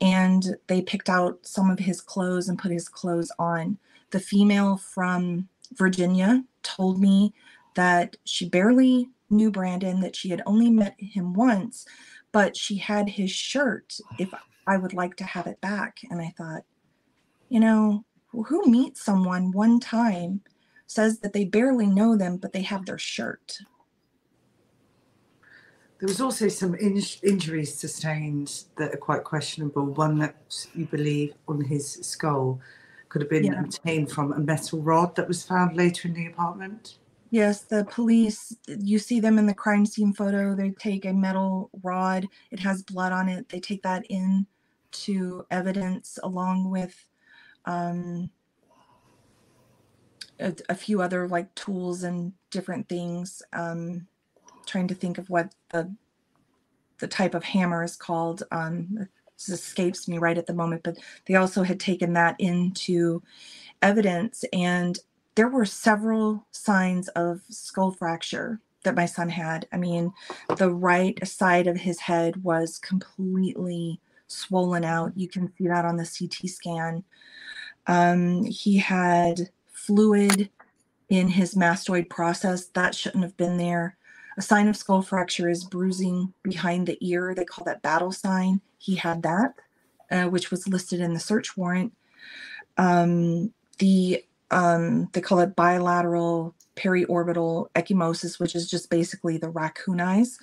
And 0.00 0.56
they 0.66 0.82
picked 0.82 1.08
out 1.08 1.38
some 1.42 1.70
of 1.70 1.78
his 1.78 2.00
clothes 2.00 2.48
and 2.48 2.58
put 2.58 2.72
his 2.72 2.88
clothes 2.88 3.30
on. 3.38 3.78
The 4.10 4.20
female 4.20 4.76
from 4.76 5.48
Virginia 5.74 6.44
told 6.62 7.00
me 7.00 7.32
that 7.74 8.16
she 8.24 8.48
barely 8.48 9.08
knew 9.30 9.50
Brandon, 9.50 10.00
that 10.00 10.16
she 10.16 10.28
had 10.28 10.42
only 10.44 10.70
met 10.70 10.94
him 10.98 11.32
once, 11.32 11.86
but 12.32 12.56
she 12.56 12.76
had 12.76 13.08
his 13.08 13.30
shirt 13.30 13.98
if 14.18 14.32
I 14.66 14.76
would 14.76 14.92
like 14.92 15.16
to 15.16 15.24
have 15.24 15.46
it 15.46 15.60
back. 15.60 16.00
And 16.10 16.20
I 16.20 16.34
thought, 16.36 16.62
you 17.48 17.60
know, 17.60 18.04
who 18.32 18.66
meets 18.66 19.04
someone 19.04 19.52
one 19.52 19.80
time 19.80 20.42
says 20.86 21.20
that 21.20 21.32
they 21.32 21.44
barely 21.44 21.86
know 21.86 22.16
them, 22.16 22.36
but 22.36 22.52
they 22.52 22.62
have 22.62 22.86
their 22.86 22.98
shirt. 22.98 23.58
There 25.98 26.08
was 26.08 26.20
also 26.20 26.48
some 26.48 26.74
in- 26.74 27.00
injuries 27.22 27.74
sustained 27.74 28.64
that 28.76 28.92
are 28.92 28.98
quite 28.98 29.22
questionable. 29.22 29.84
One 29.84 30.18
that 30.18 30.66
you 30.74 30.86
believe 30.86 31.34
on 31.46 31.60
his 31.60 31.92
skull 31.92 32.60
could 33.08 33.22
have 33.22 33.30
been 33.30 33.44
yeah. 33.44 33.60
obtained 33.60 34.10
from 34.10 34.32
a 34.32 34.40
metal 34.40 34.80
rod 34.80 35.14
that 35.14 35.28
was 35.28 35.44
found 35.44 35.76
later 35.76 36.08
in 36.08 36.14
the 36.14 36.26
apartment. 36.26 36.98
Yes, 37.30 37.62
the 37.62 37.84
police, 37.84 38.56
you 38.66 38.98
see 38.98 39.20
them 39.20 39.38
in 39.38 39.46
the 39.46 39.54
crime 39.54 39.86
scene 39.86 40.12
photo. 40.12 40.54
They 40.54 40.70
take 40.70 41.04
a 41.04 41.12
metal 41.12 41.70
rod, 41.82 42.26
it 42.50 42.58
has 42.60 42.82
blood 42.82 43.12
on 43.12 43.28
it. 43.28 43.48
They 43.48 43.60
take 43.60 43.82
that 43.82 44.04
in 44.10 44.46
to 45.04 45.46
evidence 45.50 46.18
along 46.22 46.68
with 46.68 46.94
um, 47.64 48.28
a, 50.42 50.54
a 50.68 50.74
few 50.74 51.00
other 51.00 51.28
like 51.28 51.54
tools 51.54 52.02
and 52.02 52.32
different 52.50 52.88
things. 52.88 53.42
Um, 53.52 54.06
trying 54.66 54.88
to 54.88 54.94
think 54.94 55.18
of 55.18 55.30
what 55.30 55.54
the 55.70 55.94
the 56.98 57.08
type 57.08 57.34
of 57.34 57.44
hammer 57.44 57.82
is 57.82 57.96
called. 57.96 58.44
Um, 58.52 59.08
this 59.34 59.48
escapes 59.48 60.06
me 60.06 60.18
right 60.18 60.38
at 60.38 60.46
the 60.46 60.54
moment, 60.54 60.82
but 60.84 60.98
they 61.26 61.34
also 61.34 61.62
had 61.62 61.80
taken 61.80 62.12
that 62.12 62.36
into 62.38 63.22
evidence, 63.80 64.44
and 64.52 64.98
there 65.34 65.48
were 65.48 65.64
several 65.64 66.46
signs 66.52 67.08
of 67.08 67.40
skull 67.48 67.90
fracture 67.90 68.60
that 68.84 68.94
my 68.94 69.06
son 69.06 69.28
had. 69.28 69.66
I 69.72 69.76
mean, 69.78 70.12
the 70.56 70.70
right 70.70 71.26
side 71.26 71.66
of 71.66 71.76
his 71.76 72.00
head 72.00 72.42
was 72.44 72.78
completely 72.78 74.00
swollen 74.26 74.84
out. 74.84 75.12
You 75.16 75.28
can 75.28 75.52
see 75.56 75.68
that 75.68 75.84
on 75.84 75.96
the 75.96 76.04
CT 76.04 76.50
scan. 76.50 77.04
Um, 77.86 78.44
he 78.44 78.76
had 78.78 79.50
fluid 79.86 80.50
in 81.08 81.28
his 81.28 81.54
mastoid 81.54 82.08
process. 82.08 82.66
That 82.66 82.94
shouldn't 82.94 83.24
have 83.24 83.36
been 83.36 83.56
there. 83.56 83.96
A 84.38 84.42
sign 84.42 84.68
of 84.68 84.76
skull 84.76 85.02
fracture 85.02 85.48
is 85.48 85.64
bruising 85.64 86.32
behind 86.42 86.86
the 86.86 86.96
ear. 87.00 87.34
They 87.34 87.44
call 87.44 87.64
that 87.66 87.82
battle 87.82 88.12
sign. 88.12 88.60
He 88.78 88.94
had 88.94 89.22
that, 89.22 89.54
uh, 90.10 90.24
which 90.24 90.50
was 90.50 90.68
listed 90.68 91.00
in 91.00 91.12
the 91.12 91.20
search 91.20 91.56
warrant. 91.56 91.92
Um, 92.78 93.52
the 93.78 94.24
um, 94.50 95.08
they 95.12 95.20
call 95.20 95.40
it 95.40 95.56
bilateral 95.56 96.54
periorbital 96.76 97.68
ecchymosis, 97.74 98.38
which 98.38 98.54
is 98.54 98.70
just 98.70 98.90
basically 98.90 99.38
the 99.38 99.48
raccoon 99.48 100.00
eyes. 100.00 100.38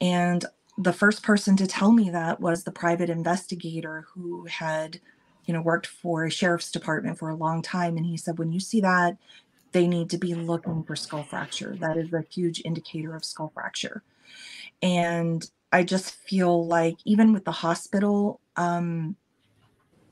And 0.00 0.44
the 0.76 0.92
first 0.92 1.22
person 1.22 1.56
to 1.56 1.66
tell 1.66 1.92
me 1.92 2.10
that 2.10 2.40
was 2.40 2.64
the 2.64 2.72
private 2.72 3.10
investigator 3.10 4.06
who 4.12 4.44
had 4.46 5.00
you 5.44 5.54
know, 5.54 5.60
worked 5.60 5.86
for 5.86 6.24
a 6.24 6.30
sheriff's 6.30 6.70
department 6.70 7.18
for 7.18 7.28
a 7.28 7.34
long 7.34 7.62
time. 7.62 7.96
And 7.96 8.06
he 8.06 8.16
said, 8.16 8.38
when 8.38 8.52
you 8.52 8.60
see 8.60 8.80
that, 8.80 9.16
they 9.72 9.86
need 9.86 10.08
to 10.10 10.18
be 10.18 10.34
looking 10.34 10.84
for 10.84 10.94
skull 10.94 11.24
fracture. 11.24 11.76
That 11.80 11.96
is 11.96 12.12
a 12.12 12.22
huge 12.30 12.62
indicator 12.64 13.14
of 13.14 13.24
skull 13.24 13.50
fracture. 13.52 14.02
And 14.82 15.44
I 15.72 15.82
just 15.82 16.14
feel 16.14 16.66
like 16.66 16.96
even 17.04 17.32
with 17.32 17.44
the 17.44 17.52
hospital, 17.52 18.40
um, 18.56 19.16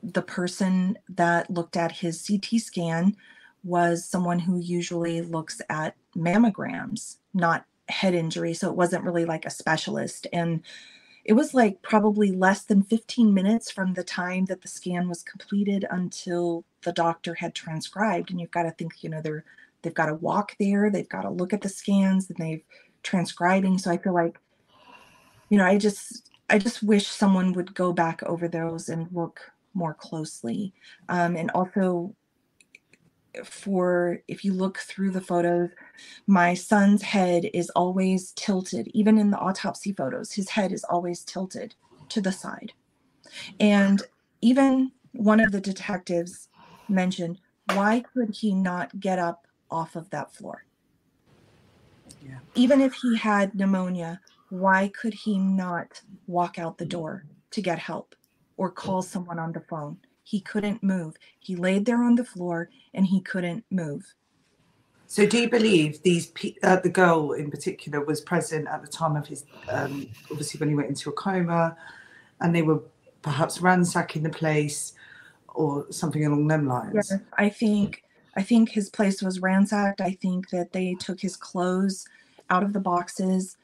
the 0.03 0.21
person 0.21 0.97
that 1.07 1.49
looked 1.49 1.77
at 1.77 1.93
his 1.93 2.27
CT 2.27 2.59
scan 2.59 3.15
was 3.63 4.05
someone 4.05 4.39
who 4.39 4.59
usually 4.59 5.21
looks 5.21 5.61
at 5.69 5.95
mammograms, 6.15 7.17
not 7.33 7.65
head 7.87 8.13
injury. 8.13 8.53
So 8.53 8.69
it 8.69 8.75
wasn't 8.75 9.05
really 9.05 9.23
like 9.23 9.45
a 9.45 9.49
specialist. 9.49 10.27
And 10.33 10.61
it 11.25 11.33
was 11.33 11.53
like 11.53 11.81
probably 11.81 12.31
less 12.31 12.63
than 12.63 12.83
15 12.83 13.33
minutes 13.33 13.71
from 13.71 13.93
the 13.93 14.03
time 14.03 14.45
that 14.45 14.61
the 14.61 14.67
scan 14.67 15.07
was 15.07 15.23
completed 15.23 15.85
until 15.89 16.63
the 16.83 16.91
doctor 16.91 17.33
had 17.33 17.55
transcribed 17.55 18.29
and 18.29 18.39
you've 18.39 18.51
got 18.51 18.63
to 18.63 18.71
think 18.71 19.03
you 19.03 19.09
know 19.09 19.21
they're 19.21 19.45
they've 19.81 19.93
got 19.93 20.07
to 20.07 20.15
walk 20.15 20.55
there 20.59 20.89
they've 20.89 21.09
got 21.09 21.21
to 21.21 21.29
look 21.29 21.53
at 21.53 21.61
the 21.61 21.69
scans 21.69 22.29
and 22.29 22.37
they've 22.37 22.63
transcribing 23.03 23.77
so 23.77 23.91
i 23.91 23.97
feel 23.97 24.13
like 24.13 24.37
you 25.49 25.57
know 25.57 25.65
i 25.65 25.77
just 25.77 26.29
i 26.49 26.57
just 26.57 26.81
wish 26.83 27.07
someone 27.07 27.51
would 27.53 27.73
go 27.75 27.91
back 27.91 28.23
over 28.23 28.47
those 28.47 28.89
and 28.89 29.07
look 29.11 29.53
more 29.73 29.93
closely. 29.93 30.73
Um, 31.09 31.35
and 31.35 31.49
also 31.51 32.15
for 33.43 34.19
if 34.27 34.45
you 34.45 34.53
look 34.53 34.77
through 34.77 35.11
the 35.11 35.21
photos, 35.21 35.69
my 36.27 36.53
son's 36.53 37.01
head 37.01 37.49
is 37.53 37.69
always 37.71 38.31
tilted. 38.31 38.89
Even 38.93 39.17
in 39.17 39.31
the 39.31 39.37
autopsy 39.37 39.93
photos, 39.93 40.31
his 40.31 40.49
head 40.49 40.71
is 40.71 40.83
always 40.83 41.23
tilted 41.23 41.75
to 42.09 42.21
the 42.21 42.31
side. 42.31 42.73
And 43.59 44.01
even 44.41 44.91
one 45.13 45.39
of 45.39 45.51
the 45.51 45.61
detectives 45.61 46.49
mentioned, 46.89 47.39
why 47.73 48.01
could 48.01 48.35
he 48.35 48.53
not 48.53 48.99
get 48.99 49.19
up 49.19 49.47
off 49.71 49.95
of 49.95 50.09
that 50.09 50.33
floor? 50.33 50.65
Yeah. 52.21 52.39
Even 52.55 52.81
if 52.81 52.93
he 52.93 53.17
had 53.17 53.55
pneumonia, 53.55 54.19
why 54.49 54.89
could 54.89 55.13
he 55.13 55.37
not 55.37 56.01
walk 56.27 56.59
out 56.59 56.77
the 56.77 56.85
door 56.85 57.25
to 57.51 57.61
get 57.61 57.79
help 57.79 58.15
or 58.57 58.69
call 58.69 59.01
someone 59.01 59.39
on 59.39 59.51
the 59.51 59.61
phone? 59.61 59.97
He 60.23 60.39
couldn't 60.39 60.83
move. 60.83 61.15
He 61.39 61.55
laid 61.55 61.85
there 61.85 62.03
on 62.03 62.15
the 62.15 62.23
floor 62.23 62.69
and 62.93 63.05
he 63.05 63.21
couldn't 63.21 63.65
move. 63.71 64.13
So, 65.13 65.27
do 65.27 65.37
you 65.37 65.47
believe 65.47 66.01
these 66.01 66.31
uh, 66.63 66.77
the 66.77 66.89
girl 66.89 67.33
in 67.33 67.51
particular 67.51 68.03
was 68.03 68.19
present 68.19 68.67
at 68.67 68.81
the 68.81 68.87
time 68.87 69.15
of 69.15 69.27
his 69.27 69.45
um, 69.69 70.07
obviously 70.31 70.59
when 70.59 70.69
he 70.69 70.73
went 70.73 70.89
into 70.89 71.11
a 71.11 71.13
coma, 71.13 71.77
and 72.41 72.55
they 72.55 72.63
were 72.63 72.81
perhaps 73.21 73.61
ransacking 73.61 74.23
the 74.23 74.31
place 74.31 74.93
or 75.49 75.85
something 75.91 76.25
along 76.25 76.47
them 76.47 76.67
lines? 76.67 76.95
Yes, 76.95 77.13
I 77.37 77.49
think 77.49 78.03
I 78.35 78.41
think 78.41 78.69
his 78.69 78.89
place 78.89 79.21
was 79.21 79.39
ransacked. 79.39 80.01
I 80.01 80.17
think 80.19 80.49
that 80.49 80.71
they 80.71 80.95
took 80.95 81.19
his 81.19 81.35
clothes 81.35 82.07
out 82.49 82.63
of 82.63 82.73
the 82.73 82.79
boxes. 82.79 83.57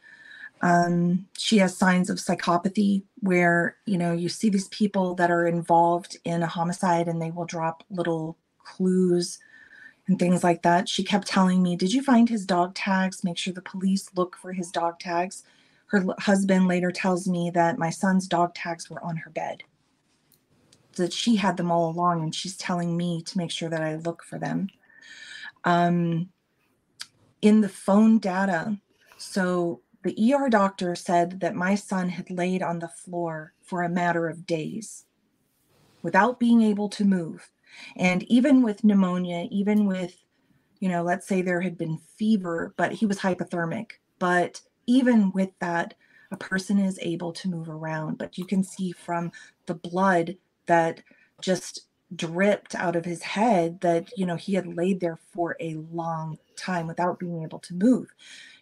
Um, 0.62 1.26
she 1.36 1.58
has 1.58 1.76
signs 1.76 2.12
of 2.12 2.20
psychopathy 2.20 3.02
where 3.22 3.78
you 3.88 3.98
know 3.98 4.14
you 4.14 4.30
see 4.30 4.50
these 4.50 4.68
people 4.68 5.16
that 5.16 5.32
are 5.32 5.48
involved 5.48 6.16
in 6.26 6.44
a 6.44 6.48
homicide 6.48 7.08
and 7.08 7.20
they 7.20 7.32
will 7.32 7.46
drop 7.46 7.84
little 7.90 8.38
clues 8.64 9.40
and 10.10 10.18
things 10.18 10.44
like 10.44 10.64
that. 10.64 10.90
She 10.90 11.04
kept 11.04 11.28
telling 11.28 11.62
me, 11.62 11.76
Did 11.76 11.94
you 11.94 12.02
find 12.02 12.28
his 12.28 12.46
dog 12.46 12.74
tags? 12.74 13.24
Make 13.24 13.38
sure 13.38 13.54
the 13.54 13.62
police 13.62 14.10
look 14.16 14.36
for 14.36 14.52
his 14.52 14.72
dog 14.72 15.00
tags. 15.00 15.44
Her 15.86 16.04
husband 16.18 16.68
later 16.68 16.92
tells 16.92 17.28
me 17.28 17.52
that 17.52 17.78
my 17.78 17.92
son's 17.92 18.28
dog 18.28 18.56
tags 18.56 18.90
were 18.90 19.04
on 19.04 19.18
her 19.18 19.30
bed. 19.30 19.64
That 20.96 21.14
she 21.14 21.36
had 21.36 21.58
them 21.58 21.72
all 21.72 21.92
along, 21.92 22.24
and 22.24 22.34
she's 22.34 22.58
telling 22.58 22.98
me 22.98 23.22
to 23.22 23.38
make 23.38 23.52
sure 23.52 23.70
that 23.70 23.84
I 23.84 23.96
look 23.96 24.24
for 24.24 24.40
them. 24.40 24.70
Um, 25.64 26.30
in 27.42 27.62
the 27.62 27.70
phone 27.70 28.18
data, 28.18 28.80
so 29.18 29.82
the 30.04 30.34
ER 30.34 30.50
doctor 30.50 30.96
said 30.96 31.40
that 31.42 31.56
my 31.56 31.76
son 31.76 32.10
had 32.10 32.32
laid 32.32 32.64
on 32.64 32.80
the 32.80 32.88
floor 32.88 33.54
for 33.62 33.84
a 33.84 33.90
matter 33.90 34.28
of 34.28 34.48
days 34.48 35.06
without 36.02 36.40
being 36.40 36.62
able 36.64 36.90
to 36.90 37.06
move 37.06 37.52
and 37.96 38.24
even 38.24 38.62
with 38.62 38.84
pneumonia, 38.84 39.48
even 39.52 39.86
with, 39.86 40.16
you 40.80 40.90
know, 40.90 41.04
let's 41.04 41.28
say 41.28 41.42
there 41.42 41.62
had 41.62 41.78
been 41.78 41.98
fever, 42.18 42.74
but 42.78 42.94
he 42.94 43.06
was 43.06 43.20
hypothermic. 43.20 43.92
But 44.20 44.62
even 44.88 45.32
with 45.32 45.52
that, 45.60 45.94
a 46.32 46.38
person 46.38 46.80
is 46.80 47.00
able 47.02 47.32
to 47.34 47.50
move 47.50 47.70
around. 47.70 48.18
But 48.18 48.38
you 48.38 48.46
can 48.46 48.64
see 48.64 48.92
from 48.92 49.32
the 49.66 49.76
blood 49.76 50.38
that 50.68 51.02
just 51.42 51.88
dripped 52.16 52.76
out 52.76 52.96
of 52.96 53.06
his 53.06 53.22
head 53.22 53.82
that, 53.82 54.10
you 54.18 54.26
know, 54.26 54.36
he 54.36 54.54
had 54.54 54.76
laid 54.76 55.00
there 55.00 55.20
for 55.32 55.56
a 55.60 55.76
long 55.92 56.38
time 56.56 56.88
without 56.88 57.20
being 57.20 57.44
able 57.44 57.60
to 57.60 57.74
move. 57.76 58.08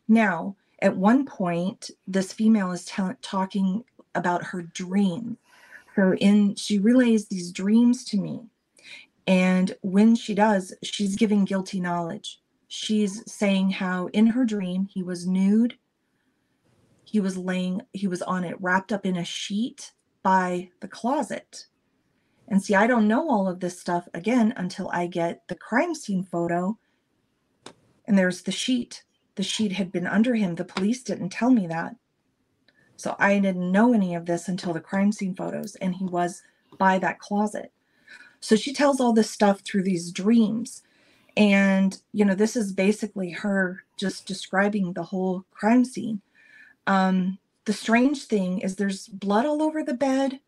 Now, 0.08 0.56
at 0.82 0.96
one 0.96 1.26
point, 1.26 1.90
this 2.08 2.34
female 2.34 2.72
is 2.72 2.86
t- 2.86 3.04
talking 3.22 3.84
about 4.16 4.44
her 4.44 4.62
dream. 4.62 5.38
So 5.96 6.14
in 6.16 6.56
she 6.56 6.78
relays 6.80 7.28
these 7.28 7.52
dreams 7.52 8.04
to 8.06 8.18
me 8.18 8.42
and 9.28 9.76
when 9.82 10.16
she 10.16 10.34
does, 10.34 10.74
she's 10.82 11.18
giving 11.18 11.44
guilty 11.44 11.82
knowledge. 11.82 12.40
She's 12.70 13.30
saying 13.32 13.72
how 13.72 14.08
in 14.08 14.28
her 14.28 14.46
dream 14.46 14.88
he 14.90 15.04
was 15.04 15.28
nude. 15.28 15.78
He 17.04 17.20
was 17.20 17.38
laying, 17.38 17.82
he 17.92 18.08
was 18.08 18.22
on 18.22 18.46
it, 18.46 18.56
wrapped 18.62 18.92
up 18.94 19.06
in 19.06 19.18
a 19.18 19.26
sheet 19.26 19.92
by 20.24 20.70
the 20.80 20.88
closet. 20.88 21.68
And 22.48 22.64
see, 22.64 22.76
I 22.76 22.88
don't 22.88 23.08
know 23.08 23.30
all 23.30 23.50
of 23.50 23.60
this 23.60 23.80
stuff 23.80 24.08
again 24.14 24.54
until 24.56 24.90
I 24.92 25.08
get 25.08 25.48
the 25.48 25.56
crime 25.56 25.94
scene 25.94 26.24
photo. 26.24 26.78
And 28.06 28.18
there's 28.18 28.44
the 28.44 28.54
sheet. 28.54 29.04
The 29.36 29.44
sheet 29.44 29.74
had 29.74 29.92
been 29.92 30.08
under 30.08 30.36
him. 30.36 30.56
The 30.56 30.64
police 30.64 31.04
didn't 31.04 31.30
tell 31.30 31.50
me 31.50 31.68
that. 31.68 31.96
So 32.96 33.16
I 33.20 33.40
didn't 33.40 33.72
know 33.72 33.94
any 33.94 34.16
of 34.16 34.26
this 34.26 34.48
until 34.48 34.74
the 34.74 34.80
crime 34.80 35.12
scene 35.12 35.36
photos. 35.36 35.76
And 35.76 35.96
he 35.96 36.06
was 36.06 36.42
by 36.78 37.00
that 37.00 37.20
closet. 37.20 37.72
So 38.40 38.56
she 38.56 38.74
tells 38.74 39.00
all 39.00 39.14
this 39.14 39.30
stuff 39.30 39.62
through 39.62 39.84
these 39.84 40.12
dreams. 40.12 40.84
And, 41.36 42.00
you 42.14 42.26
know, 42.26 42.36
this 42.36 42.56
is 42.56 42.72
basically 42.72 43.32
her 43.32 43.84
just 43.98 44.26
describing 44.26 44.94
the 44.94 45.04
whole 45.04 45.46
crime 45.52 45.86
scene. 45.86 46.22
Um, 46.88 47.38
the 47.66 47.74
strange 47.74 48.24
thing 48.24 48.60
is 48.60 48.76
there's 48.76 49.08
blood 49.08 49.46
all 49.46 49.62
over 49.62 49.84
the 49.84 49.94
bed, 49.94 50.40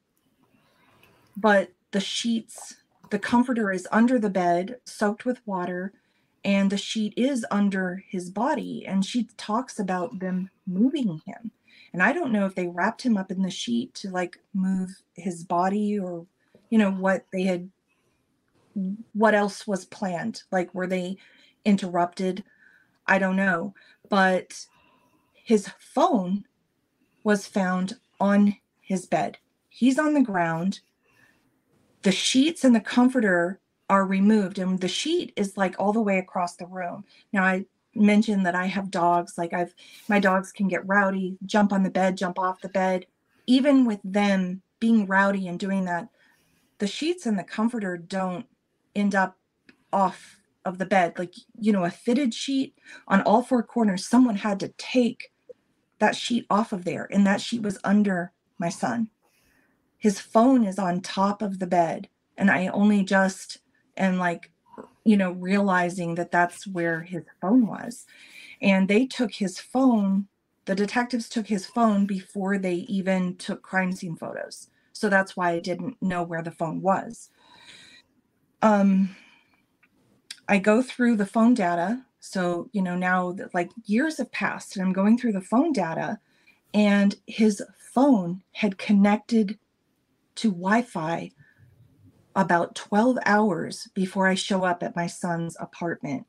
but 1.35 1.71
the 1.91 1.99
sheets, 1.99 2.77
the 3.09 3.19
comforter 3.19 3.71
is 3.71 3.87
under 3.91 4.17
the 4.17 4.29
bed, 4.29 4.77
soaked 4.85 5.25
with 5.25 5.45
water, 5.45 5.93
and 6.45 6.71
the 6.71 6.77
sheet 6.77 7.13
is 7.17 7.45
under 7.51 8.03
his 8.07 8.29
body. 8.29 8.85
And 8.87 9.05
she 9.05 9.27
talks 9.37 9.79
about 9.79 10.19
them 10.19 10.49
moving 10.65 11.21
him. 11.25 11.51
And 11.91 12.01
I 12.01 12.13
don't 12.13 12.31
know 12.31 12.45
if 12.45 12.55
they 12.55 12.67
wrapped 12.67 13.01
him 13.01 13.17
up 13.17 13.31
in 13.31 13.41
the 13.41 13.51
sheet 13.51 13.93
to 13.95 14.09
like 14.09 14.39
move 14.53 15.01
his 15.13 15.43
body 15.43 15.99
or, 15.99 16.25
you 16.69 16.77
know, 16.77 16.91
what 16.91 17.25
they 17.33 17.43
had 17.43 17.69
what 19.13 19.35
else 19.35 19.67
was 19.67 19.85
planned? 19.85 20.43
Like, 20.51 20.73
were 20.73 20.87
they 20.87 21.17
interrupted? 21.65 22.43
I 23.07 23.19
don't 23.19 23.35
know. 23.35 23.73
But 24.09 24.65
his 25.33 25.69
phone 25.79 26.45
was 27.23 27.47
found 27.47 27.97
on 28.19 28.55
his 28.81 29.05
bed. 29.05 29.37
He's 29.69 29.99
on 29.99 30.13
the 30.13 30.21
ground. 30.21 30.81
The 32.01 32.11
sheets 32.11 32.63
and 32.63 32.75
the 32.75 32.79
comforter 32.79 33.59
are 33.89 34.05
removed, 34.05 34.59
and 34.59 34.79
the 34.79 34.87
sheet 34.87 35.33
is 35.35 35.57
like 35.57 35.75
all 35.79 35.93
the 35.93 36.01
way 36.01 36.17
across 36.19 36.55
the 36.55 36.67
room. 36.67 37.03
Now, 37.33 37.43
I 37.43 37.65
mentioned 37.95 38.45
that 38.45 38.55
I 38.55 38.67
have 38.67 38.91
dogs. 38.91 39.37
Like, 39.37 39.53
I've 39.53 39.73
my 40.07 40.19
dogs 40.19 40.51
can 40.51 40.67
get 40.67 40.87
rowdy, 40.87 41.37
jump 41.45 41.73
on 41.73 41.83
the 41.83 41.89
bed, 41.89 42.17
jump 42.17 42.39
off 42.39 42.61
the 42.61 42.69
bed. 42.69 43.05
Even 43.47 43.85
with 43.85 43.99
them 44.03 44.61
being 44.79 45.07
rowdy 45.07 45.47
and 45.47 45.59
doing 45.59 45.85
that, 45.85 46.07
the 46.77 46.87
sheets 46.87 47.25
and 47.25 47.37
the 47.37 47.43
comforter 47.43 47.97
don't 47.97 48.45
end 48.95 49.15
up 49.15 49.37
off 49.91 50.39
of 50.65 50.77
the 50.77 50.85
bed. 50.85 51.13
Like 51.17 51.33
you 51.59 51.71
know 51.71 51.85
a 51.85 51.91
fitted 51.91 52.33
sheet 52.33 52.75
on 53.07 53.21
all 53.21 53.41
four 53.43 53.63
corners 53.63 54.07
someone 54.07 54.37
had 54.37 54.59
to 54.61 54.69
take 54.77 55.31
that 55.99 56.15
sheet 56.15 56.45
off 56.49 56.71
of 56.71 56.85
there 56.85 57.07
and 57.11 57.25
that 57.25 57.41
sheet 57.41 57.61
was 57.61 57.79
under 57.83 58.31
my 58.57 58.69
son. 58.69 59.09
His 59.97 60.19
phone 60.19 60.63
is 60.65 60.79
on 60.79 61.01
top 61.01 61.41
of 61.41 61.59
the 61.59 61.67
bed 61.67 62.09
and 62.37 62.49
i 62.49 62.67
only 62.67 63.03
just 63.03 63.57
am 63.97 64.17
like 64.17 64.51
you 65.03 65.17
know 65.17 65.31
realizing 65.31 66.15
that 66.15 66.31
that's 66.31 66.67
where 66.67 67.01
his 67.01 67.23
phone 67.41 67.67
was. 67.67 68.05
And 68.61 68.87
they 68.87 69.05
took 69.05 69.33
his 69.33 69.59
phone 69.59 70.27
the 70.65 70.75
detectives 70.75 71.27
took 71.29 71.47
his 71.47 71.65
phone 71.65 72.05
before 72.05 72.59
they 72.59 72.75
even 72.87 73.35
took 73.37 73.63
crime 73.63 73.91
scene 73.91 74.15
photos. 74.15 74.69
So 74.93 75.09
that's 75.09 75.35
why 75.35 75.51
i 75.51 75.59
didn't 75.59 75.97
know 76.01 76.23
where 76.23 76.43
the 76.43 76.51
phone 76.51 76.81
was 76.81 77.29
um, 78.61 79.15
I 80.47 80.57
go 80.57 80.81
through 80.81 81.17
the 81.17 81.25
phone 81.25 81.53
data. 81.53 82.03
So, 82.19 82.69
you 82.73 82.81
know, 82.81 82.95
now 82.95 83.31
that 83.33 83.53
like 83.53 83.69
years 83.85 84.17
have 84.17 84.31
passed 84.31 84.75
and 84.75 84.85
I'm 84.85 84.93
going 84.93 85.17
through 85.17 85.33
the 85.33 85.41
phone 85.41 85.71
data, 85.71 86.19
and 86.73 87.15
his 87.27 87.63
phone 87.93 88.43
had 88.51 88.77
connected 88.77 89.57
to 90.35 90.51
Wi 90.51 90.81
Fi 90.81 91.31
about 92.35 92.75
12 92.75 93.17
hours 93.25 93.89
before 93.93 94.27
I 94.27 94.35
show 94.35 94.63
up 94.63 94.83
at 94.83 94.95
my 94.95 95.07
son's 95.07 95.57
apartment. 95.59 96.25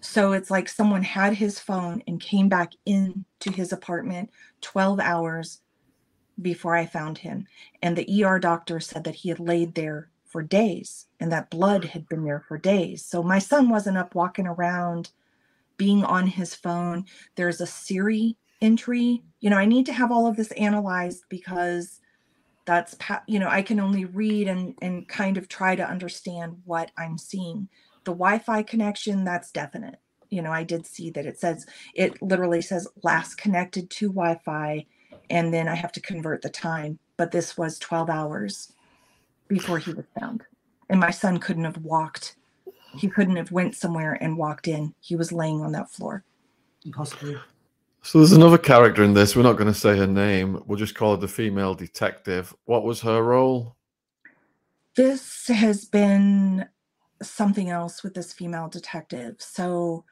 So 0.00 0.32
it's 0.32 0.50
like 0.50 0.68
someone 0.68 1.02
had 1.02 1.34
his 1.34 1.58
phone 1.58 2.02
and 2.06 2.20
came 2.20 2.48
back 2.48 2.72
into 2.84 3.50
his 3.50 3.72
apartment 3.72 4.30
12 4.60 5.00
hours 5.00 5.60
before 6.40 6.74
I 6.76 6.84
found 6.84 7.18
him. 7.18 7.46
And 7.82 7.96
the 7.96 8.24
ER 8.24 8.38
doctor 8.38 8.80
said 8.80 9.04
that 9.04 9.14
he 9.14 9.30
had 9.30 9.40
laid 9.40 9.74
there 9.74 10.10
for 10.34 10.42
days 10.42 11.06
and 11.20 11.30
that 11.30 11.48
blood 11.48 11.84
had 11.84 12.08
been 12.08 12.24
there 12.24 12.44
for 12.48 12.58
days. 12.58 13.04
So 13.04 13.22
my 13.22 13.38
son 13.38 13.68
wasn't 13.68 13.96
up 13.96 14.16
walking 14.16 14.48
around 14.48 15.12
being 15.76 16.02
on 16.02 16.26
his 16.26 16.56
phone. 16.56 17.04
There's 17.36 17.60
a 17.60 17.68
Siri 17.68 18.36
entry. 18.60 19.22
You 19.38 19.50
know, 19.50 19.58
I 19.58 19.64
need 19.64 19.86
to 19.86 19.92
have 19.92 20.10
all 20.10 20.26
of 20.26 20.34
this 20.34 20.50
analyzed 20.50 21.22
because 21.28 22.00
that's 22.64 22.96
you 23.28 23.38
know, 23.38 23.46
I 23.48 23.62
can 23.62 23.78
only 23.78 24.06
read 24.06 24.48
and 24.48 24.74
and 24.82 25.06
kind 25.06 25.36
of 25.36 25.46
try 25.46 25.76
to 25.76 25.88
understand 25.88 26.56
what 26.64 26.90
I'm 26.98 27.16
seeing. 27.16 27.68
The 28.02 28.10
Wi-Fi 28.10 28.64
connection, 28.64 29.22
that's 29.22 29.52
definite. 29.52 30.00
You 30.30 30.42
know, 30.42 30.50
I 30.50 30.64
did 30.64 30.84
see 30.84 31.10
that 31.10 31.26
it 31.26 31.38
says 31.38 31.64
it 31.94 32.20
literally 32.20 32.60
says 32.60 32.88
last 33.04 33.36
connected 33.36 33.88
to 33.88 34.08
Wi-Fi 34.08 34.84
and 35.30 35.54
then 35.54 35.68
I 35.68 35.76
have 35.76 35.92
to 35.92 36.00
convert 36.00 36.42
the 36.42 36.50
time, 36.50 36.98
but 37.16 37.30
this 37.30 37.56
was 37.56 37.78
12 37.78 38.10
hours 38.10 38.72
before 39.48 39.78
he 39.78 39.92
was 39.92 40.06
found. 40.18 40.42
And 40.88 41.00
my 41.00 41.10
son 41.10 41.38
couldn't 41.38 41.64
have 41.64 41.78
walked. 41.78 42.36
He 42.96 43.08
couldn't 43.08 43.36
have 43.36 43.50
went 43.50 43.74
somewhere 43.74 44.18
and 44.20 44.36
walked 44.36 44.68
in. 44.68 44.94
He 45.00 45.16
was 45.16 45.32
laying 45.32 45.60
on 45.62 45.72
that 45.72 45.90
floor. 45.90 46.24
Impossible. 46.84 47.36
So 48.02 48.18
there's 48.18 48.32
another 48.32 48.58
character 48.58 49.02
in 49.02 49.14
this. 49.14 49.34
We're 49.34 49.42
not 49.42 49.56
going 49.56 49.72
to 49.72 49.78
say 49.78 49.96
her 49.96 50.06
name. 50.06 50.62
We'll 50.66 50.78
just 50.78 50.94
call 50.94 51.14
her 51.14 51.20
the 51.20 51.26
female 51.28 51.74
detective. 51.74 52.54
What 52.66 52.84
was 52.84 53.00
her 53.00 53.22
role? 53.22 53.76
This 54.94 55.48
has 55.48 55.86
been 55.86 56.68
something 57.22 57.70
else 57.70 58.02
with 58.02 58.14
this 58.14 58.32
female 58.32 58.68
detective. 58.68 59.36
So 59.38 60.04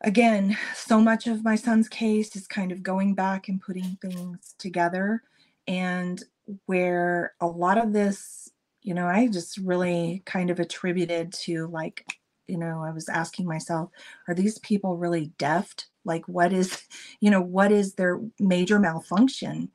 again, 0.00 0.56
so 0.74 1.00
much 1.00 1.26
of 1.26 1.44
my 1.44 1.54
son's 1.54 1.88
case 1.88 2.34
is 2.34 2.46
kind 2.46 2.72
of 2.72 2.82
going 2.82 3.14
back 3.14 3.48
and 3.48 3.60
putting 3.60 3.98
things 4.00 4.54
together. 4.58 5.22
And 5.68 6.22
where 6.66 7.34
a 7.40 7.46
lot 7.46 7.78
of 7.78 7.92
this, 7.92 8.50
you 8.82 8.94
know, 8.94 9.06
I 9.06 9.28
just 9.28 9.58
really 9.58 10.22
kind 10.26 10.50
of 10.50 10.60
attributed 10.60 11.32
to 11.44 11.66
like, 11.68 12.04
you 12.46 12.58
know, 12.58 12.82
I 12.84 12.92
was 12.92 13.08
asking 13.08 13.46
myself, 13.46 13.90
are 14.28 14.34
these 14.34 14.58
people 14.60 14.96
really 14.96 15.32
deft? 15.38 15.88
Like, 16.04 16.26
what 16.28 16.52
is, 16.52 16.82
you 17.20 17.30
know, 17.30 17.42
what 17.42 17.72
is 17.72 17.94
their 17.94 18.20
major 18.38 18.78
malfunction? 18.78 19.70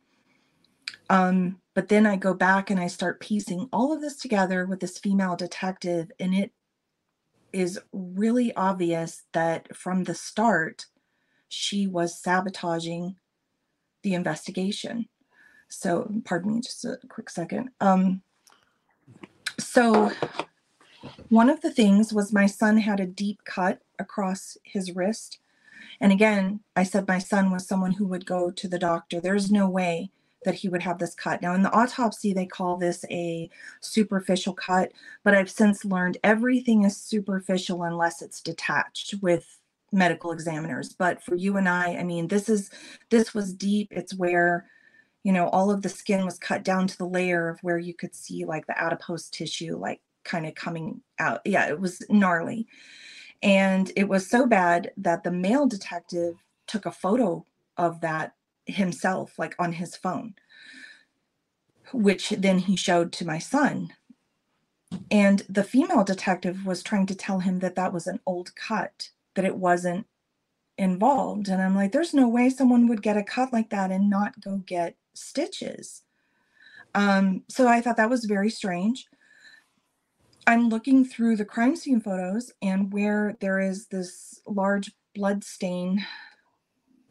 Um, 1.09 1.59
but 1.75 1.89
then 1.89 2.05
I 2.05 2.15
go 2.15 2.33
back 2.33 2.69
and 2.69 2.79
I 2.79 2.87
start 2.87 3.19
piecing 3.19 3.67
all 3.73 3.93
of 3.93 4.01
this 4.01 4.15
together 4.15 4.65
with 4.65 4.79
this 4.79 4.97
female 4.97 5.35
detective, 5.35 6.09
and 6.19 6.33
it 6.33 6.51
is 7.51 7.79
really 7.91 8.53
obvious 8.55 9.23
that 9.33 9.75
from 9.75 10.05
the 10.05 10.15
start, 10.15 10.85
she 11.49 11.85
was 11.85 12.21
sabotaging 12.21 13.15
the 14.03 14.13
investigation. 14.13 15.07
So, 15.71 16.11
pardon 16.25 16.55
me, 16.55 16.61
just 16.61 16.83
a 16.83 16.97
quick 17.07 17.29
second. 17.29 17.69
Um, 17.79 18.21
so, 19.57 20.11
one 21.29 21.49
of 21.49 21.61
the 21.61 21.71
things 21.71 22.13
was 22.13 22.33
my 22.33 22.45
son 22.45 22.77
had 22.77 22.99
a 22.99 23.05
deep 23.05 23.39
cut 23.45 23.81
across 23.97 24.57
his 24.63 24.95
wrist. 24.95 25.39
And 26.01 26.11
again, 26.11 26.59
I 26.75 26.83
said 26.83 27.07
my 27.07 27.19
son 27.19 27.51
was 27.51 27.67
someone 27.67 27.93
who 27.93 28.05
would 28.07 28.25
go 28.25 28.51
to 28.51 28.67
the 28.67 28.79
doctor. 28.79 29.21
There's 29.21 29.49
no 29.49 29.69
way 29.69 30.11
that 30.43 30.55
he 30.55 30.67
would 30.67 30.81
have 30.81 30.99
this 30.99 31.13
cut. 31.13 31.41
Now, 31.41 31.53
in 31.53 31.63
the 31.63 31.71
autopsy, 31.71 32.33
they 32.33 32.45
call 32.45 32.75
this 32.75 33.05
a 33.09 33.49
superficial 33.79 34.53
cut, 34.53 34.91
but 35.23 35.35
I've 35.35 35.51
since 35.51 35.85
learned 35.85 36.17
everything 36.23 36.83
is 36.83 36.97
superficial 36.97 37.83
unless 37.83 38.21
it's 38.21 38.41
detached 38.41 39.15
with 39.21 39.59
medical 39.91 40.31
examiners. 40.31 40.93
But 40.93 41.23
for 41.23 41.35
you 41.35 41.57
and 41.57 41.69
I, 41.69 41.95
I 41.97 42.03
mean, 42.03 42.27
this 42.27 42.49
is 42.49 42.71
this 43.09 43.33
was 43.33 43.53
deep. 43.53 43.89
It's 43.91 44.15
where 44.15 44.65
you 45.23 45.31
know 45.31 45.47
all 45.49 45.71
of 45.71 45.81
the 45.81 45.89
skin 45.89 46.25
was 46.25 46.39
cut 46.39 46.63
down 46.63 46.87
to 46.87 46.97
the 46.97 47.07
layer 47.07 47.49
of 47.49 47.59
where 47.61 47.77
you 47.77 47.93
could 47.93 48.15
see 48.15 48.45
like 48.45 48.67
the 48.67 48.79
adipose 48.81 49.29
tissue 49.29 49.77
like 49.77 50.01
kind 50.23 50.45
of 50.45 50.55
coming 50.55 51.01
out. 51.19 51.41
Yeah 51.45 51.67
it 51.67 51.79
was 51.79 52.01
gnarly. 52.09 52.67
And 53.43 53.91
it 53.95 54.07
was 54.07 54.29
so 54.29 54.45
bad 54.45 54.91
that 54.97 55.23
the 55.23 55.31
male 55.31 55.67
detective 55.67 56.35
took 56.67 56.85
a 56.85 56.91
photo 56.91 57.45
of 57.77 58.01
that 58.01 58.35
himself 58.67 59.39
like 59.39 59.55
on 59.59 59.73
his 59.73 59.95
phone 59.95 60.35
which 61.93 62.29
then 62.31 62.59
he 62.59 62.75
showed 62.75 63.11
to 63.13 63.25
my 63.27 63.37
son. 63.39 63.93
And 65.09 65.43
the 65.49 65.63
female 65.63 66.03
detective 66.03 66.65
was 66.65 66.83
trying 66.83 67.05
to 67.07 67.15
tell 67.15 67.39
him 67.39 67.59
that 67.59 67.75
that 67.75 67.93
was 67.93 68.07
an 68.07 68.19
old 68.25 68.55
cut 68.55 69.09
that 69.35 69.45
it 69.45 69.55
wasn't 69.57 70.07
involved. 70.77 71.47
And 71.49 71.61
i'm 71.61 71.75
like 71.75 71.91
there's 71.91 72.13
no 72.13 72.27
way 72.27 72.49
someone 72.49 72.87
would 72.87 73.03
get 73.03 73.17
a 73.17 73.23
cut 73.23 73.53
like 73.53 73.69
that 73.69 73.91
and 73.91 74.09
not 74.09 74.41
go 74.41 74.57
get 74.57 74.95
stitches 75.13 76.03
um, 76.93 77.43
so 77.47 77.67
i 77.67 77.81
thought 77.81 77.97
that 77.97 78.09
was 78.09 78.25
very 78.25 78.49
strange 78.49 79.07
i'm 80.47 80.69
looking 80.69 81.05
through 81.05 81.35
the 81.35 81.45
crime 81.45 81.75
scene 81.75 82.01
photos 82.01 82.51
and 82.61 82.91
where 82.91 83.35
there 83.39 83.59
is 83.59 83.87
this 83.87 84.41
large 84.47 84.91
blood 85.13 85.43
stain 85.43 86.03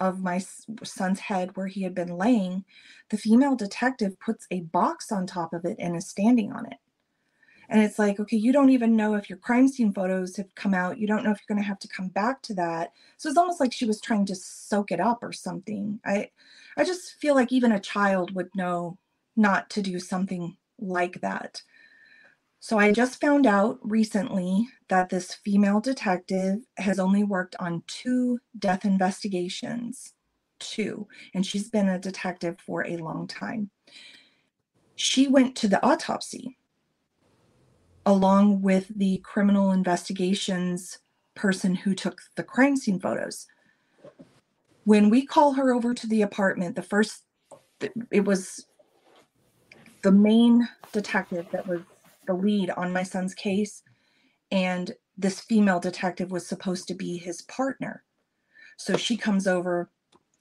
of 0.00 0.22
my 0.22 0.42
son's 0.82 1.20
head 1.20 1.54
where 1.54 1.66
he 1.66 1.82
had 1.82 1.94
been 1.94 2.16
laying, 2.16 2.64
the 3.10 3.18
female 3.18 3.54
detective 3.54 4.18
puts 4.18 4.46
a 4.50 4.62
box 4.62 5.12
on 5.12 5.26
top 5.26 5.52
of 5.52 5.64
it 5.64 5.76
and 5.78 5.94
is 5.94 6.08
standing 6.08 6.52
on 6.52 6.66
it. 6.66 6.78
And 7.68 7.80
it's 7.80 8.00
like, 8.00 8.18
okay, 8.18 8.36
you 8.36 8.52
don't 8.52 8.70
even 8.70 8.96
know 8.96 9.14
if 9.14 9.30
your 9.30 9.38
crime 9.38 9.68
scene 9.68 9.92
photos 9.92 10.36
have 10.36 10.52
come 10.56 10.74
out. 10.74 10.98
You 10.98 11.06
don't 11.06 11.22
know 11.22 11.30
if 11.30 11.38
you're 11.38 11.54
going 11.54 11.62
to 11.62 11.68
have 11.68 11.78
to 11.80 11.88
come 11.88 12.08
back 12.08 12.42
to 12.42 12.54
that. 12.54 12.90
So 13.16 13.28
it's 13.28 13.38
almost 13.38 13.60
like 13.60 13.72
she 13.72 13.84
was 13.84 14.00
trying 14.00 14.26
to 14.26 14.34
soak 14.34 14.90
it 14.90 14.98
up 14.98 15.22
or 15.22 15.32
something. 15.32 16.00
I 16.04 16.30
I 16.76 16.84
just 16.84 17.14
feel 17.20 17.34
like 17.34 17.52
even 17.52 17.72
a 17.72 17.80
child 17.80 18.34
would 18.34 18.50
know 18.54 18.98
not 19.36 19.70
to 19.70 19.82
do 19.82 19.98
something 19.98 20.56
like 20.78 21.20
that. 21.20 21.62
So 22.60 22.78
I 22.78 22.92
just 22.92 23.20
found 23.20 23.46
out 23.46 23.78
recently 23.82 24.68
that 24.88 25.08
this 25.08 25.34
female 25.34 25.80
detective 25.80 26.58
has 26.76 26.98
only 26.98 27.24
worked 27.24 27.56
on 27.58 27.82
two 27.86 28.38
death 28.58 28.84
investigations, 28.84 30.12
two, 30.58 31.08
and 31.32 31.44
she's 31.44 31.70
been 31.70 31.88
a 31.88 31.98
detective 31.98 32.58
for 32.60 32.86
a 32.86 32.98
long 32.98 33.26
time. 33.26 33.70
She 34.94 35.26
went 35.26 35.56
to 35.56 35.68
the 35.68 35.84
autopsy 35.84 36.58
along 38.04 38.60
with 38.60 38.88
the 38.94 39.18
criminal 39.18 39.72
investigations 39.72 40.98
person 41.34 41.74
who 41.74 41.94
took 41.94 42.20
the 42.36 42.42
crime 42.42 42.76
scene 42.76 43.00
photos. 43.00 43.46
When 44.84 45.10
we 45.10 45.26
call 45.26 45.54
her 45.54 45.72
over 45.72 45.94
to 45.94 46.06
the 46.06 46.22
apartment, 46.22 46.76
the 46.76 46.82
first, 46.82 47.24
it 48.12 48.24
was 48.24 48.66
the 50.02 50.12
main 50.12 50.68
detective 50.92 51.46
that 51.52 51.66
was 51.66 51.80
the 52.26 52.34
lead 52.34 52.70
on 52.70 52.92
my 52.92 53.02
son's 53.02 53.34
case 53.34 53.82
and 54.50 54.92
this 55.16 55.40
female 55.40 55.80
detective 55.80 56.30
was 56.30 56.46
supposed 56.46 56.88
to 56.88 56.94
be 56.94 57.18
his 57.18 57.42
partner. 57.42 58.04
So 58.78 58.96
she 58.96 59.16
comes 59.16 59.46
over 59.46 59.90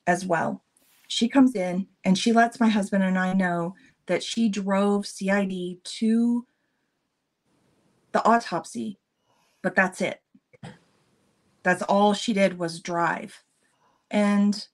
as 0.08 0.26
well. 0.26 0.64
She 1.08 1.28
comes 1.28 1.56
in 1.56 1.88
and 2.06 2.18
she 2.18 2.32
lets 2.34 2.60
my 2.60 2.70
husband 2.70 3.04
and 3.04 3.18
i 3.20 3.34
know 3.34 3.76
that 4.08 4.24
she 4.24 4.50
drove 4.50 5.06
cid 5.08 5.84
to 5.84 6.46
the 8.14 8.26
autopsy 8.26 9.00
but 9.62 9.76
that's 9.76 10.02
it. 10.02 10.22
That's 11.64 11.82
all 11.84 12.14
she 12.14 12.34
did 12.34 12.58
was 12.60 12.82
drive 12.82 13.44
and 14.12 14.68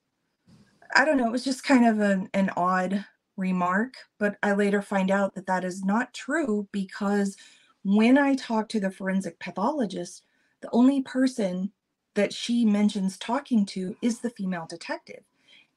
i 0.95 1.05
don't 1.05 1.17
know 1.17 1.27
it 1.27 1.31
was 1.31 1.43
just 1.43 1.63
kind 1.63 1.85
of 1.85 1.99
an, 1.99 2.29
an 2.33 2.49
odd 2.55 3.05
remark, 3.37 3.95
but 4.19 4.37
I 4.43 4.53
later 4.53 4.81
find 4.81 5.11
out 5.11 5.35
that 5.35 5.47
that 5.47 5.63
is 5.63 5.83
not 5.83 6.13
true 6.13 6.67
because 6.71 7.35
when 7.83 8.17
I 8.17 8.35
talk 8.35 8.69
to 8.69 8.79
the 8.79 8.91
forensic 8.91 9.39
pathologist, 9.39 10.23
the 10.61 10.69
only 10.71 11.01
person 11.01 11.71
that 12.15 12.33
she 12.33 12.65
mentions 12.65 13.17
talking 13.17 13.65
to 13.67 13.95
is 14.01 14.19
the 14.19 14.29
female 14.29 14.65
detective. 14.69 15.23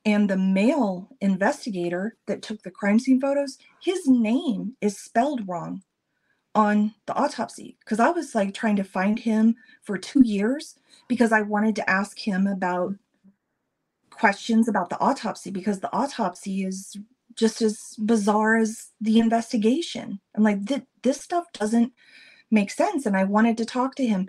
And 0.05 0.31
the 0.31 0.37
male 0.37 1.09
investigator 1.21 2.17
that 2.27 2.41
took 2.41 2.63
the 2.63 2.71
crime 2.71 2.99
scene 2.99 3.21
photos, 3.21 3.59
his 3.83 4.07
name 4.07 4.77
is 4.81 4.99
spelled 4.99 5.47
wrong 5.49 5.83
on 6.55 6.95
the 7.07 7.15
autopsy. 7.15 7.77
Because 7.81 8.01
I 8.01 8.11
was 8.11 8.35
like 8.35 8.55
trying 8.55 8.77
to 8.77 8.85
find 8.85 9.19
him 9.19 9.57
for 9.83 9.99
two 9.99 10.23
years 10.25 10.77
because 11.09 11.33
I 11.33 11.43
wanted 11.43 11.77
to 11.77 11.91
ask 11.91 12.19
him 12.19 12.47
about 12.47 12.95
questions 14.19 14.69
about 14.69 14.91
the 14.91 15.01
autopsy 15.01 15.51
because 15.51 15.81
the 15.81 15.93
autopsy 15.95 16.65
is 16.65 16.97
just 17.35 17.63
as 17.63 17.95
bizarre 17.99 18.57
as 18.57 18.91
the 19.01 19.19
investigation. 19.19 20.21
I'm 20.37 20.43
like, 20.43 20.59
this 21.03 21.21
stuff 21.21 21.47
doesn't 21.53 21.93
make 22.51 22.71
sense. 22.71 23.07
And 23.07 23.17
I 23.17 23.25
wanted 23.25 23.57
to 23.59 23.65
talk 23.65 23.95
to 23.97 24.07
him. 24.07 24.29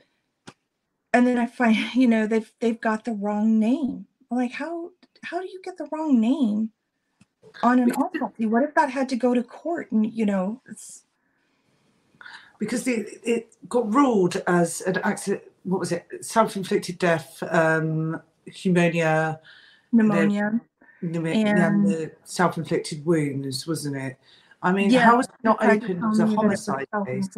And 1.11 1.25
then 1.25 1.39
I 1.39 1.47
find, 1.47 1.75
you 1.95 2.07
know, 2.07 2.27
they've 2.27 2.51
they've 2.59 2.79
got 2.79 3.05
the 3.05 3.13
wrong 3.13 3.59
name. 3.59 4.05
I'm 4.31 4.37
like, 4.37 4.53
how 4.53 4.91
how 5.23 5.41
do 5.41 5.47
you 5.47 5.59
get 5.63 5.77
the 5.77 5.87
wrong 5.91 6.19
name 6.19 6.71
on 7.63 7.79
an 7.79 7.91
autopsy? 7.93 8.45
What 8.45 8.63
if 8.63 8.75
that 8.75 8.91
had 8.91 9.09
to 9.09 9.15
go 9.15 9.33
to 9.33 9.43
court? 9.43 9.91
And 9.91 10.05
you 10.05 10.25
know, 10.25 10.61
it's 10.69 11.03
because 12.59 12.87
it, 12.87 13.21
it 13.23 13.55
got 13.67 13.91
ruled 13.91 14.41
as 14.45 14.81
an 14.81 14.97
accident. 15.03 15.43
What 15.63 15.79
was 15.79 15.91
it? 15.91 16.05
Self-inflicted 16.21 16.99
death, 16.99 17.41
um, 17.49 18.21
pneumonia, 18.63 19.39
pneumonia 19.91 20.59
the, 21.01 21.17
and 21.31 21.87
the 21.87 22.11
self-inflicted 22.23 23.05
wounds, 23.05 23.67
wasn't 23.67 23.95
it? 23.95 24.17
I 24.61 24.71
mean, 24.71 24.89
yeah, 24.89 25.01
how 25.01 25.17
was 25.17 25.27
it 25.27 25.43
not 25.43 25.63
opened 25.63 26.03
as 26.03 26.19
a 26.19 26.27
homicide 26.27 26.87
case? 27.05 27.29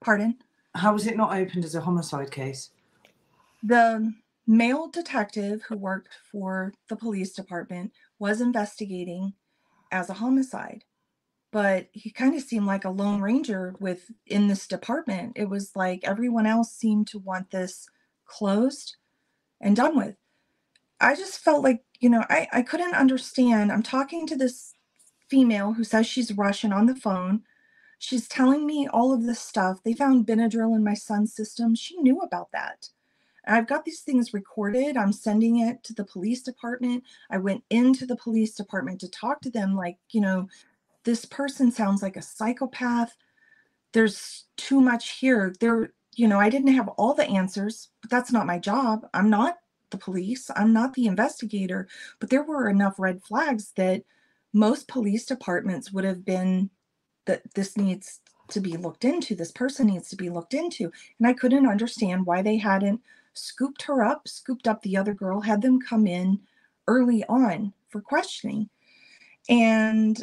Pardon? 0.00 0.36
How 0.74 0.92
was 0.92 1.06
it 1.06 1.16
not 1.16 1.34
opened 1.34 1.64
as 1.64 1.74
a 1.74 1.80
homicide 1.80 2.30
case? 2.30 2.70
The 3.62 4.12
male 4.46 4.88
detective 4.88 5.62
who 5.68 5.76
worked 5.76 6.14
for 6.30 6.72
the 6.88 6.96
police 6.96 7.32
department 7.32 7.92
was 8.18 8.40
investigating 8.40 9.34
as 9.90 10.08
a 10.08 10.14
homicide 10.14 10.84
but 11.50 11.88
he 11.92 12.10
kind 12.10 12.34
of 12.34 12.42
seemed 12.42 12.66
like 12.66 12.84
a 12.84 12.90
lone 12.90 13.20
ranger 13.20 13.74
with 13.80 14.10
in 14.26 14.48
this 14.48 14.66
department 14.66 15.32
it 15.36 15.48
was 15.48 15.72
like 15.74 16.00
everyone 16.02 16.46
else 16.46 16.72
seemed 16.72 17.06
to 17.06 17.18
want 17.18 17.50
this 17.50 17.86
closed 18.26 18.96
and 19.60 19.76
done 19.76 19.96
with 19.96 20.16
i 21.00 21.14
just 21.14 21.40
felt 21.40 21.62
like 21.62 21.82
you 22.00 22.08
know, 22.08 22.24
I, 22.28 22.48
I 22.52 22.62
couldn't 22.62 22.94
understand. 22.94 23.72
I'm 23.72 23.82
talking 23.82 24.26
to 24.26 24.36
this 24.36 24.74
female 25.28 25.72
who 25.72 25.84
says 25.84 26.06
she's 26.06 26.36
Russian 26.36 26.72
on 26.72 26.86
the 26.86 26.94
phone. 26.94 27.42
She's 27.98 28.28
telling 28.28 28.66
me 28.66 28.88
all 28.92 29.12
of 29.12 29.24
this 29.24 29.40
stuff. 29.40 29.82
They 29.82 29.92
found 29.92 30.26
Benadryl 30.26 30.76
in 30.76 30.84
my 30.84 30.94
son's 30.94 31.34
system. 31.34 31.74
She 31.74 31.96
knew 31.98 32.18
about 32.20 32.48
that. 32.52 32.88
I've 33.46 33.66
got 33.66 33.84
these 33.84 34.00
things 34.00 34.34
recorded. 34.34 34.96
I'm 34.96 35.12
sending 35.12 35.60
it 35.60 35.82
to 35.84 35.94
the 35.94 36.04
police 36.04 36.42
department. 36.42 37.02
I 37.30 37.38
went 37.38 37.64
into 37.70 38.06
the 38.06 38.16
police 38.16 38.54
department 38.54 39.00
to 39.00 39.08
talk 39.08 39.40
to 39.40 39.50
them 39.50 39.74
like, 39.74 39.96
you 40.10 40.20
know, 40.20 40.48
this 41.04 41.24
person 41.24 41.72
sounds 41.72 42.02
like 42.02 42.16
a 42.16 42.22
psychopath. 42.22 43.16
There's 43.92 44.44
too 44.56 44.80
much 44.80 45.18
here. 45.18 45.54
There, 45.60 45.94
you 46.14 46.28
know, 46.28 46.38
I 46.38 46.50
didn't 46.50 46.74
have 46.74 46.88
all 46.88 47.14
the 47.14 47.26
answers, 47.28 47.88
but 48.02 48.10
that's 48.10 48.32
not 48.32 48.46
my 48.46 48.58
job. 48.58 49.06
I'm 49.14 49.30
not 49.30 49.56
the 49.90 49.98
police. 49.98 50.50
I'm 50.56 50.72
not 50.72 50.94
the 50.94 51.06
investigator, 51.06 51.88
but 52.20 52.30
there 52.30 52.42
were 52.42 52.68
enough 52.68 52.98
red 52.98 53.22
flags 53.22 53.72
that 53.76 54.02
most 54.52 54.88
police 54.88 55.26
departments 55.26 55.92
would 55.92 56.04
have 56.04 56.24
been 56.24 56.70
that 57.26 57.42
this 57.54 57.76
needs 57.76 58.20
to 58.48 58.60
be 58.60 58.76
looked 58.76 59.04
into. 59.04 59.34
This 59.34 59.52
person 59.52 59.86
needs 59.86 60.08
to 60.08 60.16
be 60.16 60.30
looked 60.30 60.54
into. 60.54 60.90
And 61.18 61.28
I 61.28 61.34
couldn't 61.34 61.66
understand 61.66 62.26
why 62.26 62.42
they 62.42 62.56
hadn't 62.56 63.00
scooped 63.34 63.82
her 63.82 64.02
up, 64.02 64.26
scooped 64.26 64.66
up 64.66 64.82
the 64.82 64.96
other 64.96 65.14
girl, 65.14 65.40
had 65.40 65.62
them 65.62 65.80
come 65.80 66.06
in 66.06 66.40
early 66.86 67.24
on 67.28 67.72
for 67.90 68.00
questioning. 68.00 68.68
And 69.48 70.22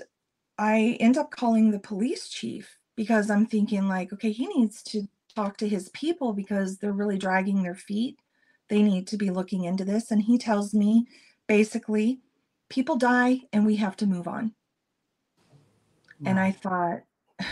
I 0.57 0.97
end 0.99 1.17
up 1.17 1.31
calling 1.31 1.71
the 1.71 1.79
police 1.79 2.29
chief 2.29 2.77
because 2.95 3.29
I'm 3.29 3.45
thinking, 3.45 3.87
like, 3.87 4.13
okay, 4.13 4.31
he 4.31 4.47
needs 4.47 4.81
to 4.83 5.07
talk 5.35 5.57
to 5.57 5.67
his 5.67 5.89
people 5.89 6.33
because 6.33 6.77
they're 6.77 6.93
really 6.93 7.17
dragging 7.17 7.61
their 7.61 7.75
feet. 7.75 8.17
They 8.69 8.81
need 8.81 9.07
to 9.07 9.17
be 9.17 9.29
looking 9.29 9.63
into 9.63 9.85
this. 9.85 10.11
And 10.11 10.21
he 10.21 10.37
tells 10.37 10.73
me 10.73 11.07
basically, 11.47 12.21
people 12.69 12.97
die 12.97 13.41
and 13.53 13.65
we 13.65 13.75
have 13.75 13.95
to 13.97 14.07
move 14.07 14.27
on. 14.27 14.53
And 16.25 16.39
I 16.39 16.51
thought, 16.51 17.01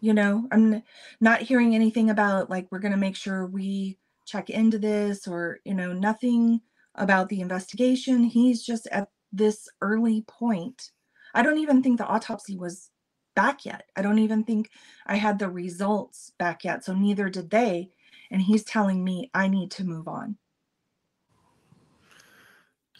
you 0.00 0.14
know, 0.14 0.46
I'm 0.52 0.82
not 1.20 1.42
hearing 1.42 1.74
anything 1.74 2.10
about 2.10 2.48
like, 2.48 2.68
we're 2.70 2.78
going 2.78 2.92
to 2.92 2.98
make 2.98 3.16
sure 3.16 3.46
we 3.46 3.98
check 4.26 4.48
into 4.48 4.78
this 4.78 5.26
or, 5.26 5.58
you 5.64 5.74
know, 5.74 5.92
nothing 5.92 6.60
about 6.94 7.28
the 7.28 7.40
investigation. 7.40 8.24
He's 8.24 8.64
just 8.64 8.86
at 8.92 9.08
this 9.32 9.68
early 9.80 10.24
point. 10.26 10.90
I 11.34 11.42
don't 11.42 11.58
even 11.58 11.82
think 11.82 11.98
the 11.98 12.06
autopsy 12.06 12.56
was 12.56 12.90
back 13.34 13.64
yet. 13.64 13.84
I 13.96 14.02
don't 14.02 14.18
even 14.18 14.44
think 14.44 14.70
I 15.06 15.16
had 15.16 15.38
the 15.38 15.50
results 15.50 16.32
back 16.38 16.64
yet. 16.64 16.84
So 16.84 16.94
neither 16.94 17.28
did 17.28 17.50
they. 17.50 17.90
And 18.30 18.42
he's 18.42 18.64
telling 18.64 19.02
me 19.02 19.30
I 19.34 19.48
need 19.48 19.70
to 19.72 19.84
move 19.84 20.08
on. 20.08 20.36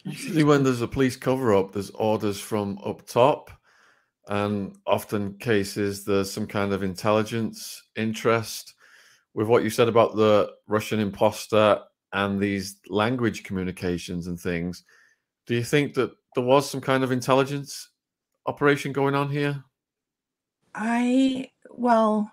Usually, 0.03 0.43
when 0.43 0.63
there's 0.63 0.81
a 0.81 0.87
police 0.87 1.15
cover 1.15 1.53
up, 1.53 1.71
there's 1.71 1.91
orders 1.91 2.39
from 2.39 2.79
up 2.85 3.05
top. 3.05 3.51
And 4.27 4.75
often 4.85 5.37
cases, 5.39 6.05
there's 6.05 6.31
some 6.31 6.47
kind 6.47 6.71
of 6.71 6.83
intelligence 6.83 7.83
interest. 7.95 8.75
With 9.33 9.47
what 9.47 9.63
you 9.63 9.69
said 9.69 9.87
about 9.87 10.15
the 10.15 10.51
Russian 10.67 10.99
imposter 10.99 11.79
and 12.13 12.39
these 12.39 12.77
language 12.87 13.43
communications 13.43 14.27
and 14.27 14.39
things, 14.39 14.83
do 15.45 15.55
you 15.55 15.63
think 15.63 15.93
that 15.95 16.11
there 16.35 16.43
was 16.43 16.69
some 16.69 16.81
kind 16.81 17.03
of 17.03 17.11
intelligence 17.11 17.89
operation 18.45 18.91
going 18.91 19.15
on 19.15 19.29
here? 19.29 19.63
I, 20.75 21.51
well, 21.69 22.31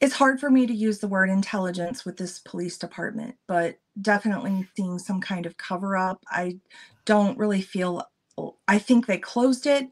it's 0.00 0.14
hard 0.14 0.38
for 0.40 0.50
me 0.50 0.66
to 0.66 0.74
use 0.74 0.98
the 0.98 1.08
word 1.08 1.30
intelligence 1.30 2.04
with 2.04 2.16
this 2.16 2.38
police 2.40 2.76
department, 2.76 3.34
but 3.46 3.78
definitely 4.00 4.68
seeing 4.76 4.98
some 4.98 5.20
kind 5.20 5.46
of 5.46 5.56
cover 5.56 5.96
up. 5.96 6.22
I 6.30 6.58
don't 7.06 7.38
really 7.38 7.62
feel, 7.62 8.02
I 8.68 8.78
think 8.78 9.06
they 9.06 9.18
closed 9.18 9.66
it. 9.66 9.88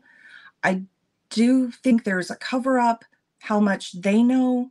I 0.63 0.83
do 1.31 1.71
think 1.71 2.05
there's 2.05 2.31
a 2.31 2.37
cover 2.37 2.79
up. 2.79 3.05
How 3.41 3.61
much 3.61 3.93
they 3.93 4.23
know, 4.23 4.71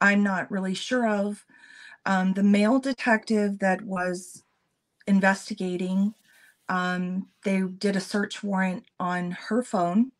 I'm 0.00 0.22
not 0.22 0.50
really 0.50 0.74
sure 0.74 1.08
of. 1.08 1.44
Um, 2.04 2.32
the 2.32 2.42
male 2.42 2.78
detective 2.78 3.58
that 3.60 3.82
was 3.82 4.42
investigating, 5.06 6.14
um, 6.68 7.28
they 7.44 7.60
did 7.60 7.96
a 7.96 8.00
search 8.00 8.42
warrant 8.42 8.84
on 8.98 9.32
her 9.32 9.62
phone, 9.62 10.12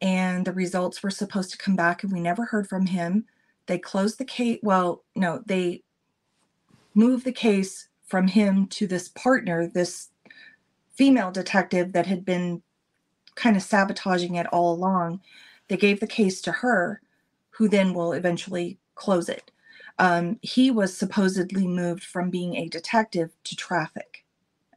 and 0.00 0.44
the 0.44 0.52
results 0.52 1.02
were 1.02 1.10
supposed 1.10 1.50
to 1.52 1.58
come 1.58 1.76
back, 1.76 2.02
and 2.02 2.12
we 2.12 2.20
never 2.20 2.44
heard 2.46 2.68
from 2.68 2.86
him. 2.86 3.26
They 3.66 3.78
closed 3.78 4.18
the 4.18 4.24
case. 4.24 4.58
Well, 4.62 5.04
no, 5.16 5.42
they 5.46 5.82
moved 6.94 7.24
the 7.24 7.32
case 7.32 7.88
from 8.06 8.28
him 8.28 8.66
to 8.68 8.86
this 8.86 9.08
partner, 9.08 9.66
this 9.66 10.10
female 10.94 11.30
detective 11.30 11.92
that 11.92 12.06
had 12.06 12.24
been 12.24 12.62
kind 13.34 13.56
of 13.56 13.62
sabotaging 13.62 14.36
it 14.36 14.46
all 14.46 14.74
along. 14.74 15.20
They 15.68 15.76
gave 15.76 16.00
the 16.00 16.06
case 16.06 16.40
to 16.42 16.52
her, 16.52 17.00
who 17.50 17.68
then 17.68 17.94
will 17.94 18.12
eventually 18.12 18.78
close 18.94 19.28
it. 19.28 19.50
Um, 19.98 20.38
he 20.42 20.70
was 20.70 20.96
supposedly 20.96 21.66
moved 21.66 22.04
from 22.04 22.30
being 22.30 22.56
a 22.56 22.68
detective 22.68 23.30
to 23.44 23.56
traffic, 23.56 24.24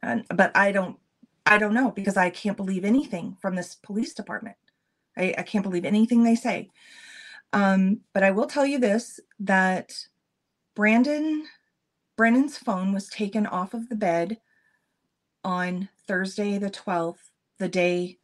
and 0.02 0.24
but 0.34 0.56
I 0.56 0.70
don't, 0.70 0.96
I 1.44 1.58
don't 1.58 1.74
know 1.74 1.90
because 1.90 2.16
I 2.16 2.30
can't 2.30 2.56
believe 2.56 2.84
anything 2.84 3.36
from 3.40 3.56
this 3.56 3.74
police 3.74 4.14
department. 4.14 4.56
I, 5.16 5.34
I 5.36 5.42
can't 5.42 5.64
believe 5.64 5.84
anything 5.84 6.22
they 6.22 6.36
say. 6.36 6.70
Um, 7.52 8.00
but 8.12 8.22
I 8.22 8.30
will 8.30 8.46
tell 8.46 8.66
you 8.66 8.78
this 8.78 9.20
that 9.40 9.94
Brandon 10.74 11.46
Brennan's 12.16 12.58
phone 12.58 12.92
was 12.92 13.08
taken 13.08 13.46
off 13.46 13.74
of 13.74 13.88
the 13.88 13.94
bed 13.94 14.38
on 15.44 15.88
Thursday 16.08 16.58
the 16.58 16.70
12th, 16.70 17.30
the 17.58 17.68
day 17.68 18.18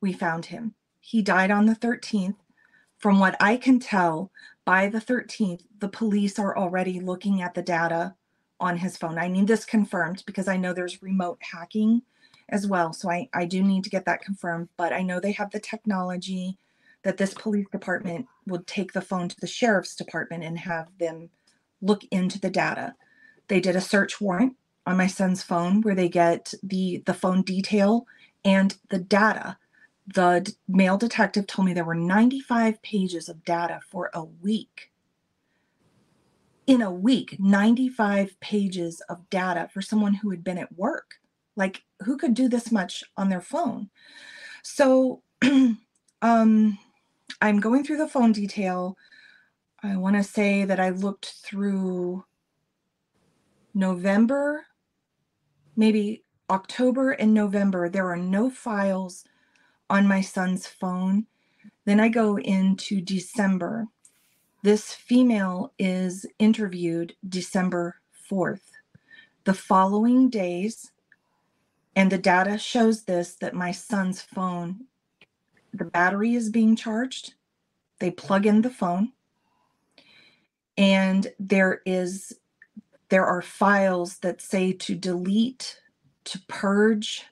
we 0.00 0.12
found 0.12 0.46
him. 0.46 0.74
He 1.00 1.22
died 1.22 1.52
on 1.52 1.66
the 1.66 1.76
13th. 1.76 2.34
From 2.98 3.20
what 3.20 3.36
I 3.40 3.56
can 3.56 3.78
tell, 3.78 4.32
by 4.64 4.88
the 4.88 5.00
13th, 5.00 5.62
the 5.78 5.88
police 5.88 6.36
are 6.38 6.58
already 6.58 6.98
looking 6.98 7.40
at 7.40 7.54
the 7.54 7.62
data 7.62 8.16
on 8.58 8.76
his 8.76 8.96
phone. 8.96 9.18
I 9.18 9.28
need 9.28 9.46
this 9.46 9.64
confirmed 9.64 10.24
because 10.26 10.48
I 10.48 10.56
know 10.56 10.72
there's 10.72 11.00
remote 11.00 11.38
hacking 11.40 12.02
as 12.48 12.66
well. 12.66 12.92
So 12.92 13.08
I, 13.08 13.28
I 13.32 13.44
do 13.44 13.62
need 13.62 13.84
to 13.84 13.90
get 13.90 14.04
that 14.06 14.20
confirmed, 14.20 14.68
but 14.76 14.92
I 14.92 15.02
know 15.02 15.20
they 15.20 15.32
have 15.32 15.52
the 15.52 15.60
technology 15.60 16.58
that 17.04 17.16
this 17.16 17.34
police 17.34 17.68
department 17.70 18.26
would 18.48 18.66
take 18.66 18.92
the 18.92 19.00
phone 19.00 19.28
to 19.28 19.40
the 19.40 19.46
sheriff's 19.46 19.94
department 19.96 20.44
and 20.44 20.58
have 20.58 20.88
them 20.98 21.30
look 21.80 22.04
into 22.10 22.40
the 22.40 22.50
data. 22.50 22.94
They 23.48 23.60
did 23.60 23.76
a 23.76 23.80
search 23.80 24.20
warrant 24.20 24.56
on 24.86 24.96
my 24.96 25.06
son's 25.06 25.42
phone 25.42 25.82
where 25.82 25.94
they 25.94 26.08
get 26.08 26.54
the 26.62 27.02
the 27.06 27.14
phone 27.14 27.42
detail 27.42 28.06
and 28.44 28.76
the 28.90 28.98
data. 28.98 29.58
The 30.06 30.40
d- 30.44 30.52
male 30.66 30.96
detective 30.96 31.46
told 31.46 31.66
me 31.66 31.74
there 31.74 31.84
were 31.84 31.94
95 31.94 32.82
pages 32.82 33.28
of 33.28 33.44
data 33.44 33.80
for 33.90 34.10
a 34.14 34.24
week. 34.24 34.90
In 36.66 36.82
a 36.82 36.90
week, 36.90 37.36
95 37.38 38.38
pages 38.40 39.00
of 39.08 39.28
data 39.30 39.68
for 39.72 39.82
someone 39.82 40.14
who 40.14 40.30
had 40.30 40.44
been 40.44 40.58
at 40.58 40.76
work. 40.76 41.16
Like 41.56 41.82
who 42.04 42.16
could 42.16 42.34
do 42.34 42.48
this 42.48 42.72
much 42.72 43.04
on 43.16 43.28
their 43.28 43.40
phone? 43.40 43.90
So 44.62 45.22
um 46.22 46.78
I'm 47.40 47.60
going 47.60 47.84
through 47.84 47.98
the 47.98 48.08
phone 48.08 48.32
detail. 48.32 48.96
I 49.82 49.96
want 49.96 50.16
to 50.16 50.24
say 50.24 50.64
that 50.64 50.80
I 50.80 50.90
looked 50.90 51.34
through 51.44 52.24
November, 53.74 54.66
maybe 55.76 56.24
October 56.50 57.12
and 57.12 57.32
November. 57.32 57.88
There 57.88 58.10
are 58.10 58.16
no 58.16 58.50
files 58.50 59.24
on 59.88 60.08
my 60.08 60.20
son's 60.20 60.66
phone. 60.66 61.26
Then 61.84 62.00
I 62.00 62.08
go 62.08 62.38
into 62.38 63.00
December. 63.00 63.86
This 64.62 64.92
female 64.92 65.72
is 65.78 66.26
interviewed 66.38 67.14
December 67.28 67.96
4th. 68.30 68.72
The 69.44 69.54
following 69.54 70.28
days, 70.28 70.90
and 71.94 72.10
the 72.10 72.18
data 72.18 72.58
shows 72.58 73.04
this 73.04 73.34
that 73.36 73.54
my 73.54 73.72
son's 73.72 74.20
phone 74.20 74.86
the 75.78 75.86
battery 75.86 76.34
is 76.34 76.50
being 76.50 76.76
charged. 76.76 77.34
They 78.00 78.10
plug 78.10 78.46
in 78.46 78.62
the 78.62 78.70
phone. 78.70 79.12
And 80.78 81.28
there 81.38 81.82
is 81.86 82.34
there 83.10 83.26
are 83.26 83.42
files 83.42 84.18
that 84.20 84.42
say 84.42 84.72
to 84.72 84.96
delete, 84.96 85.80
to 86.24 86.40
purge, 86.48 87.24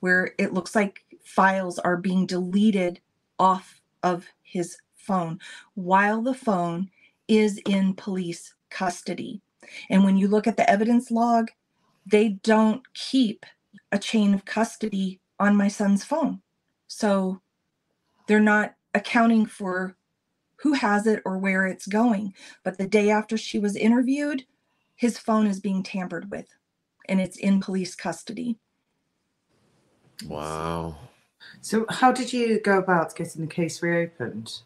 where 0.00 0.32
it 0.38 0.54
looks 0.54 0.76
like 0.76 1.04
files 1.24 1.78
are 1.80 1.98
being 1.98 2.26
deleted 2.26 3.00
off 3.38 3.82
of 4.02 4.26
his 4.42 4.78
phone 4.96 5.40
while 5.74 6.22
the 6.22 6.34
phone 6.34 6.90
is 7.28 7.60
in 7.68 7.94
police 7.94 8.54
custody. 8.70 9.42
And 9.90 10.04
when 10.04 10.18
you 10.18 10.28
look 10.28 10.48
at 10.48 10.58
the 10.58 10.70
evidence 10.70 11.10
log, 11.12 11.50
they 12.06 12.30
don't 12.30 12.82
keep 12.94 13.46
a 13.92 14.00
chain 14.00 14.34
of 14.34 14.46
custody 14.46 15.20
on 15.40 15.56
my 15.56 15.68
son's 15.68 16.04
phone. 16.04 16.42
So 16.88 17.41
they're 18.26 18.40
not 18.40 18.74
accounting 18.94 19.46
for 19.46 19.96
who 20.56 20.74
has 20.74 21.06
it 21.06 21.22
or 21.24 21.38
where 21.38 21.66
it's 21.66 21.86
going. 21.86 22.34
But 22.62 22.78
the 22.78 22.86
day 22.86 23.10
after 23.10 23.36
she 23.36 23.58
was 23.58 23.76
interviewed, 23.76 24.44
his 24.94 25.18
phone 25.18 25.46
is 25.46 25.60
being 25.60 25.82
tampered 25.82 26.30
with 26.30 26.46
and 27.08 27.20
it's 27.20 27.36
in 27.36 27.60
police 27.60 27.94
custody. 27.94 28.58
Wow. 30.26 30.96
So, 31.60 31.86
how 31.88 32.12
did 32.12 32.32
you 32.32 32.60
go 32.60 32.78
about 32.78 33.14
getting 33.16 33.42
the 33.42 33.52
case 33.52 33.82
reopened? 33.82 34.60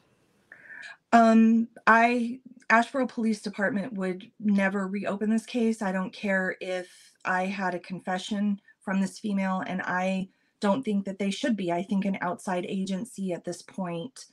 Um, 1.12 1.68
I 1.86 2.40
Asheboro 2.70 3.08
Police 3.08 3.40
Department 3.40 3.94
would 3.94 4.30
never 4.40 4.86
reopen 4.88 5.30
this 5.30 5.46
case. 5.46 5.80
I 5.80 5.92
don't 5.92 6.12
care 6.12 6.56
if 6.60 6.88
I 7.24 7.46
had 7.46 7.74
a 7.74 7.80
confession 7.80 8.60
from 8.80 9.00
this 9.00 9.18
female 9.18 9.62
and 9.66 9.80
I 9.82 10.28
don't 10.66 10.84
think 10.84 11.04
that 11.06 11.18
they 11.18 11.30
should 11.30 11.56
be. 11.56 11.72
I 11.72 11.82
think 11.82 12.04
an 12.04 12.18
outside 12.22 12.66
agency 12.68 13.32
at 13.32 13.44
this 13.44 13.62
point. 13.62 14.26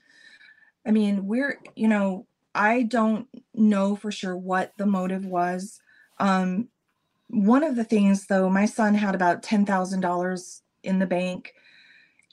I 0.88 0.91
mean, 0.91 1.27
we're, 1.27 1.59
you 1.75 1.88
know, 1.88 2.27
I 2.55 2.84
don't 2.84 3.27
know 3.53 3.95
for 3.95 4.11
sure 4.11 4.38
what 4.38 4.73
the 4.77 4.86
motive 4.86 5.25
was. 5.25 5.79
Um, 6.19 6.69
one 7.29 7.63
of 7.63 7.75
the 7.75 7.86
things, 7.86 8.27
though, 8.27 8.49
my 8.49 8.65
son 8.67 8.95
had 8.95 9.15
about 9.15 9.43
$10,000 9.43 10.61
in 10.84 10.99
the 10.99 11.07
bank. 11.07 11.53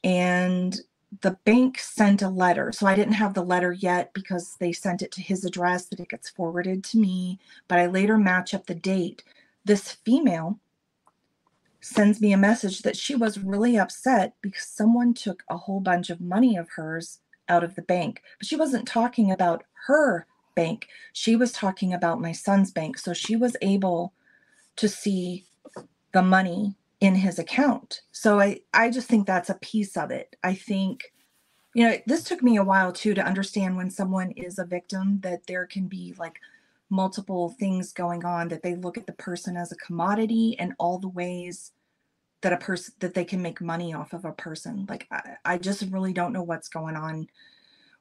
and 0.04 0.80
the 1.22 1.36
bank 1.44 1.78
sent 1.78 2.22
a 2.22 2.28
letter. 2.28 2.72
So 2.72 2.86
I 2.86 2.94
didn't 2.94 3.14
have 3.14 3.34
the 3.34 3.42
letter 3.44 3.72
yet 3.72 4.12
because 4.14 4.56
they 4.60 4.72
sent 4.72 5.02
it 5.02 5.12
to 5.12 5.22
his 5.22 5.44
address 5.44 5.86
that 5.86 6.00
it 6.00 6.08
gets 6.10 6.30
forwarded 6.30 6.84
to 6.84 6.98
me. 6.98 7.38
But 7.68 7.80
I 7.80 7.86
later 7.86 8.16
match 8.18 8.54
up 8.54 8.66
the 8.66 8.74
date. 8.76 9.24
This 9.64 9.92
female 9.92 10.60
sends 11.80 12.20
me 12.20 12.32
a 12.32 12.38
message 12.38 12.82
that 12.82 12.96
she 12.96 13.14
was 13.14 13.38
really 13.38 13.78
upset 13.78 14.34
because 14.42 14.66
someone 14.66 15.14
took 15.14 15.42
a 15.48 15.56
whole 15.56 15.80
bunch 15.80 16.10
of 16.10 16.20
money 16.20 16.56
of 16.56 16.68
hers 16.70 17.20
out 17.48 17.64
of 17.64 17.74
the 17.74 17.82
bank. 17.82 18.22
But 18.38 18.46
she 18.46 18.56
wasn't 18.56 18.86
talking 18.86 19.30
about 19.30 19.64
her 19.86 20.26
bank, 20.54 20.88
she 21.12 21.36
was 21.36 21.52
talking 21.52 21.92
about 21.94 22.20
my 22.20 22.32
son's 22.32 22.70
bank. 22.70 22.98
So 22.98 23.12
she 23.14 23.36
was 23.36 23.56
able 23.62 24.12
to 24.76 24.88
see 24.88 25.46
the 26.12 26.22
money 26.22 26.76
in 27.00 27.14
his 27.14 27.38
account. 27.38 28.02
So 28.12 28.40
I, 28.40 28.60
I 28.74 28.90
just 28.90 29.08
think 29.08 29.26
that's 29.26 29.50
a 29.50 29.54
piece 29.54 29.96
of 29.96 30.10
it. 30.10 30.36
I 30.42 30.54
think, 30.54 31.12
you 31.74 31.88
know, 31.88 31.96
this 32.06 32.24
took 32.24 32.42
me 32.42 32.56
a 32.56 32.64
while 32.64 32.92
too 32.92 33.14
to 33.14 33.24
understand 33.24 33.76
when 33.76 33.90
someone 33.90 34.32
is 34.32 34.58
a 34.58 34.64
victim 34.64 35.20
that 35.20 35.46
there 35.46 35.66
can 35.66 35.86
be 35.86 36.14
like 36.18 36.38
multiple 36.90 37.54
things 37.58 37.92
going 37.92 38.24
on, 38.24 38.48
that 38.48 38.62
they 38.62 38.74
look 38.74 38.98
at 38.98 39.06
the 39.06 39.12
person 39.14 39.56
as 39.56 39.72
a 39.72 39.76
commodity 39.76 40.56
and 40.58 40.74
all 40.78 40.98
the 40.98 41.08
ways 41.08 41.72
that 42.42 42.52
a 42.52 42.56
person 42.56 42.94
that 43.00 43.14
they 43.14 43.24
can 43.24 43.40
make 43.40 43.60
money 43.60 43.94
off 43.94 44.12
of 44.12 44.24
a 44.24 44.32
person. 44.32 44.86
Like 44.88 45.06
I, 45.10 45.36
I 45.44 45.58
just 45.58 45.82
really 45.90 46.12
don't 46.12 46.32
know 46.32 46.42
what's 46.42 46.68
going 46.68 46.96
on 46.96 47.28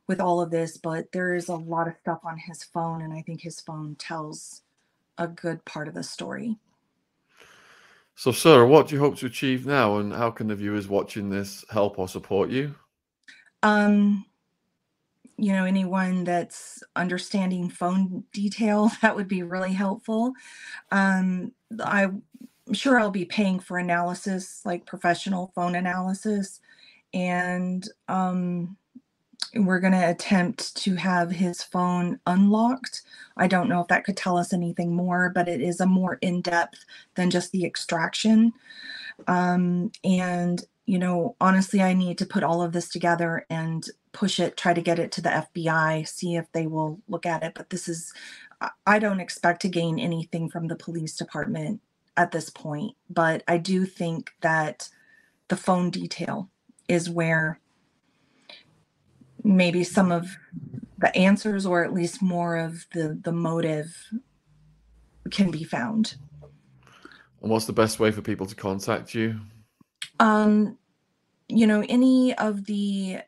with 0.07 0.19
all 0.19 0.41
of 0.41 0.49
this, 0.49 0.77
but 0.77 1.11
there 1.11 1.35
is 1.35 1.49
a 1.49 1.55
lot 1.55 1.87
of 1.87 1.93
stuff 2.01 2.19
on 2.23 2.37
his 2.37 2.63
phone, 2.63 3.03
and 3.03 3.13
I 3.13 3.21
think 3.21 3.41
his 3.41 3.61
phone 3.61 3.95
tells 3.99 4.63
a 5.17 5.27
good 5.27 5.63
part 5.65 5.87
of 5.87 5.93
the 5.93 6.03
story. 6.03 6.57
So, 8.15 8.31
Sarah, 8.31 8.67
what 8.67 8.87
do 8.87 8.95
you 8.95 9.01
hope 9.01 9.17
to 9.17 9.27
achieve 9.27 9.65
now, 9.65 9.97
and 9.97 10.11
how 10.11 10.31
can 10.31 10.47
the 10.47 10.55
viewers 10.55 10.87
watching 10.87 11.29
this 11.29 11.63
help 11.69 11.99
or 11.99 12.07
support 12.07 12.49
you? 12.49 12.75
Um, 13.61 14.25
you 15.39 15.53
know, 15.53 15.65
anyone 15.65 16.23
that's 16.23 16.83
understanding 16.95 17.69
phone 17.69 18.23
detail, 18.33 18.91
that 19.01 19.15
would 19.15 19.27
be 19.27 19.43
really 19.43 19.73
helpful. 19.73 20.33
Um, 20.91 21.53
I'm 21.83 22.23
sure 22.73 22.99
I'll 22.99 23.11
be 23.11 23.25
paying 23.25 23.59
for 23.59 23.77
analysis, 23.77 24.61
like 24.65 24.85
professional 24.85 25.51
phone 25.55 25.75
analysis, 25.75 26.59
and 27.13 27.87
um, 28.07 28.77
we're 29.55 29.79
going 29.79 29.93
to 29.93 30.09
attempt 30.09 30.75
to 30.77 30.95
have 30.95 31.31
his 31.31 31.63
phone 31.63 32.19
unlocked. 32.27 33.01
I 33.37 33.47
don't 33.47 33.69
know 33.69 33.81
if 33.81 33.87
that 33.87 34.03
could 34.03 34.17
tell 34.17 34.37
us 34.37 34.53
anything 34.53 34.93
more, 34.93 35.31
but 35.33 35.47
it 35.47 35.61
is 35.61 35.79
a 35.79 35.85
more 35.85 36.19
in 36.21 36.41
depth 36.41 36.85
than 37.15 37.29
just 37.29 37.51
the 37.51 37.65
extraction. 37.65 38.53
Um, 39.27 39.91
and, 40.03 40.63
you 40.85 40.99
know, 40.99 41.35
honestly, 41.41 41.81
I 41.81 41.93
need 41.93 42.17
to 42.19 42.25
put 42.25 42.43
all 42.43 42.61
of 42.61 42.73
this 42.73 42.89
together 42.89 43.45
and 43.49 43.87
push 44.11 44.39
it, 44.39 44.57
try 44.57 44.73
to 44.73 44.81
get 44.81 44.99
it 44.99 45.11
to 45.13 45.21
the 45.21 45.29
FBI, 45.29 46.07
see 46.07 46.35
if 46.35 46.51
they 46.51 46.67
will 46.67 46.99
look 47.07 47.25
at 47.25 47.43
it. 47.43 47.53
But 47.55 47.69
this 47.69 47.87
is, 47.87 48.13
I 48.85 48.99
don't 48.99 49.19
expect 49.19 49.61
to 49.63 49.69
gain 49.69 49.99
anything 49.99 50.49
from 50.49 50.67
the 50.67 50.75
police 50.75 51.15
department 51.15 51.81
at 52.17 52.31
this 52.31 52.49
point. 52.49 52.95
But 53.09 53.43
I 53.47 53.57
do 53.57 53.85
think 53.85 54.31
that 54.41 54.89
the 55.47 55.55
phone 55.55 55.89
detail 55.89 56.49
is 56.87 57.09
where 57.09 57.59
maybe 59.43 59.83
some 59.83 60.11
of 60.11 60.37
the 60.97 61.15
answers 61.15 61.65
or 61.65 61.83
at 61.83 61.93
least 61.93 62.21
more 62.21 62.57
of 62.57 62.85
the 62.93 63.19
the 63.23 63.31
motive 63.31 64.11
can 65.31 65.49
be 65.49 65.63
found 65.63 66.15
and 67.41 67.49
what's 67.49 67.65
the 67.65 67.73
best 67.73 67.99
way 67.99 68.11
for 68.11 68.21
people 68.21 68.45
to 68.45 68.55
contact 68.55 69.13
you 69.13 69.39
um 70.19 70.77
you 71.47 71.65
know 71.65 71.83
any 71.87 72.35
of 72.37 72.65
the 72.65 73.19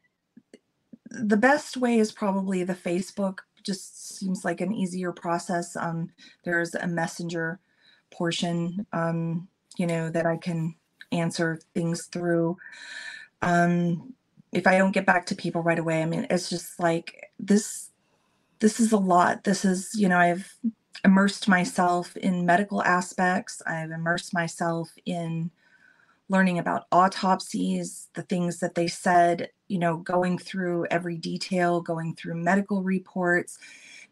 the 1.12 1.38
best 1.38 1.78
way 1.78 2.00
is 2.00 2.12
probably 2.12 2.64
the 2.64 2.76
facebook 2.76 3.40
just 3.64 4.18
seems 4.18 4.46
like 4.46 4.62
an 4.62 4.74
easier 4.74 5.12
process 5.14 5.76
um 5.78 6.10
there's 6.46 6.76
a 6.76 6.88
messenger 6.88 7.60
portion 8.12 8.86
um 8.94 9.48
you 9.78 9.88
know 9.88 10.10
that 10.10 10.26
i 10.26 10.38
can 10.38 10.76
answer 11.12 11.60
things 11.76 12.08
through 12.08 12.58
um 13.42 14.14
if 14.52 14.68
I 14.68 14.78
don't 14.78 14.92
get 14.92 15.06
back 15.06 15.26
to 15.28 15.36
people 15.36 15.64
right 15.64 15.80
away, 15.80 16.02
I 16.02 16.06
mean, 16.06 16.28
it's 16.30 16.50
just 16.50 16.80
like 16.80 17.32
this 17.40 17.92
this 18.60 18.80
is 18.80 18.92
a 18.92 18.98
lot. 18.98 19.44
This 19.44 19.66
is, 19.66 19.92
you 19.96 20.10
know, 20.10 20.18
I've 20.20 20.56
immersed 21.06 21.48
myself 21.48 22.16
in 22.18 22.46
medical 22.46 22.84
aspects. 22.84 23.62
I've 23.68 23.92
immersed 23.92 24.34
myself 24.34 24.90
in 25.06 25.52
learning 26.32 26.58
about 26.58 26.86
autopsies, 26.92 28.08
the 28.16 28.24
things 28.24 28.60
that 28.60 28.74
they 28.74 28.88
said, 28.88 29.50
you 29.68 29.78
know, 29.78 29.98
going 29.98 30.38
through 30.38 30.86
every 30.90 31.18
detail, 31.18 31.82
going 31.82 32.16
through 32.16 32.36
medical 32.36 32.82
reports. 32.82 33.60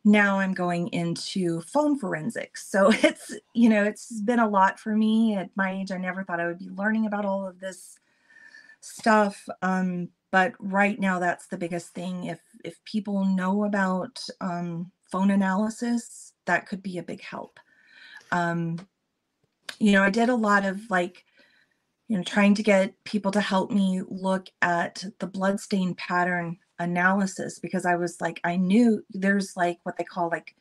Now 0.04 0.40
I'm 0.40 0.54
going 0.54 0.90
into 0.90 1.62
phone 1.62 1.98
forensics. 1.98 2.70
So 2.70 2.92
it's, 3.04 3.36
you 3.56 3.70
know, 3.70 3.86
it's 3.86 4.22
been 4.22 4.40
a 4.40 4.50
lot 4.50 4.80
for 4.80 4.96
me 4.96 5.36
at 5.36 5.50
my 5.56 5.72
age. 5.72 5.92
I 5.92 5.98
never 5.98 6.24
thought 6.24 6.42
I 6.42 6.48
would 6.48 6.60
be 6.60 6.70
learning 6.70 7.06
about 7.06 7.26
all 7.26 7.48
of 7.48 7.60
this 7.60 7.98
stuff. 8.82 9.48
Um, 9.62 10.10
but 10.32 10.54
right 10.60 11.00
now 11.00 11.20
that's 11.20 11.48
the 11.48 11.58
biggest 11.58 11.94
thing 11.94 12.26
if 12.26 12.40
if 12.64 12.84
people 12.86 13.26
know 13.26 13.64
about 13.64 14.22
um, 14.42 14.92
phone 15.12 15.32
analysis 15.32 16.34
that 16.46 16.68
could 16.68 16.84
be 16.84 16.98
a 16.98 17.04
big 17.04 17.22
help 17.22 17.60
um, 18.32 18.78
you 19.80 19.92
know 19.92 20.04
i 20.04 20.10
did 20.10 20.30
a 20.30 20.36
lot 20.36 20.66
of 20.66 20.80
like 20.90 21.24
you 22.10 22.18
know 22.18 22.24
trying 22.24 22.54
to 22.56 22.64
get 22.64 22.94
people 23.06 23.32
to 23.32 23.40
help 23.42 23.72
me 23.72 24.02
look 24.10 24.50
at 24.62 25.06
the 25.20 25.28
blood 25.28 25.60
stain 25.60 25.96
pattern 25.96 26.58
analysis 26.80 27.60
because 27.60 27.86
i 27.86 27.96
was 27.96 28.20
like 28.20 28.42
i 28.44 28.58
knew 28.58 29.02
there's 29.12 29.56
like 29.56 29.80
what 29.84 29.98
they 29.98 30.04
call 30.04 30.28
like 30.30 30.54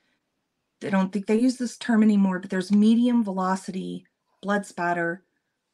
i 0.85 0.91
don't 0.91 1.13
think 1.13 1.27
they 1.27 1.39
use 1.39 1.57
this 1.57 1.77
term 1.77 2.05
anymore 2.05 2.39
but 2.39 2.51
there's 2.51 2.71
medium 2.71 3.25
velocity 3.25 4.05
blood 4.41 4.65
spatter 4.65 5.25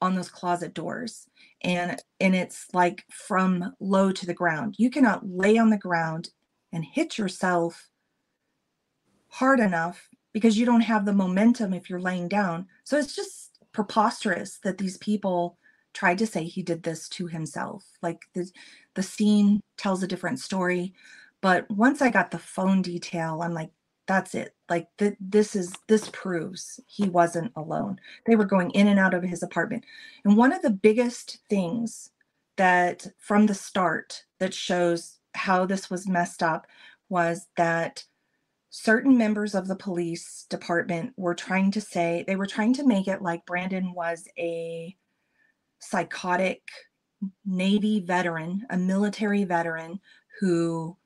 on 0.04 0.14
those 0.14 0.28
closet 0.28 0.74
doors. 0.74 1.28
And 1.62 2.00
and 2.20 2.34
it's 2.34 2.66
like 2.74 3.04
from 3.10 3.74
low 3.80 4.12
to 4.12 4.26
the 4.26 4.34
ground. 4.34 4.74
You 4.78 4.90
cannot 4.90 5.26
lay 5.26 5.56
on 5.56 5.70
the 5.70 5.78
ground 5.78 6.30
and 6.72 6.84
hit 6.84 7.16
yourself 7.18 7.88
hard 9.28 9.60
enough 9.60 10.08
because 10.32 10.58
you 10.58 10.66
don't 10.66 10.82
have 10.82 11.06
the 11.06 11.12
momentum 11.12 11.72
if 11.72 11.88
you're 11.88 12.00
laying 12.00 12.28
down. 12.28 12.66
So 12.84 12.98
it's 12.98 13.16
just 13.16 13.58
preposterous 13.72 14.58
that 14.62 14.78
these 14.78 14.98
people 14.98 15.56
tried 15.94 16.18
to 16.18 16.26
say 16.26 16.44
he 16.44 16.62
did 16.62 16.82
this 16.82 17.08
to 17.08 17.26
himself 17.26 17.84
like 18.02 18.22
the 18.34 18.50
the 18.94 19.02
scene 19.02 19.60
tells 19.78 20.02
a 20.02 20.08
different 20.08 20.38
story 20.40 20.92
but 21.40 21.70
once 21.70 22.02
i 22.02 22.10
got 22.10 22.30
the 22.30 22.38
phone 22.38 22.82
detail 22.82 23.40
i'm 23.42 23.54
like 23.54 23.70
that's 24.06 24.34
it. 24.34 24.54
Like 24.68 24.88
th- 24.98 25.16
this 25.20 25.56
is 25.56 25.72
this 25.88 26.08
proves 26.10 26.80
he 26.86 27.08
wasn't 27.08 27.52
alone. 27.56 27.98
They 28.26 28.36
were 28.36 28.44
going 28.44 28.70
in 28.72 28.88
and 28.88 28.98
out 28.98 29.14
of 29.14 29.22
his 29.22 29.42
apartment. 29.42 29.84
And 30.24 30.36
one 30.36 30.52
of 30.52 30.62
the 30.62 30.70
biggest 30.70 31.38
things 31.48 32.10
that 32.56 33.06
from 33.18 33.46
the 33.46 33.54
start 33.54 34.24
that 34.40 34.54
shows 34.54 35.18
how 35.34 35.66
this 35.66 35.90
was 35.90 36.06
messed 36.08 36.42
up 36.42 36.66
was 37.08 37.46
that 37.56 38.04
certain 38.70 39.16
members 39.16 39.54
of 39.54 39.68
the 39.68 39.76
police 39.76 40.46
department 40.50 41.12
were 41.16 41.34
trying 41.34 41.70
to 41.70 41.80
say 41.80 42.24
they 42.26 42.36
were 42.36 42.46
trying 42.46 42.72
to 42.74 42.86
make 42.86 43.06
it 43.06 43.22
like 43.22 43.46
brandon 43.46 43.92
was 43.92 44.26
a 44.36 44.96
psychotic 45.84 46.62
navy 47.46 48.00
veteran 48.00 48.66
a 48.70 48.76
military 48.76 49.44
veteran 49.44 50.00
who 50.40 50.96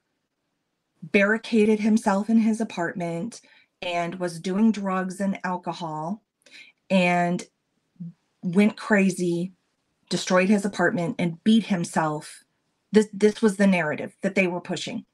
barricaded 1.03 1.81
himself 1.81 2.29
in 2.29 2.39
his 2.39 2.61
apartment 2.61 3.41
and 3.83 4.17
was 4.17 4.41
doing 4.41 4.73
drugs 4.73 5.21
and 5.21 5.39
alcohol 5.45 6.23
and 6.91 7.45
went 8.43 8.77
crazy, 8.77 9.53
destroyed 10.11 10.49
his 10.49 10.65
apartment 10.65 11.17
and 11.19 11.43
beat 11.45 11.67
himself. 11.67 12.43
This 12.93 13.09
this 13.13 13.43
was 13.43 13.57
the 13.57 13.67
narrative 13.67 14.17
that 14.23 14.35
they 14.35 14.47
were 14.47 14.61
pushing. 14.61 15.05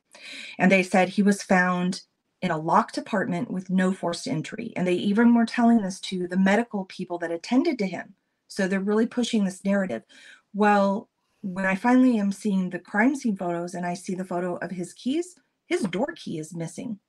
And 0.59 0.71
they 0.71 0.83
said 0.83 1.09
he 1.11 1.23
was 1.23 1.43
found 1.43 2.03
in 2.41 2.51
a 2.51 2.59
locked 2.59 2.97
apartment 2.97 3.51
with 3.51 3.71
no 3.71 3.93
forced 3.93 4.29
entry. 4.29 4.73
And 4.77 4.87
they 4.87 4.95
even 4.95 5.35
were 5.35 5.47
telling 5.47 5.83
this 5.83 5.99
to 6.01 6.29
the 6.29 6.37
medical 6.37 6.85
people 6.85 7.19
that 7.19 7.33
attended 7.33 7.79
to 7.81 7.87
him. 7.87 8.15
So 8.55 8.69
they're 8.69 8.79
really 8.79 9.07
pushing 9.07 9.45
this 9.45 9.65
narrative. 9.65 10.05
Well, 10.53 11.09
when 11.43 11.67
I 11.67 11.75
finally 11.75 12.19
am 12.19 12.31
seeing 12.31 12.71
the 12.71 12.79
crime 12.79 13.17
scene 13.17 13.37
photos 13.37 13.75
and 13.75 13.85
I 13.85 13.95
see 13.95 14.15
the 14.15 14.25
photo 14.25 14.57
of 14.59 14.71
his 14.71 14.93
keys, 14.93 15.35
his 15.67 15.83
door 15.83 16.15
key 16.15 16.39
is 16.39 16.55
missing. 16.55 17.01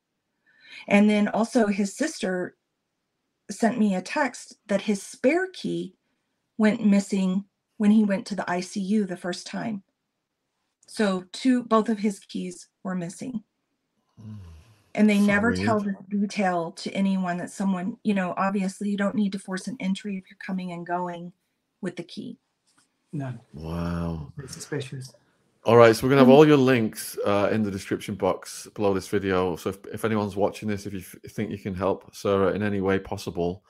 And 0.88 1.08
then 1.08 1.28
also 1.28 1.68
his 1.68 1.96
sister 1.96 2.58
sent 3.52 3.78
me 3.78 3.94
a 3.94 4.02
text 4.02 4.58
that 4.66 4.82
his 4.82 5.04
spare 5.04 5.48
key 5.54 5.94
went 6.58 6.84
missing 6.84 7.46
when 7.78 7.92
he 7.92 8.04
went 8.04 8.26
to 8.26 8.36
the 8.36 8.44
ICU 8.44 9.08
the 9.08 9.16
first 9.16 9.46
time. 9.46 9.84
So 10.88 11.26
two 11.32 11.64
both 11.64 11.90
of 11.90 12.00
his 12.00 12.20
keys 12.20 12.70
were 12.84 12.96
missing. 12.96 13.44
Mm. 14.20 14.55
And 14.96 15.10
they 15.10 15.20
so 15.20 15.26
never 15.26 15.52
weird. 15.52 15.66
tell 15.66 15.80
the 15.80 15.96
detail 16.10 16.72
to 16.72 16.92
anyone 16.92 17.38
that 17.38 17.52
someone, 17.52 17.98
you 18.04 18.14
know, 18.14 18.34
obviously 18.38 18.90
you 18.90 18.98
don't 18.98 19.16
need 19.16 19.32
to 19.34 19.40
force 19.40 19.68
an 19.68 19.78
entry 19.80 20.18
if 20.18 20.24
you're 20.30 20.38
coming 20.46 20.72
and 20.72 20.86
going 20.86 21.34
with 21.82 21.96
the 21.96 22.04
key. 22.04 22.38
No. 23.12 23.34
Wow. 23.54 24.34
It's 24.38 24.54
suspicious. 24.54 25.14
All 25.66 25.78
right, 25.78 25.96
so 25.96 26.06
we're 26.06 26.10
gonna 26.10 26.22
have 26.22 26.28
hmm. 26.28 26.34
all 26.34 26.48
your 26.48 26.58
links 26.58 27.18
uh, 27.26 27.50
in 27.52 27.64
the 27.64 27.72
description 27.72 28.14
box 28.14 28.68
below 28.76 28.94
this 28.94 29.08
video. 29.08 29.56
So 29.56 29.72
if, 29.72 29.78
if 29.92 30.06
anyone's 30.06 30.36
watching 30.36 30.70
this, 30.70 30.86
if 30.86 30.94
you 30.94 31.00
f- 31.00 31.32
think 31.32 31.50
you 31.50 31.58
can 31.58 31.74
help 31.74 32.16
Sarah 32.16 32.54
in 32.54 32.62
any 32.62 32.82
way 32.82 33.00
possible, 33.00 33.64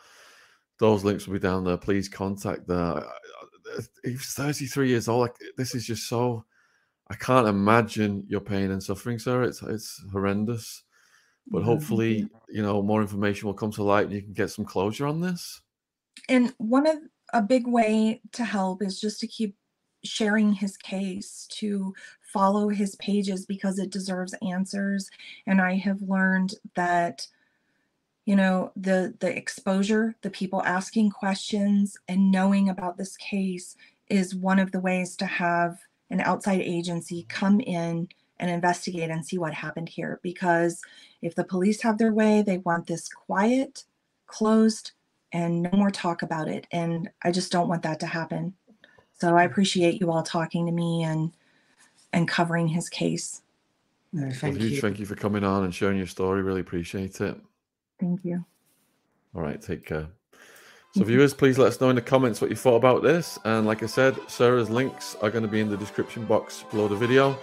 those 0.77 1.05
links 1.05 1.25
will 1.25 1.35
be 1.35 1.39
down 1.39 1.63
there. 1.63 1.77
Please 1.77 2.09
contact 2.09 2.67
her. 2.67 2.75
Uh, 2.75 3.77
uh, 3.77 3.81
he's 4.03 4.33
33 4.33 4.89
years 4.89 5.07
old. 5.07 5.21
Like 5.21 5.35
this 5.55 5.73
is 5.73 5.85
just 5.85 6.09
so. 6.09 6.43
I 7.07 7.15
can't 7.15 7.47
imagine 7.47 8.25
your 8.27 8.41
pain 8.41 8.71
and 8.71 8.83
suffering, 8.83 9.17
Sarah. 9.17 9.47
It's 9.47 9.61
it's 9.61 10.03
horrendous. 10.11 10.83
But 11.47 11.63
hopefully, 11.63 12.27
you 12.49 12.63
know, 12.63 12.81
more 12.81 13.01
information 13.01 13.47
will 13.47 13.53
come 13.53 13.71
to 13.71 13.83
light 13.83 14.05
and 14.05 14.13
you 14.13 14.21
can 14.21 14.33
get 14.33 14.49
some 14.49 14.65
closure 14.65 15.07
on 15.07 15.21
this. 15.21 15.61
And 16.27 16.53
one 16.57 16.87
of 16.87 16.97
a 17.33 17.41
big 17.41 17.67
way 17.67 18.21
to 18.33 18.43
help 18.43 18.81
is 18.81 18.99
just 18.99 19.19
to 19.19 19.27
keep 19.27 19.55
sharing 20.03 20.53
his 20.53 20.77
case, 20.77 21.47
to 21.51 21.93
follow 22.33 22.69
his 22.69 22.95
pages 22.97 23.45
because 23.45 23.79
it 23.79 23.89
deserves 23.89 24.35
answers. 24.47 25.09
And 25.47 25.61
I 25.61 25.75
have 25.75 26.01
learned 26.01 26.55
that 26.75 27.27
you 28.25 28.35
know 28.35 28.71
the 28.75 29.13
the 29.19 29.35
exposure 29.37 30.15
the 30.23 30.31
people 30.31 30.63
asking 30.63 31.11
questions 31.11 31.95
and 32.07 32.31
knowing 32.31 32.69
about 32.69 32.97
this 32.97 33.15
case 33.17 33.75
is 34.09 34.35
one 34.35 34.57
of 34.57 34.71
the 34.71 34.79
ways 34.79 35.15
to 35.17 35.25
have 35.25 35.77
an 36.09 36.21
outside 36.21 36.61
agency 36.61 37.25
come 37.29 37.59
in 37.59 38.07
and 38.39 38.49
investigate 38.51 39.09
and 39.09 39.25
see 39.25 39.37
what 39.37 39.53
happened 39.53 39.89
here 39.89 40.19
because 40.23 40.81
if 41.21 41.35
the 41.35 41.43
police 41.43 41.81
have 41.81 41.97
their 41.97 42.13
way 42.13 42.41
they 42.41 42.57
want 42.59 42.87
this 42.87 43.07
quiet 43.09 43.83
closed 44.27 44.91
and 45.31 45.61
no 45.61 45.69
more 45.73 45.89
talk 45.91 46.21
about 46.21 46.47
it 46.47 46.67
and 46.71 47.09
i 47.23 47.31
just 47.31 47.51
don't 47.51 47.67
want 47.69 47.81
that 47.83 47.99
to 47.99 48.05
happen 48.07 48.53
so 49.17 49.35
i 49.37 49.43
appreciate 49.43 49.99
you 50.01 50.11
all 50.11 50.23
talking 50.23 50.65
to 50.65 50.71
me 50.71 51.03
and 51.03 51.31
and 52.13 52.27
covering 52.27 52.67
his 52.67 52.89
case 52.89 53.41
No, 54.13 54.23
Well, 54.27 54.33
thank 54.33 54.57
huge 54.57 54.73
you. 54.73 54.81
thank 54.81 54.99
you 54.99 55.05
for 55.05 55.15
coming 55.15 55.43
on 55.43 55.63
and 55.63 55.73
sharing 55.75 55.97
your 55.97 56.07
story. 56.07 56.41
Really 56.41 56.61
appreciate 56.61 57.19
it. 57.21 57.35
thank 57.99 58.23
you 58.23 58.45
All 59.35 59.41
right, 59.41 59.61
take 59.61 59.85
care. 59.85 60.07
So, 60.93 61.03
viewers, 61.03 61.33
please 61.33 61.57
let 61.57 61.67
us 61.67 61.81
know 61.81 61.89
in 61.89 61.97
the 61.97 62.01
comments 62.01 62.39
what 62.39 62.49
you 62.49 62.55
thought 62.55 62.77
about 62.77 63.03
this. 63.03 63.37
And 63.43 63.65
like 63.67 63.83
I 63.83 63.85
said, 63.85 64.15
Sarah's 64.27 64.69
links 64.69 65.17
are 65.21 65.29
going 65.29 65.43
to 65.43 65.49
be 65.49 65.59
in 65.59 65.69
the 65.69 65.75
description 65.75 66.23
box 66.23 66.63
below 66.71 66.87
the 66.87 66.95
video. 66.95 67.37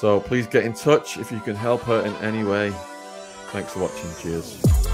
So, 0.00 0.18
please 0.18 0.46
get 0.46 0.64
in 0.64 0.72
touch 0.72 1.18
if 1.18 1.30
you 1.30 1.40
can 1.40 1.54
help 1.54 1.82
her 1.82 2.00
in 2.06 2.14
any 2.24 2.42
way. 2.42 2.72
Thanks 3.52 3.74
for 3.74 3.80
watching. 3.80 4.08
Cheers. 4.22 4.89